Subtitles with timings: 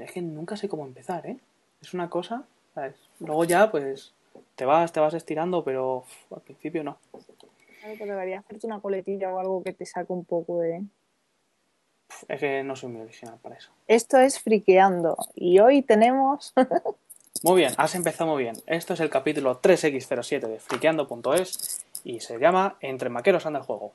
[0.00, 1.38] es que nunca sé cómo empezar, ¿eh?
[1.80, 2.96] Es una cosa, ¿sabes?
[3.20, 4.12] Luego ya, pues,
[4.54, 6.98] te vas, te vas estirando, pero uf, al principio no.
[7.80, 10.82] Claro que deberías hacerte una coletilla o algo que te saque un poco de...
[12.28, 13.70] Es que no soy muy original para eso.
[13.86, 16.54] Esto es friqueando y hoy tenemos...
[17.42, 18.54] Muy bien, has empezado muy bien.
[18.66, 23.92] Esto es el capítulo 3x07 de friqueando.es y se llama Entre maqueros anda el juego.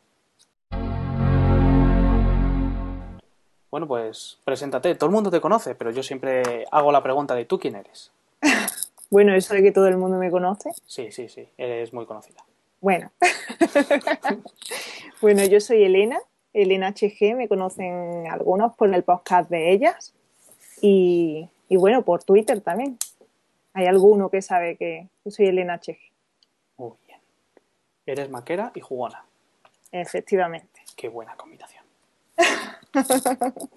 [3.72, 4.96] Bueno, pues preséntate.
[4.96, 8.12] Todo el mundo te conoce, pero yo siempre hago la pregunta de ¿tú quién eres?
[9.10, 10.72] bueno, eso de que todo el mundo me conoce.
[10.86, 12.44] Sí, sí, sí, eres muy conocida.
[12.82, 13.12] Bueno.
[15.22, 16.20] bueno, yo soy Elena,
[16.54, 20.14] Elena HG, me conocen algunos por el podcast de ellas
[20.82, 22.98] y, y bueno, por Twitter también.
[23.74, 25.98] Hay alguno que sabe que yo soy Elena HG,
[26.78, 27.20] Muy bien.
[28.06, 29.26] Eres maquera y jugona.
[29.92, 30.82] efectivamente.
[30.96, 31.79] Qué buena combinación.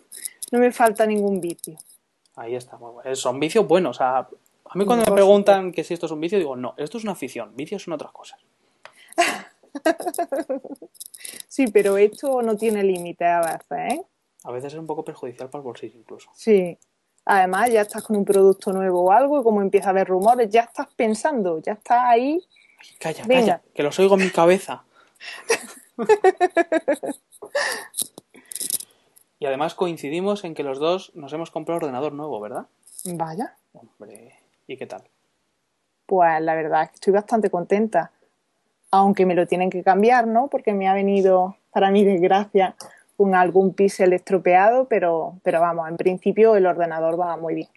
[0.53, 1.79] No me falta ningún vicio.
[2.37, 3.17] Ahí está, muy bueno.
[3.17, 3.97] Son vicios buenos.
[3.97, 6.75] O sea, a mí cuando me preguntan que si esto es un vicio, digo, no,
[6.77, 7.57] esto es una afición.
[7.57, 8.39] Vicios son otras cosas.
[11.49, 14.03] Sí, pero esto no tiene límite a veces, ¿eh?
[14.45, 16.31] A veces es un poco perjudicial para el bolsillo incluso.
[16.35, 16.79] Sí.
[17.27, 20.49] Además, ya estás con un producto nuevo o algo y como empieza a haber rumores,
[20.49, 22.43] ya estás pensando, ya estás ahí.
[22.99, 23.41] Calla, Venga.
[23.41, 24.83] calla, que los oigo en mi cabeza.
[29.43, 32.67] y además coincidimos en que los dos nos hemos comprado ordenador nuevo, ¿verdad?
[33.07, 33.57] Vaya.
[33.73, 34.37] Hombre,
[34.69, 35.03] ¿y qué tal?
[36.07, 38.13] Pues la verdad es que estoy bastante contenta.
[38.93, 40.47] Aunque me lo tienen que cambiar, ¿no?
[40.47, 42.77] Porque me ha venido, para mi desgracia,
[43.17, 47.69] con algún píxel estropeado, pero, pero vamos, en principio el ordenador va muy bien.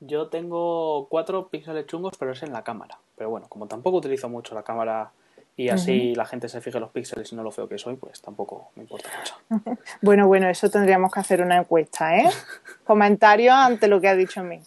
[0.00, 2.98] Yo tengo cuatro píxeles chungos, pero es en la cámara.
[3.16, 5.12] Pero bueno, como tampoco utilizo mucho la cámara
[5.58, 7.96] y así la gente se fije en los píxeles y no lo feo que soy,
[7.96, 9.76] pues tampoco me importa mucho.
[10.00, 12.30] Bueno, bueno, eso tendríamos que hacer una encuesta, ¿eh?
[12.84, 14.60] Comentarios ante lo que ha dicho mí.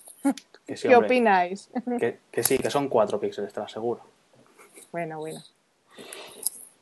[0.67, 1.69] Que sí, ¿Qué hombre, opináis?
[1.97, 4.02] Que, que sí, que son cuatro píxeles, te lo aseguro.
[4.92, 5.39] Bueno, bueno.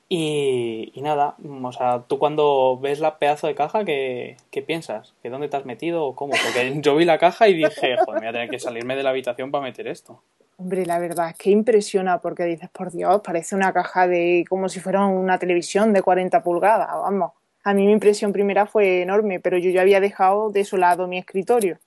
[0.09, 5.13] Y, y nada, o sea, tú cuando ves la pedazo de caja, ¿qué, qué piensas?
[5.21, 6.31] ¿Que dónde te has metido o cómo?
[6.31, 9.03] Porque yo vi la caja y dije, joder, me voy a tener que salirme de
[9.03, 10.23] la habitación para meter esto.
[10.59, 14.67] Hombre, la verdad es que impresiona porque dices, por Dios, parece una caja de como
[14.67, 17.31] si fuera una televisión de 40 pulgadas, vamos.
[17.63, 21.07] A mí mi impresión primera fue enorme, pero yo ya había dejado de su lado
[21.07, 21.79] mi escritorio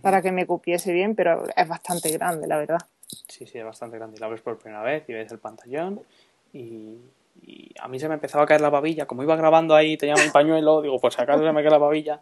[0.00, 2.80] para que me copiese bien, pero es bastante grande, la verdad.
[3.28, 4.16] Sí, sí, es bastante grande.
[4.16, 6.00] Y la ves por primera vez y ves el pantallón
[6.52, 6.96] y,
[7.40, 9.06] y a mí se me empezaba a caer la babilla.
[9.06, 12.20] Como iba grabando ahí, tenía mi pañuelo, digo, pues acaso se me cae la babilla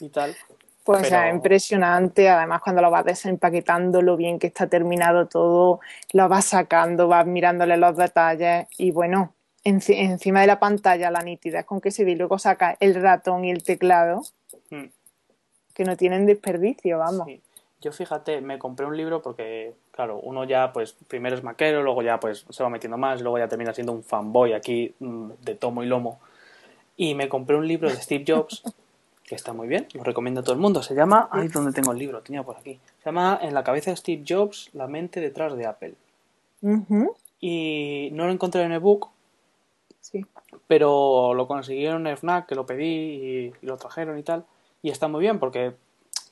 [0.00, 0.36] y tal.
[0.88, 5.80] Pues Pero- es impresionante, además cuando lo vas desempaquetando, lo bien que está terminado todo,
[6.14, 9.34] lo vas sacando, vas mirándole los detalles y bueno,
[9.66, 12.94] enci- encima de la pantalla la nitidez con que se ve y luego saca el
[12.94, 14.22] ratón y el teclado,
[14.70, 14.84] Mm.
[15.74, 17.26] que no tienen desperdicio, vamos.
[17.26, 17.42] Sí.
[17.82, 22.00] Yo fíjate, me compré un libro porque, claro, uno ya, pues, primero es maquero, luego
[22.00, 25.54] ya, pues, se va metiendo más, luego ya termina siendo un fanboy aquí mm, de
[25.54, 26.18] tomo y lomo.
[26.96, 28.62] Y me compré un libro de Steve Jobs,
[29.28, 30.82] que está muy bien, lo recomiendo a todo el mundo.
[30.82, 32.22] Se llama, ay, ¿dónde tengo el libro?
[32.22, 32.80] Tenía por aquí.
[32.98, 35.94] Se llama En la cabeza de Steve Jobs, la mente detrás de Apple.
[36.62, 39.08] Ujú, Y no lo encontré en ebook,
[40.00, 40.24] sí.
[40.66, 44.44] pero lo consiguieron en FNAC, que lo pedí y, y lo trajeron y tal.
[44.82, 45.74] Y está muy bien porque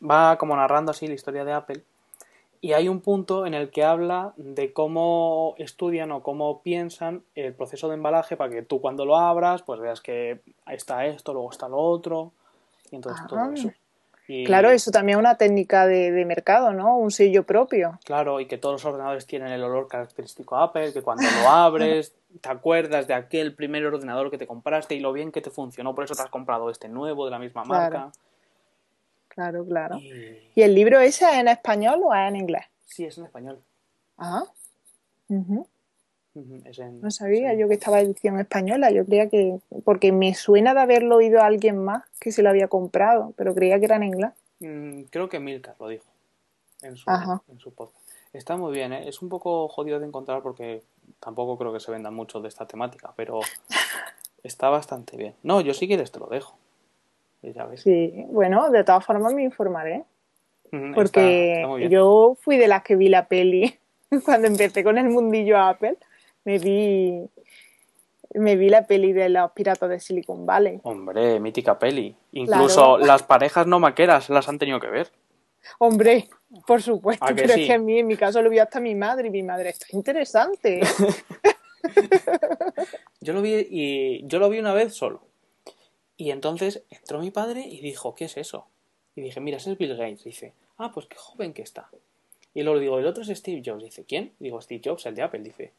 [0.08, 1.82] va como narrando así la historia de Apple.
[2.62, 7.52] Y hay un punto en el que habla de cómo estudian o cómo piensan el
[7.52, 11.34] proceso de embalaje para que tú cuando lo abras, pues veas que ahí está esto,
[11.34, 12.32] luego está lo otro.
[12.90, 13.28] Y entonces Ah.
[13.28, 13.72] todo eso.
[14.28, 16.98] Y- Claro, eso también es una técnica de, de mercado, ¿no?
[16.98, 17.98] Un sello propio.
[18.04, 21.48] Claro, y que todos los ordenadores tienen el olor característico a Apple, que cuando lo
[21.48, 25.50] abres te acuerdas de aquel primer ordenador que te compraste y lo bien que te
[25.50, 27.98] funcionó, por eso te has comprado este nuevo de la misma Claro.
[27.98, 28.12] marca.
[29.28, 29.98] Claro, claro.
[29.98, 32.64] Y ¿Y el libro ese es en español o es en inglés?
[32.84, 33.60] sí, es en español.
[34.18, 34.42] Ah.
[37.00, 38.90] No sabía yo que estaba edición española.
[38.90, 39.58] Yo creía que.
[39.84, 43.54] Porque me suena de haberlo oído a alguien más que se lo había comprado, pero
[43.54, 44.30] creía que era en inglés.
[44.60, 46.04] Mm, Creo que Milcar lo dijo
[46.82, 47.42] en su, Ajá.
[47.48, 48.06] en su podcast.
[48.32, 49.08] Está muy bien, ¿eh?
[49.08, 50.82] es un poco jodido de encontrar porque
[51.20, 53.40] tampoco creo que se venda mucho de esta temática, pero
[54.42, 55.34] está bastante bien.
[55.42, 56.56] No, yo si quieres te lo dejo.
[57.42, 57.80] Y Ya ves.
[57.82, 60.04] Sí, bueno, de todas formas me informaré.
[60.94, 63.78] Porque está yo fui de las que vi la peli
[64.24, 65.96] cuando empecé con el mundillo Apple.
[66.46, 67.28] Me vi.
[68.34, 70.80] Me vi la peli de los piratas de Silicon Valley.
[70.84, 72.14] Hombre, mítica peli.
[72.32, 75.10] Incluso las parejas no maqueras las han tenido que ver.
[75.78, 76.28] Hombre,
[76.66, 77.62] por supuesto, ¿A que pero sí?
[77.62, 79.70] es que a mí, en mi caso, lo vio hasta mi madre y mi madre
[79.70, 80.80] está interesante.
[83.20, 85.22] Yo lo vi y yo lo vi una vez solo.
[86.16, 88.66] Y entonces entró mi padre y dijo, ¿qué es eso?
[89.16, 90.24] Y dije, mira, ese es Bill Gates.
[90.24, 91.88] Dice, ah, pues qué joven que está.
[92.54, 93.82] Y luego digo, el otro es Steve Jobs.
[93.82, 94.32] Dice, ¿quién?
[94.38, 95.40] Digo, Steve Jobs, el de Apple.
[95.40, 95.72] Dice,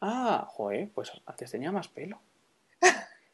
[0.00, 2.20] ah, joder, pues antes tenía más pelo.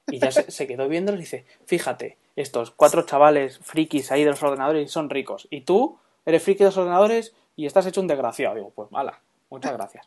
[0.09, 4.43] Y ya se, quedó viendo y dice, fíjate, estos cuatro chavales frikis ahí de los
[4.43, 5.47] ordenadores son ricos.
[5.51, 8.57] Y tú eres friki de los ordenadores y estás hecho un desgraciado.
[8.57, 10.07] Digo, pues mala, muchas gracias.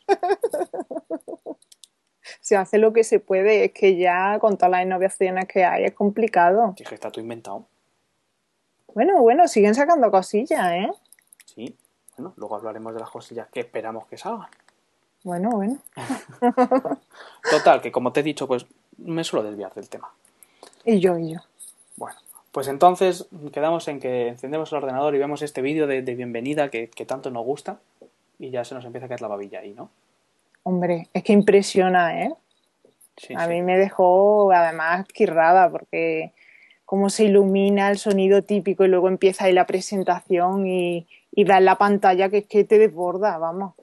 [2.40, 5.84] Se hace lo que se puede, es que ya con todas las innovaciones que hay
[5.84, 6.74] es complicado.
[6.76, 7.66] Dije, está todo inventado.
[8.94, 10.90] Bueno, bueno, siguen sacando cosillas, ¿eh?
[11.44, 11.76] Sí,
[12.16, 14.48] bueno, luego hablaremos de las cosillas que esperamos que salgan.
[15.26, 15.78] Bueno, bueno.
[17.50, 18.64] Total, que como te he dicho, pues
[18.96, 20.08] me suelo desviar del tema.
[20.84, 21.40] Y yo, y yo.
[21.96, 22.16] Bueno,
[22.52, 26.86] pues entonces quedamos en que encendemos el ordenador y vemos este vídeo de, bienvenida que,
[27.08, 27.80] tanto nos gusta
[28.38, 29.90] y ya se nos empieza a caer la babilla ahí, ¿no?
[30.62, 32.32] Hombre, es que impresiona, ¿eh?
[33.34, 36.34] a mí me dejó además quirrada porque
[36.84, 41.58] cómo se ilumina el sonido típico y luego empieza ahí la presentación y, y da
[41.58, 43.74] en la pantalla que es que te desborda, vamos.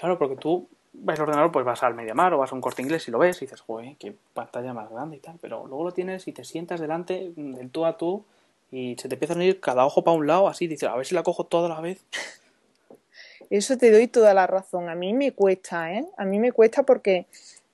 [0.00, 2.80] Claro, porque tú ves el ordenador, pues vas al Mediamar o vas a un corte
[2.80, 5.36] inglés y lo ves y dices, joder, qué pantalla más grande y tal.
[5.42, 8.24] Pero luego lo tienes y te sientas delante del tú a tú
[8.70, 11.04] y se te empiezan a ir cada ojo para un lado, así, dices, a ver
[11.04, 12.02] si la cojo toda la vez.
[13.50, 14.88] Eso te doy toda la razón.
[14.88, 16.06] A mí me cuesta, ¿eh?
[16.16, 17.26] A mí me cuesta porque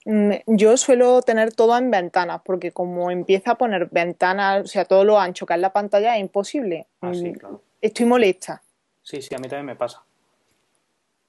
[0.05, 4.85] mm, yo suelo tener todo en ventanas, porque como empieza a poner ventanas, o sea,
[4.85, 6.89] todo lo ancho que es la pantalla, es imposible.
[7.03, 7.63] Ah, sí, mm, claro.
[7.81, 8.61] Estoy molesta.
[9.05, 10.03] Sí, sí, a mí también me pasa.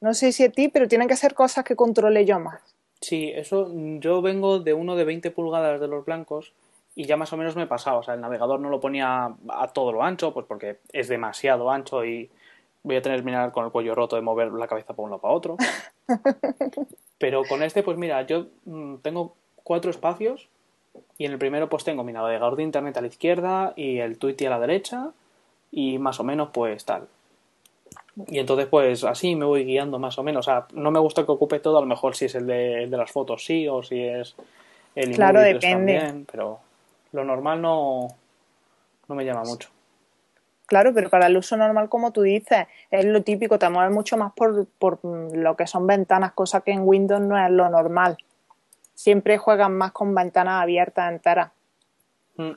[0.01, 2.61] No sé si a ti, pero tienen que ser cosas que controle yo más.
[3.01, 6.53] Sí, eso yo vengo de uno de 20 pulgadas de los blancos
[6.95, 7.99] y ya más o menos me he pasado.
[7.99, 11.69] O sea, el navegador no lo ponía a todo lo ancho, pues porque es demasiado
[11.69, 12.29] ancho y
[12.83, 15.09] voy a tener que mirar con el cuello roto de mover la cabeza para un
[15.11, 15.57] lado para otro.
[17.19, 20.47] Pero con este, pues mira, yo mm, tengo cuatro espacios
[21.17, 24.17] y en el primero pues tengo mi navegador de internet a la izquierda y el
[24.17, 25.11] Twitter a la derecha
[25.71, 27.07] y más o menos pues tal.
[28.25, 30.47] Y entonces, pues así me voy guiando más o menos.
[30.47, 32.87] O sea, no me gusta que ocupe todo, a lo mejor si es el de,
[32.87, 34.35] las fotos sí, o si es
[34.95, 35.99] el Claro, depende.
[35.99, 36.59] También, pero
[37.11, 38.07] lo normal no,
[39.07, 39.69] no me llama mucho.
[40.65, 44.17] Claro, pero para el uso normal, como tú dices, es lo típico, te mueves mucho
[44.17, 48.17] más por, por lo que son ventanas, cosa que en Windows no es lo normal.
[48.93, 51.51] Siempre juegan más con ventanas abiertas enteras.
[52.35, 52.51] Mm.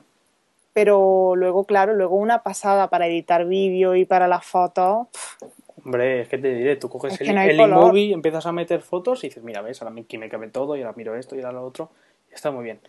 [0.73, 5.07] Pero luego, claro, luego una pasada para editar vídeo y para las fotos.
[5.83, 9.27] Hombre, es que te diré, tú coges el, el iMovie, empiezas a meter fotos y
[9.27, 11.65] dices, mira, ves, ahora aquí me cabe todo y ahora miro esto y ahora lo
[11.65, 11.89] otro.
[12.29, 12.79] Y está muy bien.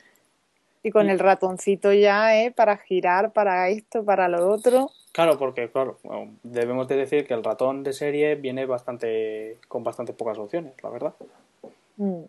[0.84, 2.50] Y con el ratoncito ya, ¿eh?
[2.50, 4.90] Para girar, para esto, para lo otro.
[5.12, 5.98] Claro, porque, claro,
[6.42, 10.90] debemos de decir que el ratón de serie viene bastante con bastante pocas opciones, la
[10.90, 11.14] verdad.
[11.96, 12.22] Mm.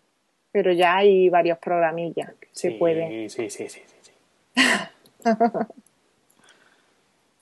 [0.52, 3.28] Pero ya hay varios programillas que se pueden.
[3.28, 3.82] Sí, sí, sí, sí.
[4.02, 4.12] sí.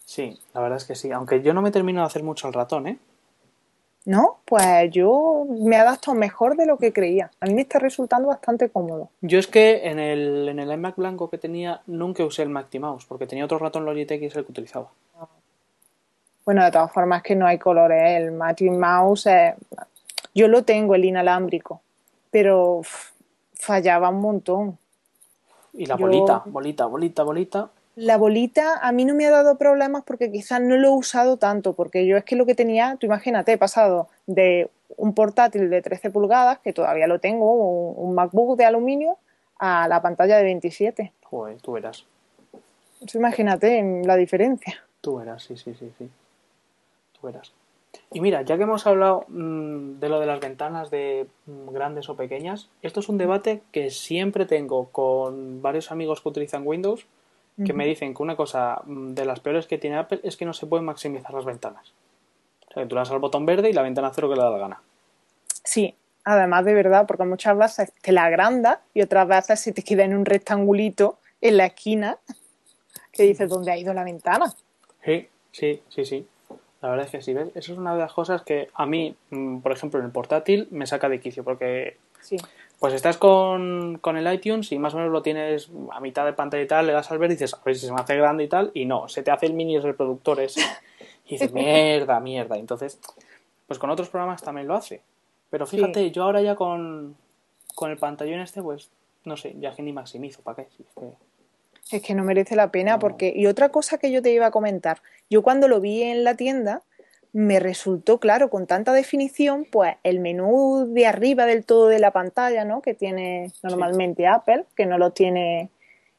[0.04, 1.10] Sí, la verdad es que sí.
[1.10, 2.98] Aunque yo no me termino de hacer mucho el ratón, ¿eh?
[4.04, 7.30] No, pues yo me adapto mejor de lo que creía.
[7.40, 9.10] A mí me está resultando bastante cómodo.
[9.20, 12.80] Yo es que en el, en el iMac blanco que tenía nunca usé el Macti
[12.80, 14.88] Mouse porque tenía otro ratón Logitech y es el que utilizaba.
[16.44, 18.20] Bueno, de todas formas que no hay colores.
[18.20, 19.28] El Macti Mouse,
[20.34, 21.80] yo lo tengo, el inalámbrico,
[22.30, 22.82] pero
[23.54, 24.78] fallaba un montón.
[25.72, 27.70] Y la bolita, bolita, bolita, bolita.
[27.94, 31.36] La bolita a mí no me ha dado problemas porque quizás no lo he usado
[31.36, 35.68] tanto, porque yo es que lo que tenía, tú imagínate, he pasado de un portátil
[35.68, 39.18] de 13 pulgadas, que todavía lo tengo, un, MacBook de aluminio,
[39.58, 41.12] a la pantalla de 27.
[41.24, 42.04] Joder, tú verás.
[43.14, 44.82] imagínate la diferencia.
[45.00, 46.10] Tú verás, sí, sí, sí, sí.
[47.20, 47.52] Tú verás.
[48.12, 52.08] Y mira, ya que hemos hablado mm, de lo de las ventanas de mm, grandes
[52.08, 57.06] o pequeñas, esto es un debate que siempre tengo con varios amigos que utilizan Windows,
[57.66, 60.46] que me dicen que una cosa mm, de las peores que tiene Apple es que
[60.46, 61.92] no se pueden maximizar las ventanas.
[62.68, 64.42] O sea, que tú le das al botón verde y la ventana cero que le
[64.42, 64.80] da la gana.
[65.62, 65.94] Sí,
[66.24, 70.04] además de verdad, porque muchas veces te la agranda y otras veces se te queda
[70.04, 72.18] en un rectangulito en la esquina
[73.12, 74.52] que dices, ¿dónde ha ido la ventana?
[75.04, 76.26] Sí, sí, sí, sí.
[76.82, 77.48] La verdad es que sí, ¿ves?
[77.54, 80.66] Eso es una de las cosas que a mí, mm, por ejemplo, en el portátil
[80.72, 82.36] me saca de quicio, porque sí.
[82.80, 86.64] pues estás con, el iTunes y más o menos lo tienes a mitad de pantalla
[86.64, 88.42] y tal, le das al ver y dices, a ver si se me hace grande
[88.42, 90.60] y tal, y no, se te hace el mini reproductor ese.
[91.24, 92.58] Y dices, mierda, mierda.
[92.58, 93.00] Entonces,
[93.68, 95.02] pues con otros programas también lo hace.
[95.50, 97.16] Pero fíjate, yo ahora ya con,
[97.76, 98.90] con el pantallón este, pues,
[99.24, 100.62] no sé, ya que ni maximizo, ¿para qué?
[100.62, 101.12] es que
[101.90, 103.32] es que no merece la pena porque...
[103.34, 106.34] Y otra cosa que yo te iba a comentar, yo cuando lo vi en la
[106.34, 106.82] tienda
[107.32, 112.10] me resultó claro, con tanta definición, pues el menú de arriba del todo de la
[112.10, 112.82] pantalla, ¿no?
[112.82, 115.70] Que tiene normalmente Apple, que no lo tiene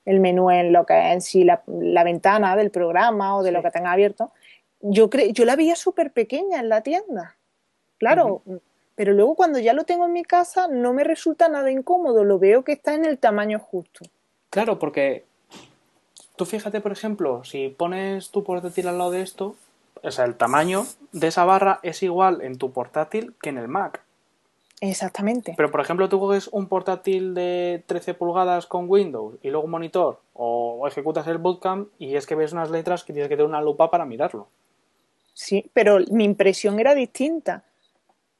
[0.05, 1.62] el menú en lo que es en sí la,
[2.03, 4.32] ventana del programa o de lo que tenga abierto,
[4.82, 7.38] yo, cre yo la veía súper pequeña en la tienda.
[8.00, 8.62] Claro, uh -huh.
[8.96, 12.39] pero luego cuando ya lo tengo en mi casa no me resulta nada incómodo, lo
[12.39, 14.03] veo que está en el tamaño justo.
[14.50, 15.25] Claro, porque
[16.36, 19.56] tú fíjate, por ejemplo, si pones tu portátil al lado de esto,
[20.02, 23.68] o sea, el tamaño de esa barra es igual en tu portátil que en el
[23.68, 24.02] Mac.
[24.82, 25.54] Exactamente.
[25.56, 29.72] Pero, por ejemplo, tú coges un portátil de 13 pulgadas con Windows y luego un
[29.72, 33.48] monitor, o ejecutas el bootcamp y es que ves unas letras que tienes que tener
[33.48, 34.48] una lupa para mirarlo.
[35.34, 37.63] Sí, pero mi impresión era distinta.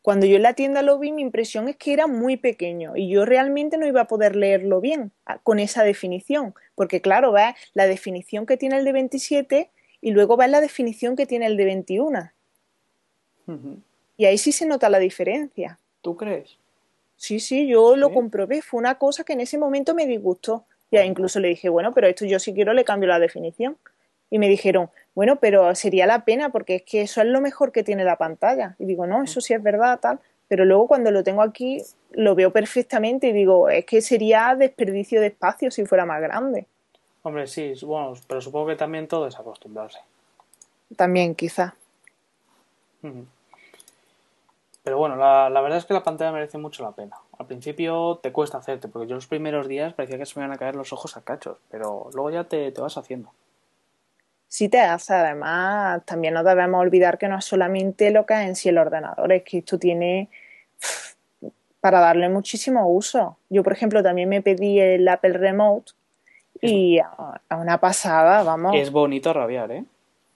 [0.03, 3.07] Cuando yo en la tienda lo vi, mi impresión es que era muy pequeño y
[3.07, 6.53] yo realmente no iba a poder leerlo bien con esa definición.
[6.75, 11.15] Porque, claro, ves la definición que tiene el de 27 y luego ves la definición
[11.15, 12.31] que tiene el de 21.
[13.48, 13.77] Uh -huh.
[14.17, 15.79] Y ahí sí se nota la diferencia.
[16.01, 16.57] ¿Tú crees?
[17.15, 18.00] Sí, sí, yo ¿Sí?
[18.01, 18.62] lo comprobé.
[18.62, 20.65] Fue una cosa que en ese momento me disgustó.
[20.91, 23.77] Ya incluso le dije, bueno, pero esto yo si quiero le cambio la definición.
[24.29, 27.72] Y me dijeron, bueno, pero sería la pena porque es que eso es lo mejor
[27.72, 28.75] que tiene la pantalla.
[28.79, 30.20] Y digo, no, eso sí es verdad, tal.
[30.48, 35.22] Pero luego cuando lo tengo aquí lo veo perfectamente y digo, es que sería desperdicio
[35.22, 36.67] de espacio si fuera más grande.
[37.24, 40.00] Hombre, sí, bueno, pero supongo que también todo es acostumbrarse.
[40.96, 41.75] También, quizá.
[44.84, 47.15] Pero bueno, la, la, verdad es que la pantalla merece mucho la pena.
[47.38, 50.55] Al principio te cuesta hacerte, porque yo los primeros días parecía que se me iban
[50.55, 53.32] a caer los ojos a cachos, pero luego ya te, te vas haciendo.
[54.53, 58.41] Sí te hace, además, también no debemos olvidar que no es solamente lo que es
[58.41, 60.29] en sí el ordenador, es que esto tiene
[61.81, 63.39] para darle muchísimo uso.
[63.50, 65.93] Yo, por ejemplo, también me pedí el Apple Remote
[66.62, 68.75] y a, una pasada, vamos.
[68.75, 69.86] Es bonito rabiar, ¿eh?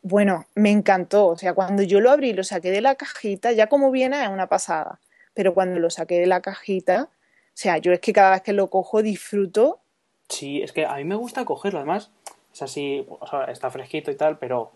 [0.01, 1.27] Bueno, me encantó.
[1.27, 4.29] O sea, cuando yo lo abrí, lo saqué de la cajita, ya como viene es
[4.29, 4.99] una pasada.
[5.35, 8.53] Pero cuando lo saqué de la cajita, o sea, yo es que cada vez que
[8.53, 9.79] lo cojo disfruto.
[10.27, 11.77] Sí, es que a mí me gusta cogerlo.
[11.77, 12.09] Además,
[12.57, 14.71] es así, o sea, está fresquito y tal, pero.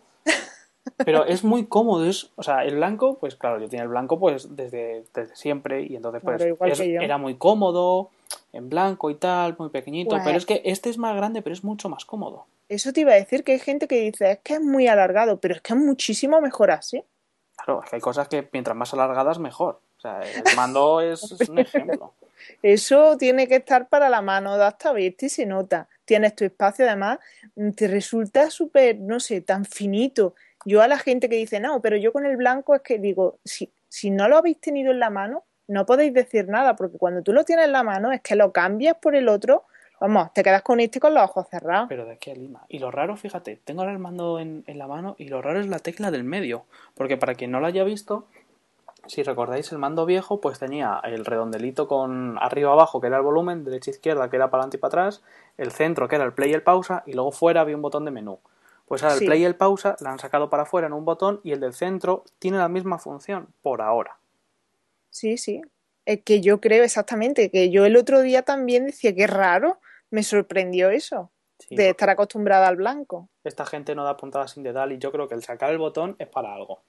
[0.98, 2.06] Pero es muy cómodo.
[2.06, 5.84] Es, o sea, el blanco, pues claro, yo tenía el blanco pues desde, desde siempre
[5.84, 8.10] y entonces pues es, era muy cómodo,
[8.52, 10.16] en blanco y tal, muy pequeñito.
[10.24, 12.46] Pero es que este es más grande, pero es mucho más cómodo.
[12.68, 15.40] Eso te iba a decir que hay gente que dice, es que es muy alargado,
[15.40, 17.04] pero es que es muchísimo mejor así.
[17.58, 19.80] Claro, es que hay cosas que mientras más alargadas, mejor.
[19.98, 22.14] O sea, el mando es, es un ejemplo.
[22.64, 25.88] Eso tiene que estar para la mano de hasta y se nota.
[26.12, 27.20] Tienes tu espacio, además,
[27.78, 30.36] te resulta súper, no sé, tan finito.
[30.66, 33.40] Yo a la gente que dice, no, pero yo con el blanco es que digo,
[33.46, 37.22] si, si no lo habéis tenido en la mano, no podéis decir nada, porque cuando
[37.22, 39.64] tú lo tienes en la mano es que lo cambias por el otro
[40.02, 41.86] Vamos, te quedas con este con los ojos cerrados.
[41.88, 42.66] Pero de aquí a Lima.
[42.68, 45.68] Y lo raro, fíjate, tengo el mando en, en, la mano y lo raro es
[45.68, 46.66] la tecla del medio.
[46.96, 48.28] Porque para quien no lo haya visto,
[49.08, 53.24] si recordáis el mando viejo, pues tenía el redondelito con arriba abajo, que era el
[53.24, 55.24] volumen, derecha izquierda, que era para adelante y para atrás,
[55.58, 58.06] el centro, que era el play y el pausa, y luego fuera había un botón
[58.06, 58.40] de menú.
[58.86, 59.24] Pues ahora sí.
[59.24, 61.60] el play y el pausa la han sacado para afuera en un botón y el
[61.60, 64.18] del centro tiene la misma función, por ahora.
[65.10, 65.62] Sí, sí.
[66.06, 69.80] Es que yo creo exactamente que yo el otro día también decía que raro
[70.10, 73.30] me sorprendió eso, sí, de estar acostumbrada al blanco.
[73.44, 76.16] Esta gente no da puntadas sin dedal y yo creo que el sacar el botón
[76.20, 76.82] es para algo.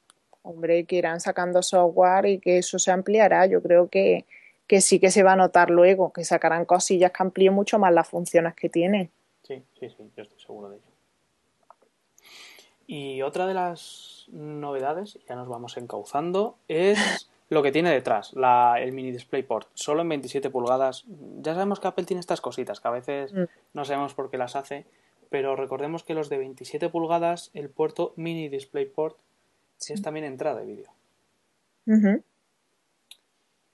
[0.42, 3.46] Hombre, que irán sacando software y que eso se ampliará.
[3.46, 4.26] Yo creo que,
[4.66, 7.92] que sí que se va a notar luego, que sacarán cosillas que amplíen mucho más
[7.92, 9.10] las funciones que tiene.
[9.42, 10.92] Sí, sí, sí, yo estoy seguro de ello.
[12.86, 18.76] Y otra de las novedades, ya nos vamos encauzando, es lo que tiene detrás, la,
[18.80, 21.04] el mini DisplayPort, solo en 27 pulgadas.
[21.40, 23.44] Ya sabemos que Apple tiene estas cositas, que a veces mm.
[23.74, 24.86] no sabemos por qué las hace,
[25.30, 29.16] pero recordemos que los de 27 pulgadas, el puerto mini DisplayPort
[29.82, 29.92] sí.
[29.92, 30.90] es también entrada de vídeo.
[31.86, 32.22] Uh -huh.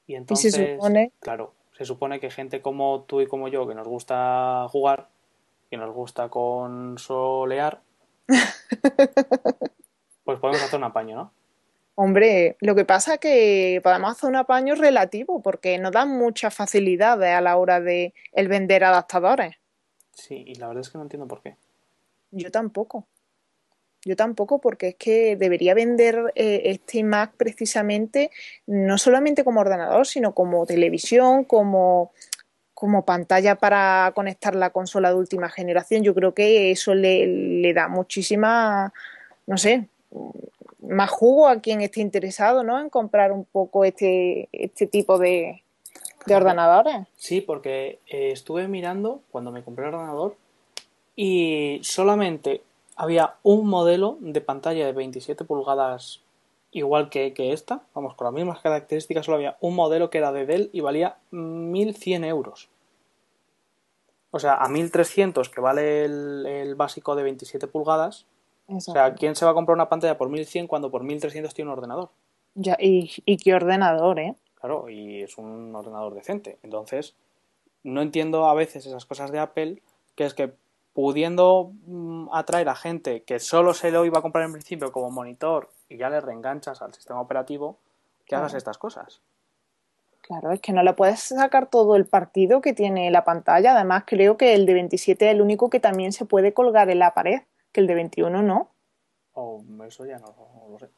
[0.07, 1.13] Y entonces, ¿Y se supone?
[1.21, 5.09] claro, se supone que gente como tú y como yo, que nos gusta jugar,
[5.71, 7.83] que nos gusta consolear,
[10.25, 11.33] pues podemos hacer un apaño, ¿no?
[11.95, 16.55] Hombre, lo que pasa es que podemos hacer un apaño relativo porque nos dan muchas
[16.55, 19.57] facilidades a la hora de el vender adaptadores.
[20.13, 21.57] Sí, y la verdad es que no entiendo por qué.
[22.31, 23.07] Yo tampoco.
[24.05, 28.31] Yo tampoco, porque es que debería vender eh, este Mac precisamente
[28.67, 32.13] no solamente como ordenador, sino como televisión, como,
[32.75, 36.05] como pantalla para conectar la consola de última generación.
[36.05, 38.93] Yo creo que eso le, le da muchísima,
[39.47, 39.89] no sé,
[40.81, 42.81] más jugo a quien esté interesado ¿no?
[42.81, 45.63] en comprar un poco este, este tipo de,
[46.27, 47.07] de ordenadores.
[47.17, 50.37] Sí, porque eh, estuve mirando cuando me compré el ordenador
[51.17, 52.63] y solamente
[52.99, 56.21] había un modelo de pantalla de 27 pulgadas
[56.73, 60.33] igual que, que, esta, vamos, con las mismas características, solo había un modelo que era
[60.33, 62.69] de Dell y valía 1100 euros.
[64.31, 68.27] O sea, a 1300 que vale el, el básico de 27 pulgadas,
[68.67, 71.71] O sea, ¿quién se va a comprar una pantalla por 1100 cuando por 1300 tiene
[71.71, 72.11] un ordenador?
[72.55, 74.35] Ya, y, y qué ordenador, ¿eh?
[74.61, 76.59] Claro, y es un ordenador decente.
[76.63, 77.15] Entonces,
[77.85, 79.81] no entiendo a veces esas cosas de Apple,
[80.17, 80.53] que es que
[80.99, 85.13] pudiendo mm, atraer a gente que solo se lo iba a comprar en principio como
[85.13, 87.79] monitor y ya le reenganchas al sistema operativo,
[88.27, 89.21] que hagas estas cosas.
[90.23, 93.77] Claro, es que no le puedes sacar todo el partido que tiene la pantalla.
[93.77, 96.99] Además, creo que el de 27 es el único que también se puede colgar en
[96.99, 98.69] la pared, que el de 21 no.
[99.35, 100.35] O eso ya no,
[100.69, 100.89] lo sé.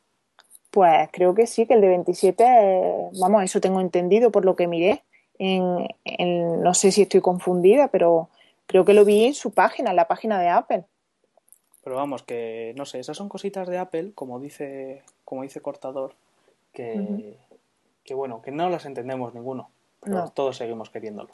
[0.70, 4.66] Pues creo que sí, que el de 27, vamos, eso tengo entendido por lo que
[4.66, 5.02] miré.
[5.38, 5.86] En,
[6.62, 8.30] no sé si estoy confundida, pero
[8.70, 10.84] creo que lo vi en su página, en la página de Apple.
[11.82, 16.14] Pero vamos, que no sé, esas son cositas de Apple, como dice, como dice Cortador,
[16.72, 17.36] que,
[18.04, 21.28] que bueno, que no las entendemos ninguno, pero todos seguimos queriéndolo.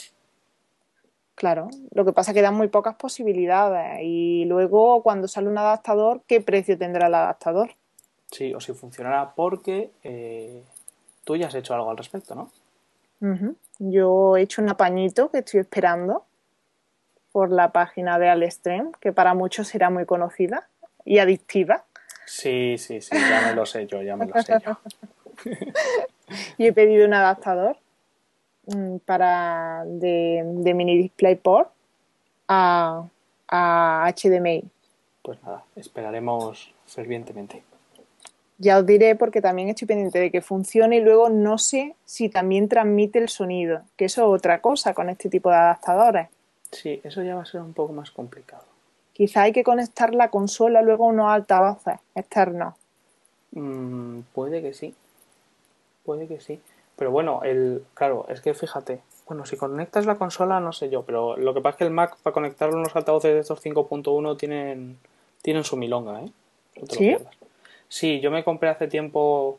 [1.34, 5.58] Claro, lo que pasa es que dan muy pocas posibilidades y luego cuando sale un
[5.58, 7.72] adaptador, ¿qué precio tendrá el adaptador?
[8.30, 10.62] Sí, o si funcionará porque eh,
[11.24, 12.50] tú ya has hecho algo al respecto, ¿no?
[13.78, 16.24] Yo he hecho un apañito que estoy esperando
[17.36, 20.66] por la página de Alextrem, que para muchos será muy conocida
[21.04, 21.84] y adictiva.
[22.24, 24.78] Sí, sí, sí, ya me lo sé yo, ya me lo sé yo.
[26.56, 27.76] y he pedido un adaptador
[28.68, 31.68] mm, para de, mini DisplayPort
[32.48, 33.04] a,
[33.48, 34.64] a HDMI.
[35.20, 37.62] Pues nada, esperaremos fervientemente.
[38.56, 42.30] Ya os diré porque también estoy pendiente de que funcione y luego no sé si
[42.30, 46.28] también transmite el sonido, que eso es otra cosa con este tipo de adaptadores.
[46.70, 48.64] Sí, eso ya va a ser un poco más complicado.
[49.12, 52.74] Quizá hay que conectar la consola luego a unos altavoces externos.
[53.52, 54.94] Mm, puede que sí.
[56.04, 56.60] Puede que sí.
[56.96, 61.02] Pero bueno, el, claro, es que fíjate, bueno, si conectas la consola, no sé yo,
[61.02, 64.36] pero lo que pasa es que el Mac para conectar unos altavoces de estos 5.1
[64.36, 64.98] tienen,
[65.42, 66.30] tienen su milonga, ¿eh?
[66.90, 67.16] ¿Sí?
[67.88, 69.58] Sí, yo me compré hace tiempo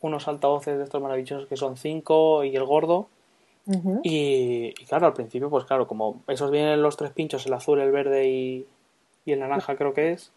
[0.00, 3.08] unos altavoces de estos maravillosos que son 5 y el gordo.
[4.02, 7.90] Y, claro, al principio, pues claro, como esos vienen los tres pinchos, el azul, el
[7.90, 8.66] verde y,
[9.24, 10.32] y el naranja creo que es,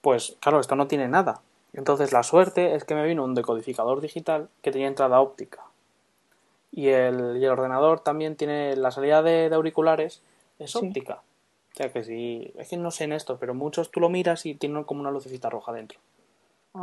[0.00, 1.40] pues claro, esto no tiene nada.
[1.72, 5.62] Entonces la suerte es que me vino un decodificador digital que tenía entrada óptica.
[6.72, 10.22] Y el, ordenador también tiene la salida de, auriculares,
[10.58, 11.22] es óptica.
[11.72, 14.46] O sea que si, es que no sé en esto, pero muchos tú lo miras
[14.46, 15.98] y tienen como una lucecita roja dentro.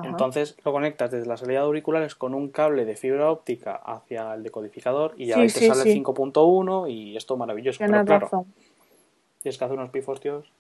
[0.04, 4.34] Entonces lo conectas desde la salida de auriculares con un cable de fibra óptica hacia
[4.34, 7.80] el decodificador y ya ahí te sale 5.1 y esto maravilloso.
[7.80, 8.46] Pero claro,
[9.42, 10.52] tienes que hacer unos pifostios.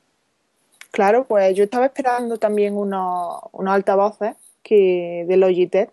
[0.91, 5.91] Claro, pues yo estaba esperando también unos, unos altavoces que de Logitech.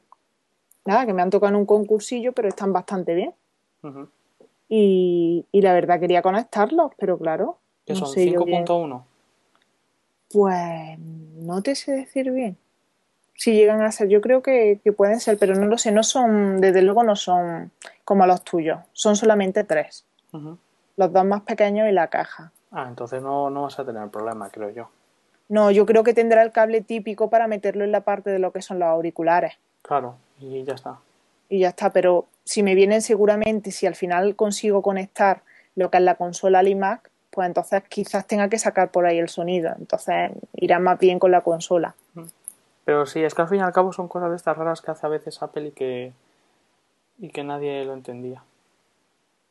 [0.85, 3.35] Nada, que me han tocado en un concursillo, pero están bastante bien.
[4.69, 7.59] y, la verdad quería conectarlos, pero claro.
[7.87, 8.09] ¿Qué son?
[8.09, 9.05] ¿5.1?
[10.31, 12.59] Pues no te sé decir bien.
[13.41, 15.93] Si llegan a ser, yo creo que, pueden ser, pero no lo sé.
[15.93, 17.71] No son, desde luego no son
[18.05, 18.81] como los tuyos.
[18.93, 20.05] Son solamente tres.
[20.99, 22.53] Los dos más pequeños y la caja.
[22.71, 24.91] Ah, entonces no, no vas a tener problema, creo yo.
[25.49, 28.53] No, yo creo que tendrá el cable típico para meterlo en la parte de lo
[28.53, 29.55] que son los auriculares.
[29.81, 30.99] Claro, y ya está.
[31.49, 35.41] Y ya está, pero si me vienen seguramente, si al final consigo conectar
[35.77, 39.19] lo que es la consola al iMac, pues entonces quizás tenga que sacar por ahí
[39.19, 39.73] el sonido.
[39.79, 41.95] Entonces irá más bien con la consola.
[42.91, 44.91] Pero sí, es que al fin y al cabo son cosas de estas raras que
[44.91, 46.13] hace a veces Apple y que,
[47.21, 48.43] y que nadie lo entendía.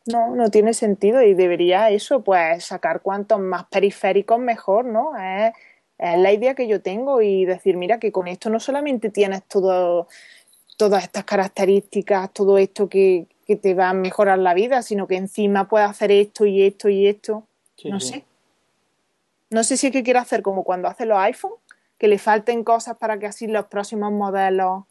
[0.07, 5.13] No, no tiene sentido y debería eso, pues sacar cuantos más periféricos mejor, ¿no?
[5.17, 5.53] Es,
[5.97, 10.09] la idea que yo tengo y decir, mira, que con esto no solamente tienes todo,
[10.75, 15.69] todas estas características, todo esto que, te va a mejorar la vida, sino que encima
[15.69, 17.47] puedes hacer esto y esto y esto.
[17.85, 18.25] no sé.
[19.49, 21.57] No sé si es que quiere hacer como cuando hace los iPhones,
[21.99, 24.85] que le falten cosas para que así los próximos modelos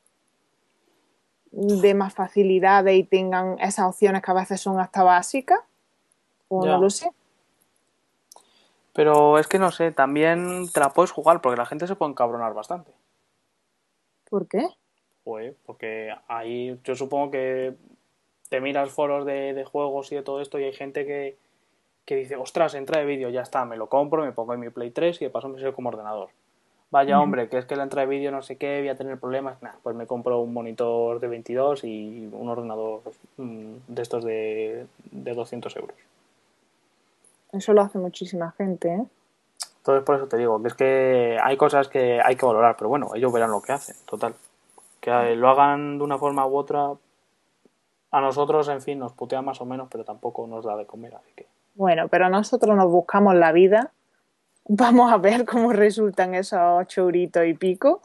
[1.51, 5.59] de más facilidades y tengan esas opciones que a veces son hasta básicas.
[6.49, 7.11] O no lo sé.
[8.93, 12.13] Pero es que no sé, también te la puedes jugar porque la gente se puede
[12.13, 12.93] encabronar bastante.
[14.29, 14.69] ¿Por qué?
[15.25, 17.75] Pues porque ahí yo supongo que
[18.51, 21.39] te miras foros de, juegos y de todo esto y hay gente que,
[22.05, 24.69] que dice, ostras, entra de vídeo, ya está, me lo compro, me pongo en mi
[24.69, 26.29] Play 3 y de paso me sirve como ordenador
[26.91, 29.19] vaya hombre, que es que la entrada de vídeo no sé qué, voy a tener
[29.19, 33.03] problemas, nah, pues me compro un monitor de 22 y un ordenador
[33.37, 35.97] mm, de estos de, de 200 euros.
[37.53, 39.07] Eso lo hace muchísima gente, ¿eh?
[39.79, 42.91] Entonces por eso te digo, que es que hay cosas que hay que valorar, pero
[42.91, 44.35] bueno, ellos verán lo que hacen, total.
[45.01, 46.93] Que lo hagan de una forma u otra,
[48.11, 51.15] a nosotros, en fin, nos putea más o menos, pero tampoco nos da de comer,
[51.15, 51.47] así que...
[51.75, 53.93] Bueno, pero nosotros nos buscamos la vida
[54.69, 58.03] Vamos a ver cómo resultan esos ocho y pico.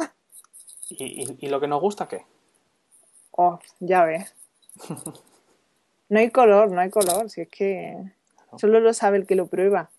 [0.89, 2.25] ¿Y, lo que nos gusta qué?
[3.31, 4.33] Oh, ya ves.
[6.09, 7.97] No hay color, no hay color, si es que
[8.57, 9.89] solo lo sabe el que lo prueba.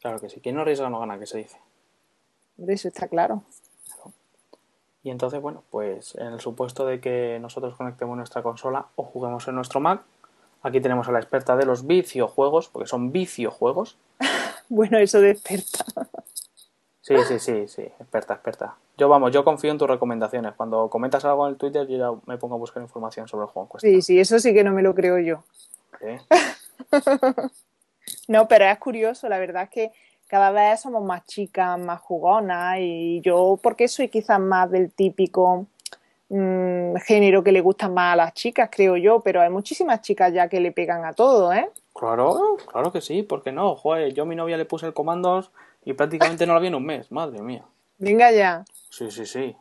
[0.00, 1.58] Claro que sí, quien no arriesga no gana, que se dice.
[2.56, 3.42] eso está claro.
[5.02, 9.46] Y entonces, bueno, pues en el supuesto de que nosotros conectemos nuestra consola o juguemos
[9.48, 10.02] en nuestro Mac,
[10.62, 13.98] aquí tenemos a la experta de los viciojuegos, porque son viciojuegos.
[14.68, 15.84] bueno, eso de experta.
[17.02, 18.76] sí, sí, sí, sí, experta, experta.
[18.96, 20.54] Yo, vamos, yo confío en tus recomendaciones.
[20.56, 23.50] Cuando comentas algo en el Twitter, yo ya me pongo a buscar información sobre el
[23.50, 23.94] juego en cuestión.
[23.94, 25.44] Sí, sí, eso sí que no me lo creo yo.
[28.28, 29.92] no, pero es curioso, la verdad es que
[30.26, 35.66] cada vez somos más chicas, más jugonas y yo, porque soy quizás más del típico
[36.28, 40.32] mm, género que le gusta más a las chicas, creo yo, pero hay muchísimas chicas
[40.32, 41.70] ya que le pegan a todo, ¿eh?
[41.94, 43.74] Claro, claro que sí, ¿por qué no?
[43.74, 45.50] Joder, yo a mi novia le puse el comandos
[45.84, 47.64] y prácticamente no la vi en un mes, madre mía.
[47.98, 48.64] Venga ya.
[48.90, 49.56] Sí, sí, sí.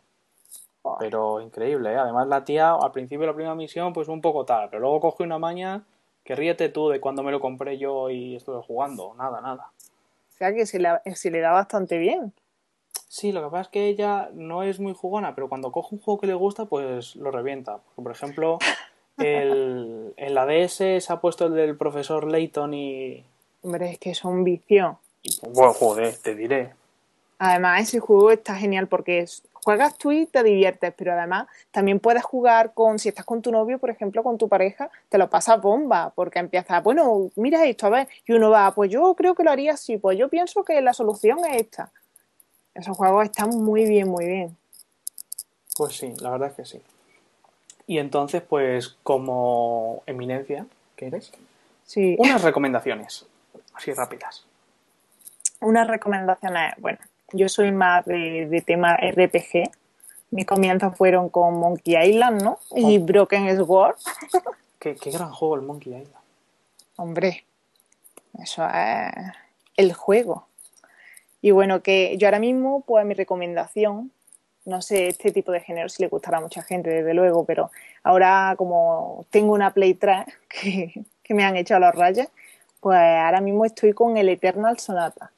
[1.00, 1.98] Pero increíble, ¿eh?
[1.98, 5.02] Además la tía, al principio de la primera misión, pues un poco tal, pero luego
[5.02, 5.84] cogió una maña
[6.24, 9.14] que ríete tú de cuando me lo compré yo y estuve jugando.
[9.18, 9.72] Nada, nada.
[10.34, 12.34] O sea que se le, se le da bastante bien.
[13.08, 16.02] Sí, lo que pasa es que ella no es muy jugona, pero cuando coge un
[16.02, 17.80] juego que le gusta, pues lo revienta.
[17.96, 18.60] por ejemplo,
[19.18, 23.24] el, en la DS se ha puesto el del profesor Layton y...
[23.64, 25.00] Hombre, es que es un vicio.
[25.54, 26.74] Bueno, joder, te diré.
[27.40, 32.00] Además, ese juego está genial porque es, juegas tú y te diviertes, pero además también
[32.00, 35.30] puedes jugar con, si estás con tu novio, por ejemplo, con tu pareja, te lo
[35.30, 39.36] pasas bomba, porque empiezas, bueno, mira esto, a ver, y uno va, pues yo creo
[39.36, 41.92] que lo haría así, pues yo pienso que la solución es esta.
[42.78, 44.56] Esos juegos están muy bien, muy bien.
[45.76, 46.82] Pues sí, la verdad es que sí.
[47.88, 51.32] Y entonces, pues, como eminencia, ¿qué eres?
[51.86, 52.16] Sí.
[52.20, 53.26] Unas recomendaciones,
[53.74, 54.46] así rápidas.
[55.60, 57.00] Unas recomendaciones, bueno,
[57.34, 59.72] yo soy más de, tema RPG.
[60.30, 62.60] Mis comienzos fueron con Monkey Island, ¿no?
[62.76, 63.96] Y Broken Sword.
[64.80, 66.24] ¿Qué, qué gran juego el Monkey Island.
[66.98, 67.44] Hombre,
[68.38, 69.14] eso es
[69.76, 70.48] el juego.
[71.48, 74.12] Y bueno, que yo ahora mismo, pues mi recomendación,
[74.66, 77.72] no sé este tipo de género si le gustará a mucha gente, desde luego, pero
[78.04, 82.28] ahora como tengo una Play 3 que, me han a los rayas,
[82.82, 85.32] pues ahora mismo estoy con el Eternal Sonata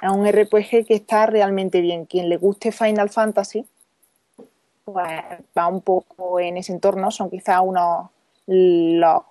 [0.00, 2.06] a un RPG que está realmente bien.
[2.06, 3.66] Quien le guste Final Fantasy,
[4.82, 5.12] pues
[5.58, 8.08] va un poco en ese entorno, son quizás unos
[8.46, 9.22] los,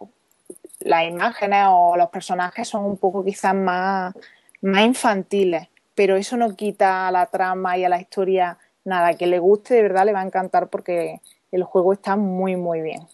[0.81, 4.13] las imágenes o los personajes son un poco quizás más,
[4.61, 9.15] más infantiles, pero eso no quita a la trama y a la historia nada.
[9.15, 12.81] Que le guste de verdad le va a encantar porque el juego está muy muy
[12.81, 13.07] bien.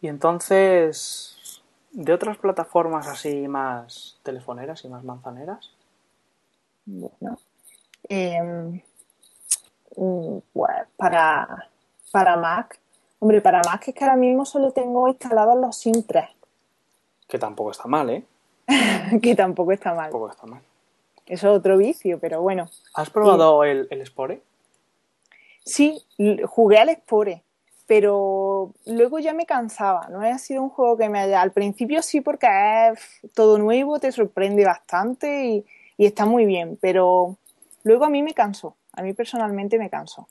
[0.00, 1.34] Y entonces,
[1.94, 5.70] ¿De otras plataformas así más telefoneras y más manzaneras?
[6.84, 7.38] Bueno,
[8.08, 8.82] em,
[9.96, 11.68] mm, pues para,
[12.10, 12.80] para Mac,
[13.20, 16.30] hombre, para Mac es que ahora mismo solo tengo instalados los SIM 3.
[17.28, 18.26] Que tampoco está mal, ¿eh?
[19.22, 20.10] que tampoco está mal.
[20.10, 20.62] Tampoco está mal.
[21.26, 22.68] Eso es otro vicio, pero bueno.
[22.94, 24.42] ¿Has probado el, el Spore?
[25.64, 26.02] Sí,
[26.46, 27.42] jugué al Spore
[27.86, 31.42] pero luego ya me cansaba, no ha sido un juego que me haya...
[31.42, 32.46] Al principio sí porque
[32.92, 35.64] es todo nuevo, te sorprende bastante y,
[35.98, 37.36] está muy bien, pero
[37.82, 40.26] luego a mí me cansó, a mí personalmente me cansó.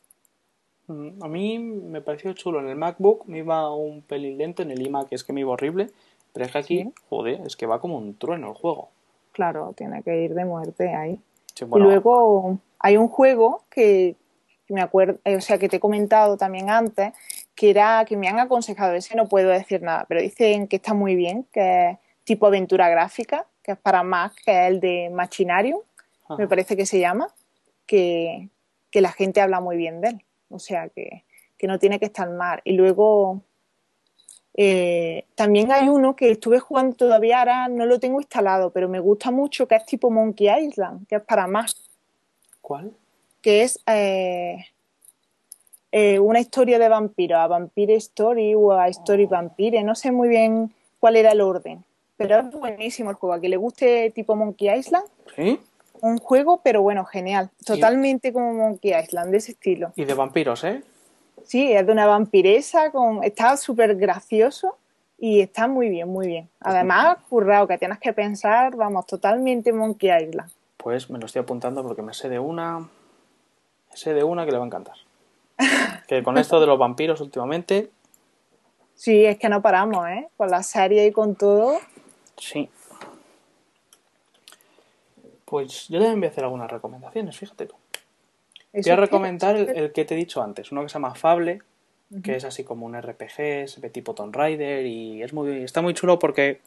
[0.88, 4.72] Mm, a mí me pareció chulo, en el MacBook me iba un pelín lento, en
[4.72, 5.92] el iMac es que me iba horrible,
[6.34, 8.90] pero es que aquí, joder, es que va como un trueno el juego.
[9.32, 11.22] Claro, tiene que ir de muerte ahí.
[11.60, 14.16] Y luego hay un juego que,
[14.70, 17.14] me acuerdo, o sea, que te he comentado también antes,
[17.56, 20.94] que era que me han aconsejado, ese no puedo decir nada, pero dicen que está
[20.94, 25.10] muy bien, que es tipo aventura gráfica, que es para más, que es el de
[25.12, 25.82] Machinarium,
[26.38, 27.28] me parece que se llama,
[27.86, 28.50] que,
[28.94, 31.24] la gente habla muy bien de él, o sea que,
[31.64, 32.60] no tiene que estar mal.
[32.66, 33.42] Y luego
[34.56, 39.00] eh, también hay uno que estuve jugando todavía, ahora no lo tengo instalado, pero me
[39.00, 41.90] gusta mucho, que es tipo Monkey Island, que es para más.
[42.62, 42.92] ¿Cuál?
[43.42, 44.66] Que es eh,
[45.92, 50.30] eh, una historia de vampiro, a Vampire Story o a Story Vampire, no sé muy
[50.30, 51.84] bien cuál era el orden,
[52.16, 55.06] pero es buenísimo el juego, a que le guste tipo Monkey Island.
[55.36, 55.60] Sí.
[56.00, 59.94] Un juego, pero bueno, genial, totalmente como Monkey Island, de ese estilo.
[59.96, 60.84] Y de vampiros, ¿eh?
[61.46, 63.24] Sí, es de una vampiresa, con...
[63.24, 64.78] está súper gracioso
[65.18, 66.50] y está muy bien, muy bien.
[66.60, 70.52] Además, currado, que tienes que pensar, vamos, totalmente Monkey Island.
[70.78, 74.52] Pues me lo estoy apuntando porque me sé de una, me sé de una que
[74.52, 74.96] le va a encantar.
[76.08, 77.90] Que con esto de los vampiros últimamente.
[78.94, 80.28] Sí, es que no paramos, ¿eh?
[80.36, 81.80] Con la serie y con todo.
[82.38, 82.70] Sí.
[85.46, 87.76] Pues yo también voy a hacer algunas recomendaciones, fíjate tú.
[88.74, 91.62] Voy a recomendar el, el, que te he dicho antes, uno que se llama Fable,
[92.24, 95.82] que es así como un RPG, se ve tipo Tomb Raider y es muy, está
[95.82, 96.62] muy chulo porque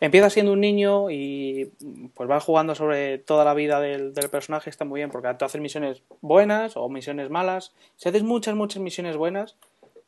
[0.00, 1.72] empieza siendo un niño y
[2.14, 5.44] pues va jugando sobre toda la vida del, del, personaje, está muy bien porque tú
[5.44, 7.72] haces misiones buenas o misiones malas.
[7.96, 9.56] Si haces muchas, muchas misiones buenas,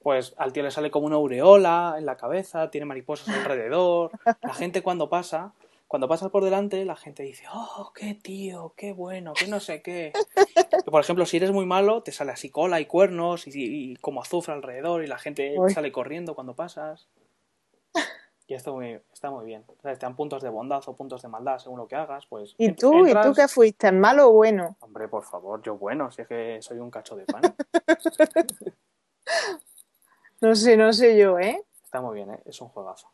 [0.03, 4.11] pues al tío le sale como una aureola en la cabeza, tiene mariposas alrededor.
[4.43, 5.53] La gente cuando pasa,
[5.88, 9.81] cuando pasas por delante, la gente dice, oh, qué tío, qué bueno, qué no sé
[9.83, 10.12] qué.
[10.85, 14.20] Por ejemplo, si eres muy malo, te sale así cola y cuernos y, y como
[14.20, 15.72] azufre alrededor y la gente Uy.
[15.72, 17.09] sale corriendo cuando pasas.
[18.46, 19.64] Y esto muy, está muy bien.
[19.66, 22.27] O sea, te dan puntos de bondad o puntos de maldad según lo que hagas,
[22.27, 22.55] pues...
[22.59, 23.07] ¿Y tú?
[23.07, 23.27] Entras...
[23.27, 23.90] ¿Y tú qué fuiste?
[23.90, 24.77] ¿Malo o bueno?
[24.81, 27.42] Hombre, por favor, yo bueno, si es que soy un cacho de pan.
[30.40, 31.62] no sé, no sé yo, ¿eh?
[31.83, 32.42] Está muy bien, ¿eh?
[32.46, 33.11] Es un juegazo.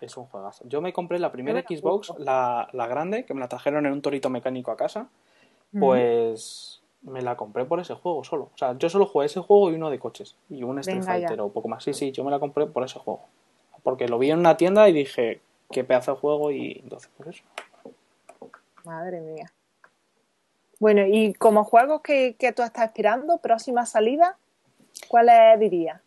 [0.00, 0.64] Es un juegazo.
[0.68, 4.02] Yo me compré la primera Xbox, la, la, grande, que me la trajeron en un
[4.02, 5.08] torito mecánico a casa.
[5.78, 7.10] Pues mm.
[7.10, 8.50] me la compré por ese juego solo.
[8.54, 10.36] O sea, yo solo jugué ese juego y uno de coches.
[10.48, 11.82] Y un Street Fighter o poco más.
[11.82, 13.22] Sí, sí, yo me la compré por ese juego
[13.84, 17.28] porque lo vi en una tienda y dije, qué pedazo de juego y entonces por
[17.28, 17.44] eso.
[18.82, 19.52] Madre mía.
[20.80, 24.36] Bueno, y como juegos que, que tú estás esperando, próxima salida,
[25.06, 26.00] ¿cuáles dirías?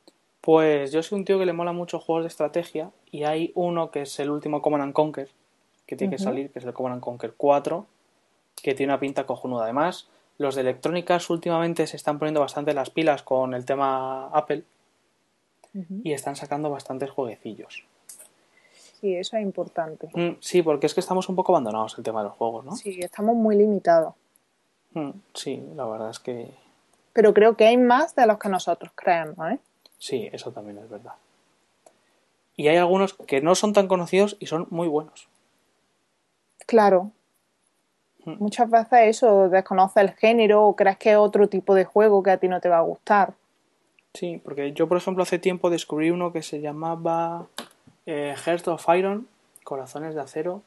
[0.48, 3.92] Pues yo soy un tío que le mola mucho juegos de estrategia y hay uno
[3.92, 5.28] que es el último Command and Conquer,
[5.86, 6.20] que tiene uh -huh.
[6.20, 7.86] que salir, que es el Command and Conquer 4,
[8.56, 9.66] que tiene una pinta cojonuda.
[9.66, 10.08] Además,
[10.38, 14.64] los de electrónicas últimamente se están poniendo bastante las pilas con el tema Apple
[16.06, 17.84] y están sacando bastantes jueguecillos.
[19.02, 20.08] Sí, eso es importante.
[20.14, 22.72] Mm, sí, porque es que estamos un poco abandonados el tema de los juegos, ¿no?
[22.78, 24.14] Sí, estamos muy limitados.
[24.94, 26.52] Mm, sí, la verdad es que.
[27.12, 29.60] Pero creo que hay más de los que nosotros creemos, ¿eh?
[29.98, 31.14] Sí, eso también es verdad.
[32.56, 35.28] Y hay algunos que no son tan conocidos y son muy buenos.
[36.66, 37.12] Claro.
[38.26, 38.36] Mm.
[38.40, 42.32] Muchas veces eso, desconoces el género o crees que es otro tipo de juego que
[42.32, 43.34] a ti no te va a gustar.
[44.14, 47.46] Sí, porque yo, por ejemplo, hace tiempo descubrí uno que se llamaba
[48.06, 49.28] eh, Heart of Iron,
[49.64, 50.64] Corazones de Acero.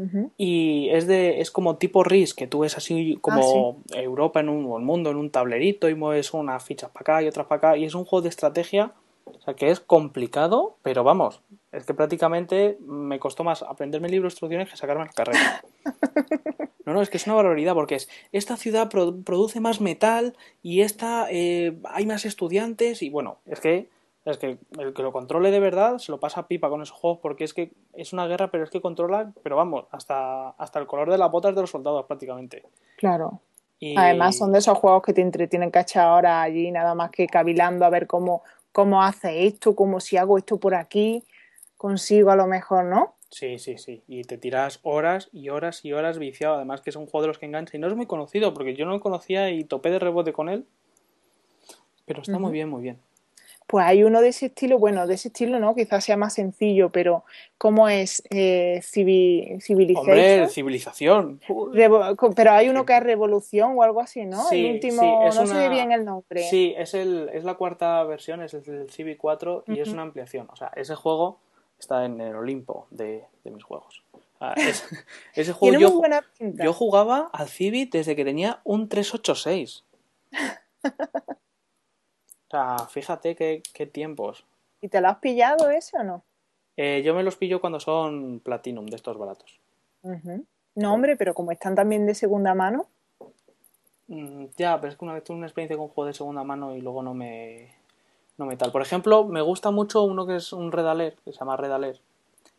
[0.00, 0.30] Uh -huh.
[0.38, 3.98] Y es de es como tipo RIS, que tú ves así como ah, sí.
[3.98, 7.22] Europa en un o el mundo en un tablerito y mueves unas fichas para acá
[7.22, 7.76] y otras para acá.
[7.76, 8.92] Y es un juego de estrategia,
[9.26, 14.12] o sea que es complicado, pero vamos, es que prácticamente me costó más aprenderme el
[14.12, 15.62] libro de instrucciones que sacarme la carrera.
[16.86, 20.34] No, no, es que es una barbaridad porque es esta ciudad pro produce más metal
[20.62, 23.88] y esta eh, hay más estudiantes y bueno, es que
[24.24, 27.20] es que el que lo controle de verdad se lo pasa pipa con esos juegos
[27.22, 30.86] porque es que es una guerra, pero es que controla, pero vamos, hasta, hasta el
[30.86, 32.64] color de las botas de los soldados prácticamente.
[32.96, 33.40] Claro.
[33.78, 33.96] Y...
[33.96, 37.86] Además son de esos juegos que te entretienen cachar ahora allí, nada más que cavilando
[37.86, 41.24] a ver cómo, cómo hace esto, cómo si hago esto por aquí,
[41.78, 43.14] consigo a lo mejor, ¿no?
[43.30, 44.02] Sí, sí, sí.
[44.08, 46.56] Y te tiras horas y horas y horas viciado.
[46.56, 47.76] Además que es un juego de los que engancha.
[47.76, 50.48] Y no es muy conocido porque yo no lo conocía y topé de rebote con
[50.48, 50.66] él.
[52.06, 52.40] Pero está uh -huh.
[52.40, 52.98] muy bien, muy bien.
[53.70, 56.90] Pues hay uno de ese estilo, bueno, de ese estilo no, quizás sea más sencillo,
[56.90, 57.22] pero
[57.56, 59.96] ¿cómo es eh, Civilization?
[59.96, 61.40] Hombre, civilización.
[61.72, 64.42] Revo pero hay uno que es Revolución o algo así, ¿no?
[64.48, 65.54] Sí, el último, sí, es no una...
[65.54, 66.42] sé bien el nombre.
[66.50, 69.82] Sí, es, el, es la cuarta versión, es el Civi 4 y uh -huh.
[69.82, 70.48] es una ampliación.
[70.50, 71.38] O sea, ese juego
[71.78, 74.02] está en el Olimpo de, de mis juegos.
[74.40, 74.84] Ah, es,
[75.36, 76.02] ese juego yo,
[76.40, 79.84] yo, jugaba al Civi desde que tenía un 386.
[82.50, 84.44] o sea, fíjate qué, qué, tiempos.
[84.80, 86.24] ¿Y te lo has pillado ese o no?
[86.76, 89.60] Eh, yo me los pillo cuando son Platinum, de estos baratos.
[90.02, 90.44] Uh -huh.
[90.74, 92.86] No, hombre, pero como están también de segunda mano.
[94.08, 96.42] Mm, ya, pero es que una vez tuve una experiencia con un juego de segunda
[96.42, 97.72] mano y luego no me,
[98.36, 98.72] no me tal.
[98.72, 101.70] Por ejemplo, me gusta mucho uno que es un Red Alert, que se llama Red
[101.70, 102.00] Alert,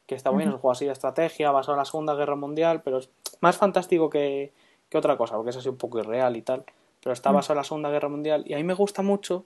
[0.05, 0.47] que está bien, uh -huh.
[0.47, 3.09] es un juego así de estrategia, basado en la Segunda Guerra Mundial, pero es
[3.41, 4.53] más fantástico que,
[4.87, 6.63] que otra cosa, porque es así un poco irreal y tal,
[7.03, 9.45] pero está basado en la Segunda Guerra Mundial, y a mí me gusta mucho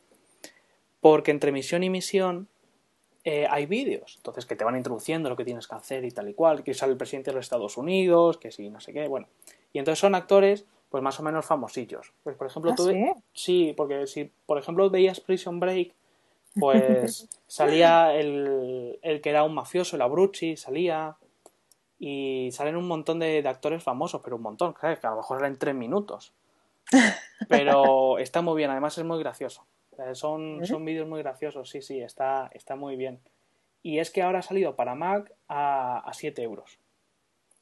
[1.02, 2.48] porque entre misión y misión
[3.24, 6.30] eh, hay vídeos, entonces que te van introduciendo lo que tienes que hacer y tal
[6.30, 9.08] y cual, que sale el presidente de los Estados Unidos, que sí, no sé qué,
[9.08, 9.28] bueno,
[9.74, 12.14] y entonces son actores pues más o menos famosillos.
[12.24, 13.06] Pues por ejemplo, ¿Ah, tú sí?
[13.34, 15.94] sí, porque si por ejemplo veías Prison Break,
[16.60, 21.18] pues salía el, el, que era un mafioso, el Abrucci, salía
[22.00, 25.40] y salen un montón de, de actores famosos, pero un montón, que a lo mejor
[25.40, 26.34] eran tres minutos.
[27.50, 29.66] Pero está muy bien, además es muy gracioso.
[30.14, 33.20] Son, son vídeos muy graciosos, sí, sí, está, está muy bien.
[33.82, 36.80] Y es que ahora ha salido para Mac a, a 7 euros.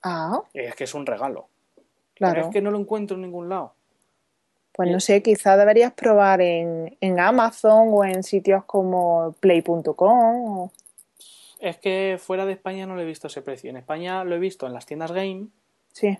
[0.01, 0.41] Ah.
[0.53, 1.47] Es que es un regalo.
[2.13, 2.33] Claro.
[2.35, 3.73] Pero es que no lo encuentro en ningún lado.
[4.73, 10.59] Pues no sé, quizá deberías probar en, en Amazon o en sitios como play.com.
[10.59, 10.71] O...
[11.59, 13.69] Es que fuera de España no lo he visto ese precio.
[13.69, 15.47] En España lo he visto en las tiendas game.
[15.91, 16.17] Sí.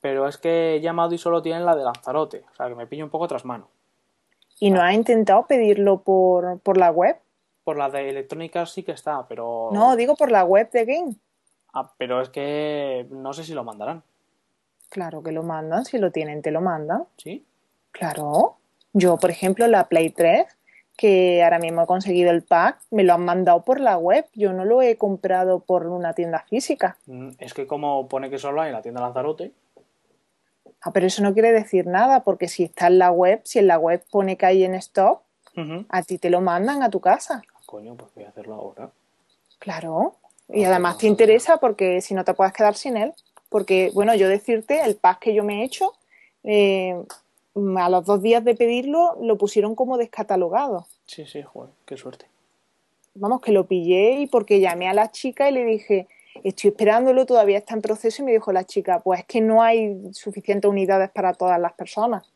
[0.00, 2.88] pero es que he llamado y solo tienen la de Lanzarote, o sea que me
[2.88, 3.68] pillo un poco tras mano.
[4.62, 7.16] ¿Y no has intentado pedirlo por, por la web?
[7.64, 9.70] Por la de electrónica sí que está, pero...
[9.72, 11.16] No, digo por la web de Game.
[11.74, 14.04] Ah, pero es que no sé si lo mandarán.
[14.88, 17.06] Claro que lo mandan, si lo tienen te lo mandan.
[17.16, 17.44] ¿Sí?
[17.90, 18.58] Claro.
[18.92, 20.46] Yo, por ejemplo, la Play 3,
[20.96, 24.26] que ahora mismo he conseguido el pack, me lo han mandado por la web.
[24.32, 26.98] Yo no lo he comprado por una tienda física.
[27.06, 29.50] Mm, Es que como pone que solo hay en la tienda Lanzarote,
[30.82, 33.68] Ah, pero eso no quiere decir nada, porque si está en la web, si en
[33.68, 35.22] la web pone que hay en stock,
[35.88, 37.42] a ti te lo mandan a tu casa.
[37.66, 38.90] coño, pues voy a hacerlo ahora.
[39.58, 40.16] Claro.
[40.48, 43.12] Y Ah, además te interesa porque si no te puedes quedar sin él.
[43.48, 45.92] Porque, bueno, yo decirte, el pack que yo me he hecho,
[46.42, 47.00] eh,
[47.76, 50.86] a los dos días de pedirlo, lo pusieron como descatalogado.
[51.06, 52.26] Sí, sí, joder, qué suerte.
[53.14, 56.08] Vamos, que lo pillé y porque llamé a la chica y le dije,
[56.44, 58.22] estoy esperándolo, todavía está en proceso.
[58.22, 61.72] Y me dijo la chica, pues es que no hay suficientes unidades para todas las
[61.72, 62.30] personas.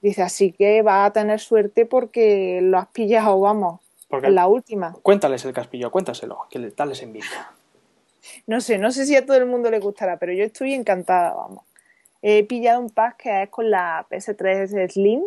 [0.00, 4.46] Dice, así que vas a tener suerte porque lo has pillado, vamos, Porque en la
[4.46, 4.94] última.
[5.02, 7.50] cuéntales el caspillo, cuéntaselo, que le, dales envidia.
[8.46, 11.32] No sé, no sé si a todo el mundo le gustará, pero yo estoy encantada,
[11.34, 11.64] vamos.
[12.22, 15.22] He pillado un pack que es con la PS3 Slim,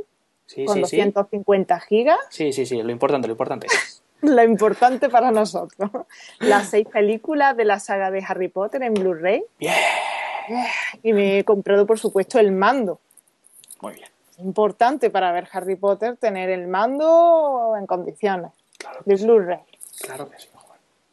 [0.46, 0.98] Sí, con sí, sí.
[0.98, 3.68] 250 gigas, Sí, sí, sí, lo importante, lo importante.
[4.36, 5.90] lo importante para nosotros.
[6.40, 9.44] Las seis películas de la saga de Harry Potter en Blu-ray.
[9.60, 9.74] Bien,
[11.04, 13.00] Y me he comprado, por supuesto, el mando.
[13.82, 14.08] muy bien.
[14.40, 19.60] Importante para ver Harry Potter tener el mando en condiciones Claro, de Blu-ray.
[20.02, 20.48] claro que sí.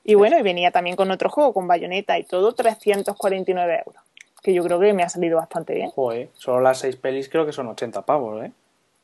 [0.05, 4.03] Y bueno, y venía también con otro juego, con bayoneta y todo, 349 euros.
[4.43, 5.91] Que yo creo que me ha salido bastante bien.
[5.91, 8.53] Joder, solo las seis pelis creo que son 80 pavos, ¿eh?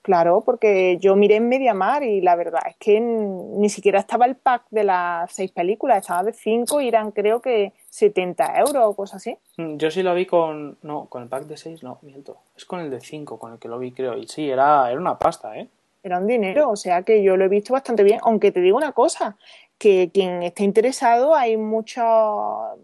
[0.05, 4.37] Claro, porque yo miré en Mediamar y la verdad es que ni siquiera estaba el
[4.37, 8.95] pack de las seis películas, estaba de cinco y eran creo que 70 euros o
[8.95, 9.39] cosas así.
[9.57, 10.77] Mm, Yo sí lo vi con...
[10.83, 12.37] No, con el pack de 6, no, miento.
[12.55, 14.19] Es con el de 5 con el que lo vi, creo.
[14.19, 15.71] Y sí, era, era una pasta, ¿eh?
[16.03, 18.77] Era un dinero, o sea que yo lo he visto bastante bien, aunque te digo
[18.77, 19.39] una cosa,
[19.79, 22.05] que quien esté interesado, hay mucha,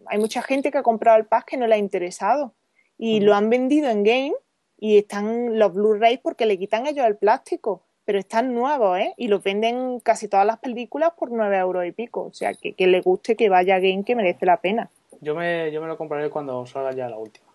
[0.06, 2.54] hay mucha gente que ha comprado el pack que no le ha interesado
[2.96, 4.34] y lo han vendido en game
[4.80, 9.14] y están los Blu-rays porque le quitan ellos el plástico, pero están nuevos, ¿eh?
[9.18, 12.72] Y los venden casi todas las películas por 9 euros y pico, o sea que,
[12.72, 14.90] que le guste que vaya a game que merece la pena.
[15.20, 17.46] Yo me, yo me lo compraré cuando salga ya la última.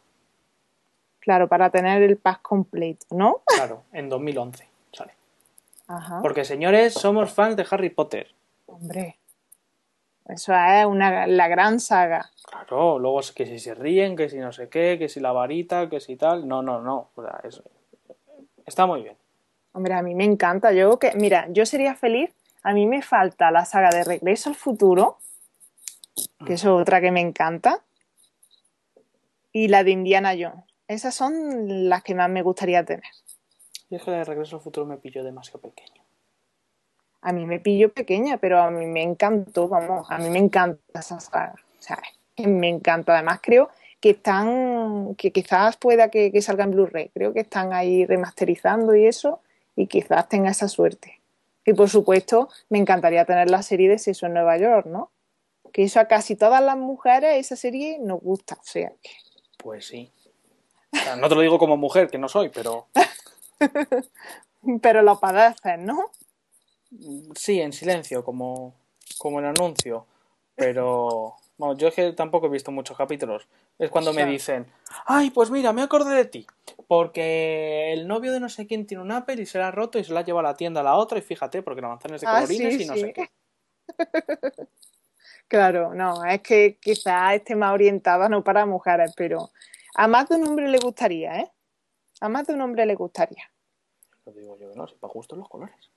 [1.19, 3.41] Claro, para tener el pack completo, ¿no?
[3.45, 5.13] Claro, en 2011 sale.
[5.87, 6.19] Ajá.
[6.21, 8.27] Porque, señores, somos fans de Harry Potter.
[8.67, 9.17] Hombre,
[10.27, 12.31] eso es una, la gran saga.
[12.49, 15.31] Claro, luego es que si se ríen, que si no sé qué, que si la
[15.31, 16.47] varita, que si tal.
[16.47, 17.09] No, no, no.
[17.15, 17.63] O sea, eso
[18.65, 19.15] está muy bien.
[19.73, 20.71] Hombre, a mí me encanta.
[20.71, 22.31] Yo que, mira, yo sería feliz.
[22.63, 25.19] A mí me falta la saga de Regreso al Futuro,
[26.45, 27.83] que es otra que me encanta,
[29.51, 30.65] y la de Indiana Jones.
[30.87, 33.03] Esas son las que más me gustaría tener.
[33.89, 35.94] Y es que la de Regreso al Futuro me pilló demasiado pequeño.
[37.25, 40.99] A mí me pillo pequeña, pero a mí me encantó, vamos, a mí me encanta
[40.99, 41.55] esa saga.
[41.79, 43.13] O sea, es que me encanta.
[43.13, 47.09] Además, creo que están, que quizás pueda que, que salga en Blu-ray.
[47.15, 49.39] Creo que están ahí remasterizando y eso,
[49.75, 51.19] y quizás tenga esa suerte.
[51.65, 55.09] Y por supuesto, me encantaría tener la serie de Sexo en Nueva York, ¿no?
[55.73, 58.53] Que eso a casi todas las mujeres, esa serie nos gusta.
[58.53, 59.09] O sea, que
[59.57, 60.11] Pues sí.
[60.93, 62.85] O sea, no te lo digo como mujer, que no soy, pero
[64.81, 66.11] pero lo padeces, ¿no?
[67.35, 68.73] Sí, en silencio, como,
[69.17, 70.05] como el anuncio.
[70.55, 73.47] Pero bueno, yo es que tampoco he visto muchos capítulos.
[73.77, 74.65] Es cuando me dicen,
[75.05, 76.47] ay, pues mira, me acordé de ti.
[76.87, 79.99] Porque el novio de no sé quién tiene un Apple y se la ha roto
[79.99, 82.15] y se la lleva a la tienda a la otra y fíjate, porque la manzana
[82.15, 82.99] es de Ah, colorines sí, y no sí.
[83.01, 83.29] sé qué.
[85.47, 89.51] Claro, no, es que quizás esté más orientada no para mujeres, pero
[89.93, 91.51] a más de un hombre le gustaría, ¿eh?
[92.19, 93.43] A más de un hombre le gustaría.
[94.25, 95.91] Lo digo yo que no, si para gusto los colores.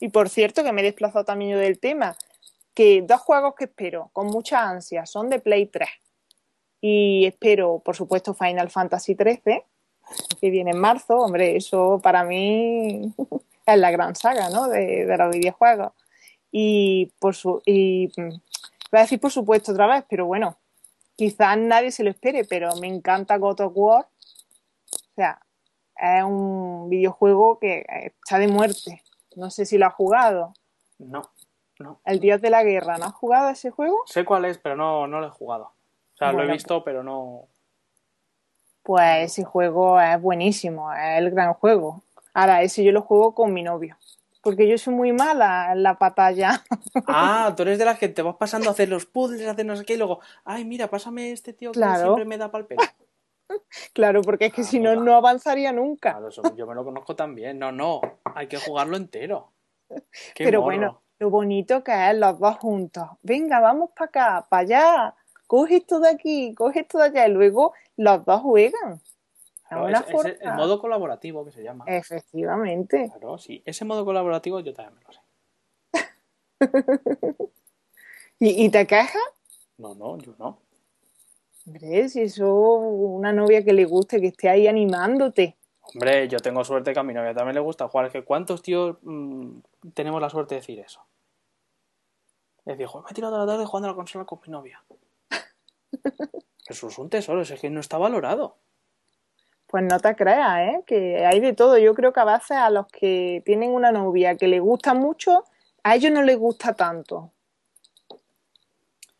[0.00, 2.16] Y por cierto, que me he desplazado también yo del tema,
[2.74, 5.88] que dos juegos que espero con mucha ansia son de Play 3.
[6.80, 9.62] Y espero, por supuesto, Final Fantasy XIII,
[10.40, 11.16] que viene en marzo.
[11.18, 13.14] Hombre, eso para mí
[13.66, 14.68] es la gran saga, ¿no?
[14.68, 15.92] De, de los videojuegos.
[16.50, 20.58] Y, por su, y mm, voy a decir por supuesto otra vez, pero bueno,
[21.16, 24.04] quizás nadie se lo espere, pero me encanta God of War.
[24.04, 25.40] O sea,
[25.96, 27.86] es un videojuego que
[28.20, 29.02] está de muerte.
[29.36, 30.52] No sé si lo has jugado.
[30.98, 31.22] No,
[31.78, 32.00] no.
[32.04, 34.02] El Dios de la Guerra, ¿no has jugado ese juego?
[34.06, 35.64] Sé cuál es, pero no, no lo he jugado.
[36.14, 37.46] O sea, lo he visto, pero no.
[38.82, 42.02] Pues ese juego es buenísimo, es el gran juego.
[42.34, 43.96] Ahora, ese yo lo juego con mi novio.
[44.42, 46.62] Porque yo soy muy mala en la batalla.
[47.06, 49.64] Ah, tú eres de las que te vas pasando a hacer los puzzles, a hacer
[49.64, 52.02] no sé qué, y luego, ay, mira, pásame este tío que Claro.
[52.02, 52.82] siempre me da pal pelo.
[53.92, 56.12] Claro, porque es que si no, no avanzaría nunca.
[56.12, 57.58] Claro, eso yo me lo conozco también.
[57.58, 58.00] No, no,
[58.34, 59.52] hay que jugarlo entero.
[60.34, 63.08] Qué Pero bueno, lo bonito que es los dos juntos.
[63.22, 65.14] Venga, vamos para acá, para allá.
[65.46, 67.26] Coge esto de aquí, coge esto de allá.
[67.28, 68.94] Y luego los dos juegan.
[68.94, 71.84] Es Claro, una es- es forma- el modo colaborativo que se llama.
[71.86, 73.08] Efectivamente.
[73.10, 73.62] Claro, sí.
[73.64, 75.20] Ese modo colaborativo yo también me lo sé.
[78.38, 79.22] ¿Y, y te quejas?
[79.78, 80.58] No, no, yo no.
[81.66, 85.56] Hombre, si eso una novia que le guste, que esté ahí animándote.
[85.82, 88.06] Hombre, yo tengo suerte que a mi novia también le gusta jugar.
[88.06, 89.58] Es que ¿cuántos tíos mm,
[89.94, 91.04] tenemos la suerte de decir eso?
[92.58, 94.82] Es decir, "Joder, me he tirado la tarde jugando a la consola con mi novia.
[96.66, 98.56] Eso es un tesoro, es que no está valorado.
[99.66, 100.82] Pues no te creas, ¿eh?
[100.86, 101.76] Que hay de todo.
[101.78, 105.44] Yo creo que a veces a los que tienen una novia que le gusta mucho,
[105.82, 107.31] a ellos no les gusta tanto.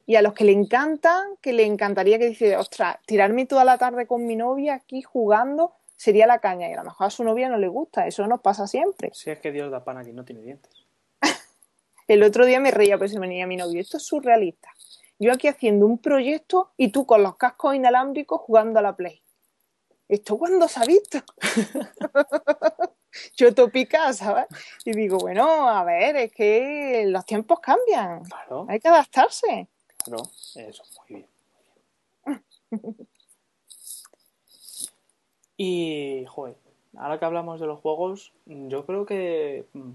[0.07, 3.79] Y a los que le encantan, que le encantaría que dice, ostras, tirarme toda la
[3.79, 6.69] tarde con mi novia aquí jugando sería la caña.
[6.69, 8.07] Y a lo mejor a su novia no le gusta.
[8.07, 9.11] Eso nos pasa siempre.
[9.15, 10.73] Si es que Dios da pan a quien no tiene dientes.
[12.09, 13.81] El otro día me reía, pues se venía mi novio.
[13.81, 14.71] Esto es surrealista.
[15.19, 19.23] Yo aquí haciendo un proyecto y tú con los cascos inalámbricos jugando a la Play.
[20.09, 21.19] ¿Esto cuándo se ha visto?
[23.37, 24.47] Yo topica, ¿sabes?
[24.85, 28.25] Y digo, bueno, a ver, es que los tiempos cambian.
[28.25, 29.69] Claro, Hay que adaptarse.
[30.05, 30.23] Claro,
[30.55, 31.27] eso, muy bien.
[32.25, 32.97] muy bien.
[35.65, 36.57] Y, joder,
[36.97, 39.91] ahora que hablamos de los juegos, yo creo que mm,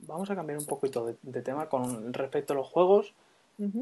[0.00, 3.12] vamos a cambiar un poquito de, de tema con respecto a los juegos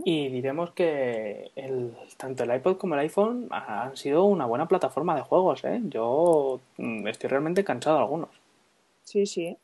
[0.05, 5.17] y diremos que el, tanto el iPod como el iPhone han sido una buena plataforma
[5.17, 5.81] de juegos, ¿eh?
[5.85, 8.29] Yo mm, estoy realmente cansado de algunos.
[9.05, 9.57] Sí, sí.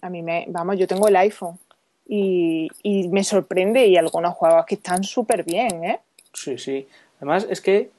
[0.00, 1.58] A mí me, vamos, yo tengo el iPhone
[2.06, 2.68] y,
[3.10, 6.00] me sorprende y algunos juegos que están súper bien, ¿eh?
[6.32, 6.86] Sí, sí.
[7.18, 7.90] Además, es que,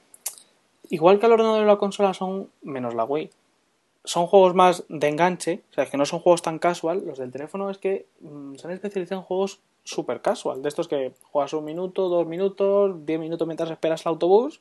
[0.90, 3.30] igual que el ordenador y la consola son, menos la Wii,
[4.04, 7.32] son juegos más de enganche, o sea, que no son juegos tan casual, los del
[7.32, 11.52] teléfono es que mm, se han especializado en juegos super casual, de estos que juegas
[11.54, 14.60] un minuto, dos minutos, diez minutos mientras esperas el autobús,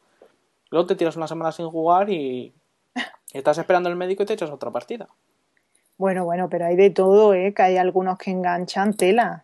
[0.70, 2.54] luego te tiras una semana sin jugar y,
[3.34, 5.10] y estás esperando el médico y te echas otra partida.
[5.98, 7.54] Bueno, bueno, pero hay de todo, ¿eh?
[7.54, 9.44] Que hay algunos que enganchan tela.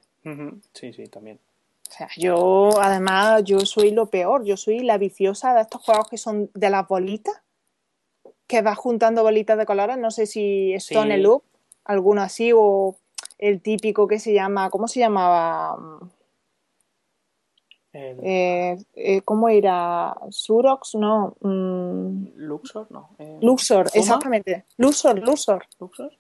[0.73, 1.39] Sí, sí, también.
[1.87, 4.43] O sea, yo, además, yo soy lo peor.
[4.45, 7.41] Yo soy la viciosa de estos juegos que son de las bolitas,
[8.45, 9.97] que vas juntando bolitas de colores.
[9.97, 11.21] No sé si Stone Sí.
[11.21, 11.43] Loop,
[11.85, 12.95] alguno así, o
[13.37, 15.77] el típico que se llama, ¿cómo se llamaba?
[17.91, 20.15] El Eh, eh, ¿Cómo era?
[20.29, 20.93] ¿Surox?
[20.95, 21.35] No.
[21.41, 23.09] mm, Luxor, no.
[23.17, 23.99] eh, Luxor, ¿Fuma?
[23.99, 24.65] exactamente.
[24.77, 25.65] Luxor, Luxor.
[25.79, 26.11] Luxor.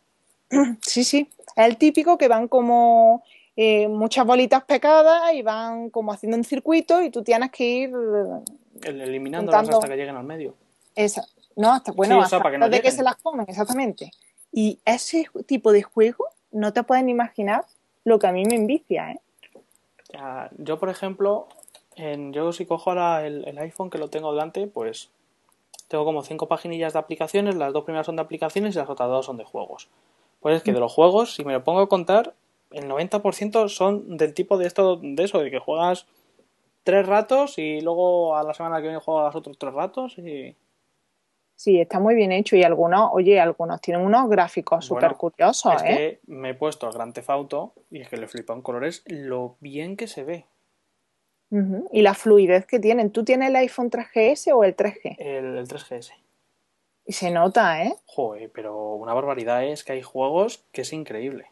[0.81, 1.29] Sí, sí.
[1.55, 3.23] Es el típico que van como
[3.55, 7.91] eh, muchas bolitas pegadas y van como haciendo un circuito y tú tienes que ir
[8.83, 10.55] El, eliminándolas Juntando- hasta que lleguen al medio.
[10.95, 11.23] esa,
[11.55, 13.45] no, hasta bueno, Sí, o sea, hasta para que no de que se las comen,
[13.49, 14.11] exactamente.
[14.51, 17.65] Y ese tipo de juego no te pueden imaginar
[18.05, 19.19] lo que a mí me envicia, ¿eh?
[20.57, 21.47] Yo, por ejemplo,
[21.95, 25.09] en, yo si cojo ahora el, el iPhone que lo tengo delante, pues
[25.87, 29.09] tengo como cinco paginillas de aplicaciones, las dos primeras son de aplicaciones y las otras
[29.09, 29.87] dos son de juegos.
[30.39, 32.33] Pues es que de los juegos, si me lo pongo a contar,
[32.71, 36.05] el 90% son del tipo de esto, de eso, de que juegas
[36.83, 40.55] tres ratos y luego a la semana que viene juegas otros tres ratos y...
[41.55, 45.73] Sí, está muy bien hecho y algunos, oye, algunos tienen unos gráficos Bueno, súper curiosos,
[45.73, 46.19] es ¿eh?
[46.25, 49.03] que me he puesto al Gran Theft Auto y es que le flipa en colores
[49.07, 50.45] lo bien que se ve.
[51.91, 53.09] Y la fluidez que tienen.
[53.09, 55.15] ¿Tú tienes el iPhone 3GS o el 3G?
[55.17, 56.11] El, el 3GS.
[57.09, 57.95] Y se nota, ¿eh?
[58.05, 61.47] Joder, pero una barbaridad es que hay juegos que es increíble.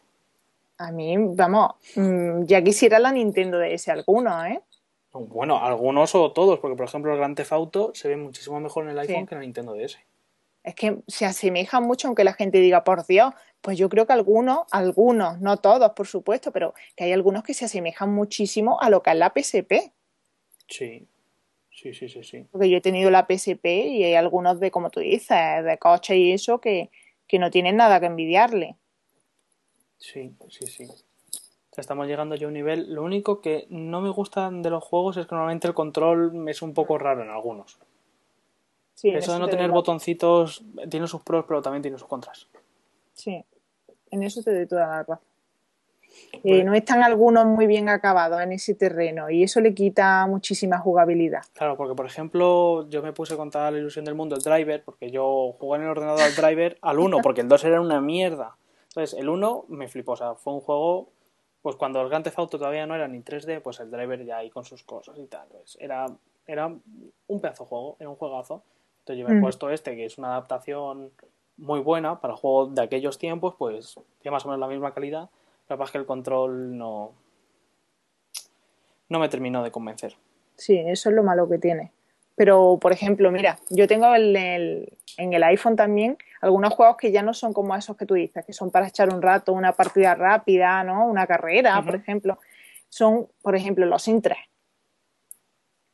[0.76, 4.60] A mí, vamos, mm, ya quisiera la Nintendo DS alguno, ¿eh?
[5.12, 8.84] Bueno, algunos o todos, porque por ejemplo el Gran Theft Auto se ve muchísimo mejor
[8.84, 9.26] en el iPhone Sí.
[9.26, 9.98] que en el Nintendo DS.
[10.62, 14.12] Es que se asemejan mucho, aunque la gente diga, por Dios, pues yo creo que
[14.12, 18.90] algunos, algunos, no todos, por supuesto, pero que hay algunos que se asemejan muchísimo a
[18.90, 19.92] lo que es la PSP.
[20.68, 21.04] Sí,
[21.80, 22.46] sí, sí, sí, sí.
[22.50, 26.16] Porque yo he tenido la PSP y hay algunos de, como tú dices, de coche
[26.16, 26.90] y eso, que,
[27.26, 28.76] que no tienen nada que envidiarle.
[29.98, 30.84] Sí, sí, sí.
[30.84, 32.92] O sea, estamos llegando ya a un nivel.
[32.92, 36.62] Lo único que no me gusta de los juegos es que normalmente el control es
[36.62, 37.78] un poco raro en algunos.
[38.94, 42.08] Sí, en Eso de no te tener botoncitos tiene sus pros, pero también tiene sus
[42.08, 42.48] contras.
[43.12, 43.44] Sí,
[44.10, 45.20] en eso te doy toda la razón.
[46.44, 50.78] Eh, no están algunos muy bien acabados en ese terreno y eso le quita muchísima
[50.78, 51.42] jugabilidad.
[51.52, 54.82] Claro, porque por ejemplo, yo me puse con toda la ilusión del mundo el driver,
[54.84, 58.00] porque yo jugué en el ordenador al driver al 1, porque el 2 era una
[58.00, 58.56] mierda.
[58.88, 61.08] Entonces, el 1 me flipó, o sea, fue un juego,
[61.62, 64.38] pues cuando el Grand Theft Auto todavía no era ni 3D, pues el driver ya
[64.38, 65.48] ahí con sus cosas y tal.
[65.50, 66.06] Pues era,
[66.46, 68.62] era un pedazo de juego, era un juegazo.
[69.00, 69.40] Entonces yo me he Mm.
[69.40, 71.10] puesto este, que es una adaptación
[71.56, 75.28] muy buena para juegos de aquellos tiempos, pues tiene más o menos la misma calidad.
[75.68, 77.12] Lo que el control no,
[79.08, 80.16] no me terminó de convencer.
[80.56, 81.92] Sí, eso es lo malo que tiene.
[82.36, 87.10] Pero, por ejemplo, mira, yo tengo en el, en el iPhone también algunos juegos que
[87.10, 89.72] ya no son como esos que tú dices, que son para echar un rato, una
[89.72, 91.06] partida rápida, ¿no?
[91.06, 92.38] Una carrera, por ejemplo.
[92.88, 94.38] Son, por ejemplo, los Sims 3.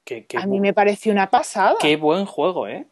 [0.04, 1.76] Qué, qué A mí me pareció una pasada.
[1.80, 2.86] qué buen juego, ¿eh?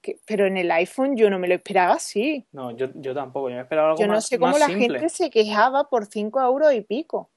[0.00, 2.46] Que- pero en el iPhone yo no me lo esperaba así.
[2.52, 3.48] No, yo, yo tampoco.
[3.50, 4.88] Yo me esperaba algo Yo no más, sé cómo más la simple.
[4.98, 7.28] gente se quejaba por 5 euros y pico.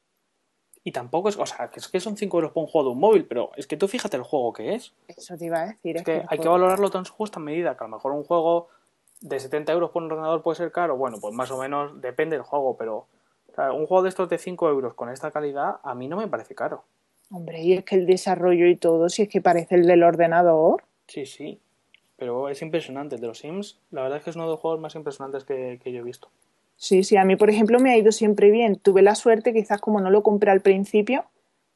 [0.86, 2.94] Y tampoco es, o sea, que es que son 5 euros por un juego de
[2.94, 4.94] un móvil, pero es que tú fíjate el juego que es.
[5.08, 5.96] Eso te iba a decir.
[5.96, 8.24] Es es que hay que valorarlo en su justa medida, que a lo mejor un
[8.24, 8.68] juego
[9.22, 10.98] de 70 euros por un ordenador puede ser caro.
[10.98, 13.08] Bueno, pues más o menos depende del juego, pero
[13.52, 16.18] o sea, un juego de estos de 5 euros con esta calidad a mí no
[16.18, 16.84] me parece caro.
[17.32, 20.84] Hombre, y es que el desarrollo y todo, si es que parece el del ordenador.
[21.08, 21.62] Sí, sí.
[22.24, 23.16] Pero es impresionante.
[23.16, 25.44] El de los Sims, la verdad es que es uno de los juegos más impresionantes
[25.44, 26.30] que, que yo he visto.
[26.78, 28.78] Sí, sí, a mí, por ejemplo, me ha ido siempre bien.
[28.78, 31.26] Tuve la suerte, quizás como no lo compré al principio,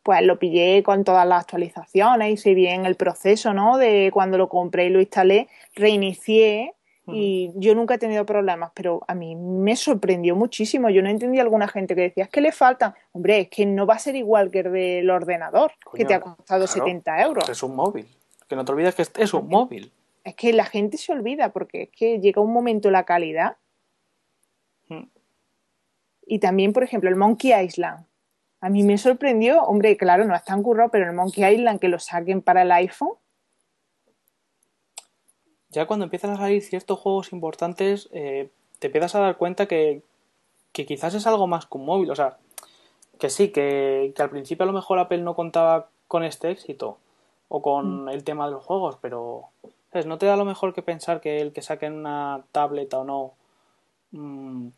[0.04, 3.78] pues lo pillé con todas las actualizaciones, hice bien el proceso, ¿no?
[3.78, 6.76] De cuando lo compré y lo instalé, reinicié
[7.08, 10.90] y yo nunca he tenido problemas, pero a mí me sorprendió muchísimo.
[10.90, 12.96] Yo no entendía a alguna gente que decía, es que le faltan.
[13.12, 16.22] Hombre, es que no va a ser igual que el del ordenador, que te ha
[16.22, 16.86] costado claro.
[16.86, 17.50] 70 euros.
[17.50, 18.08] Es un móvil.
[18.48, 19.92] Que no te olvides que es un móvil.
[20.28, 23.56] Es que la gente se olvida porque es que llega un momento la calidad.
[24.90, 25.06] Mm.
[26.26, 28.06] Y también, por ejemplo, el Monkey Island.
[28.60, 31.88] A mí me sorprendió, hombre, claro, no es tan currado, pero el Monkey Island que
[31.88, 33.14] lo saquen para el iPhone,
[35.70, 38.50] ya cuando empiezan a salir ciertos juegos importantes, eh,
[38.80, 40.02] te empiezas a dar cuenta que,
[40.74, 42.12] que quizás es algo más que un móvil.
[42.12, 42.38] O sea,
[43.18, 46.98] que sí, que, que al principio a lo mejor Apple no contaba con este éxito
[47.48, 49.50] o con el tema de los juegos, pero
[49.92, 50.06] ¿sabes?
[50.06, 53.34] no te da lo mejor que pensar que el que saquen una tableta o no
[54.12, 54.70] mm,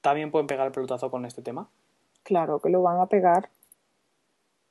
[0.00, 1.68] también pueden pegar el pelotazo con este tema.
[2.22, 3.50] claro que lo van a pegar.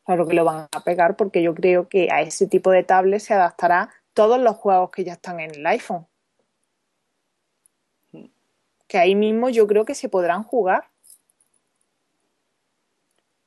[0.06, 3.20] Claro que lo van a pegar porque yo creo que a ese tipo de tablet
[3.20, 6.06] se adaptará todos los juegos que ya están en el iPhone.
[8.88, 10.90] Que ahí mismo yo creo que se podrán jugar.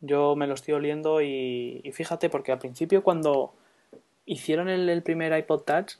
[0.00, 3.54] Yo me lo estoy oliendo y, y fíjate, porque al principio cuando
[4.26, 5.94] hicieron el, el primer iPod Touch,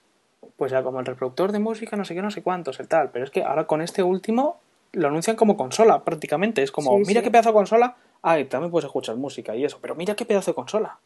[0.57, 3.11] pues era como el reproductor de música, no sé qué, no sé cuántos, el tal.
[3.11, 4.61] Pero es que ahora con este último
[4.93, 6.63] lo anuncian como consola prácticamente.
[6.63, 7.25] Es como, Sí, mira sí.
[7.25, 7.97] qué pedazo de consola.
[8.23, 9.79] Ah, y también puedes escuchar música y eso.
[9.81, 10.99] Pero mira qué pedazo de consola.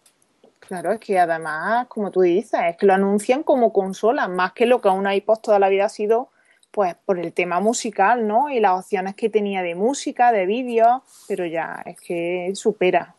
[0.61, 4.65] Claro, es que además, como tú dices, es que lo anuncian como consola, más que
[4.65, 6.29] lo que a un iPod toda la vida ha sido,
[6.71, 8.49] pues, por el tema musical, ¿no?
[8.49, 13.17] Y las opciones que tenía de música, de vídeo, pero ya es que supera,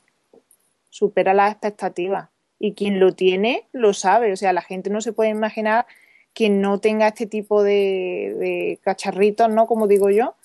[0.89, 2.30] supera las expectativas.
[2.57, 4.32] Y quien lo tiene, lo sabe.
[4.32, 5.86] O sea, la gente no se puede imaginar
[6.34, 9.68] quien no tenga este tipo de, de cacharritos, ¿no?
[9.68, 10.36] Como digo yo,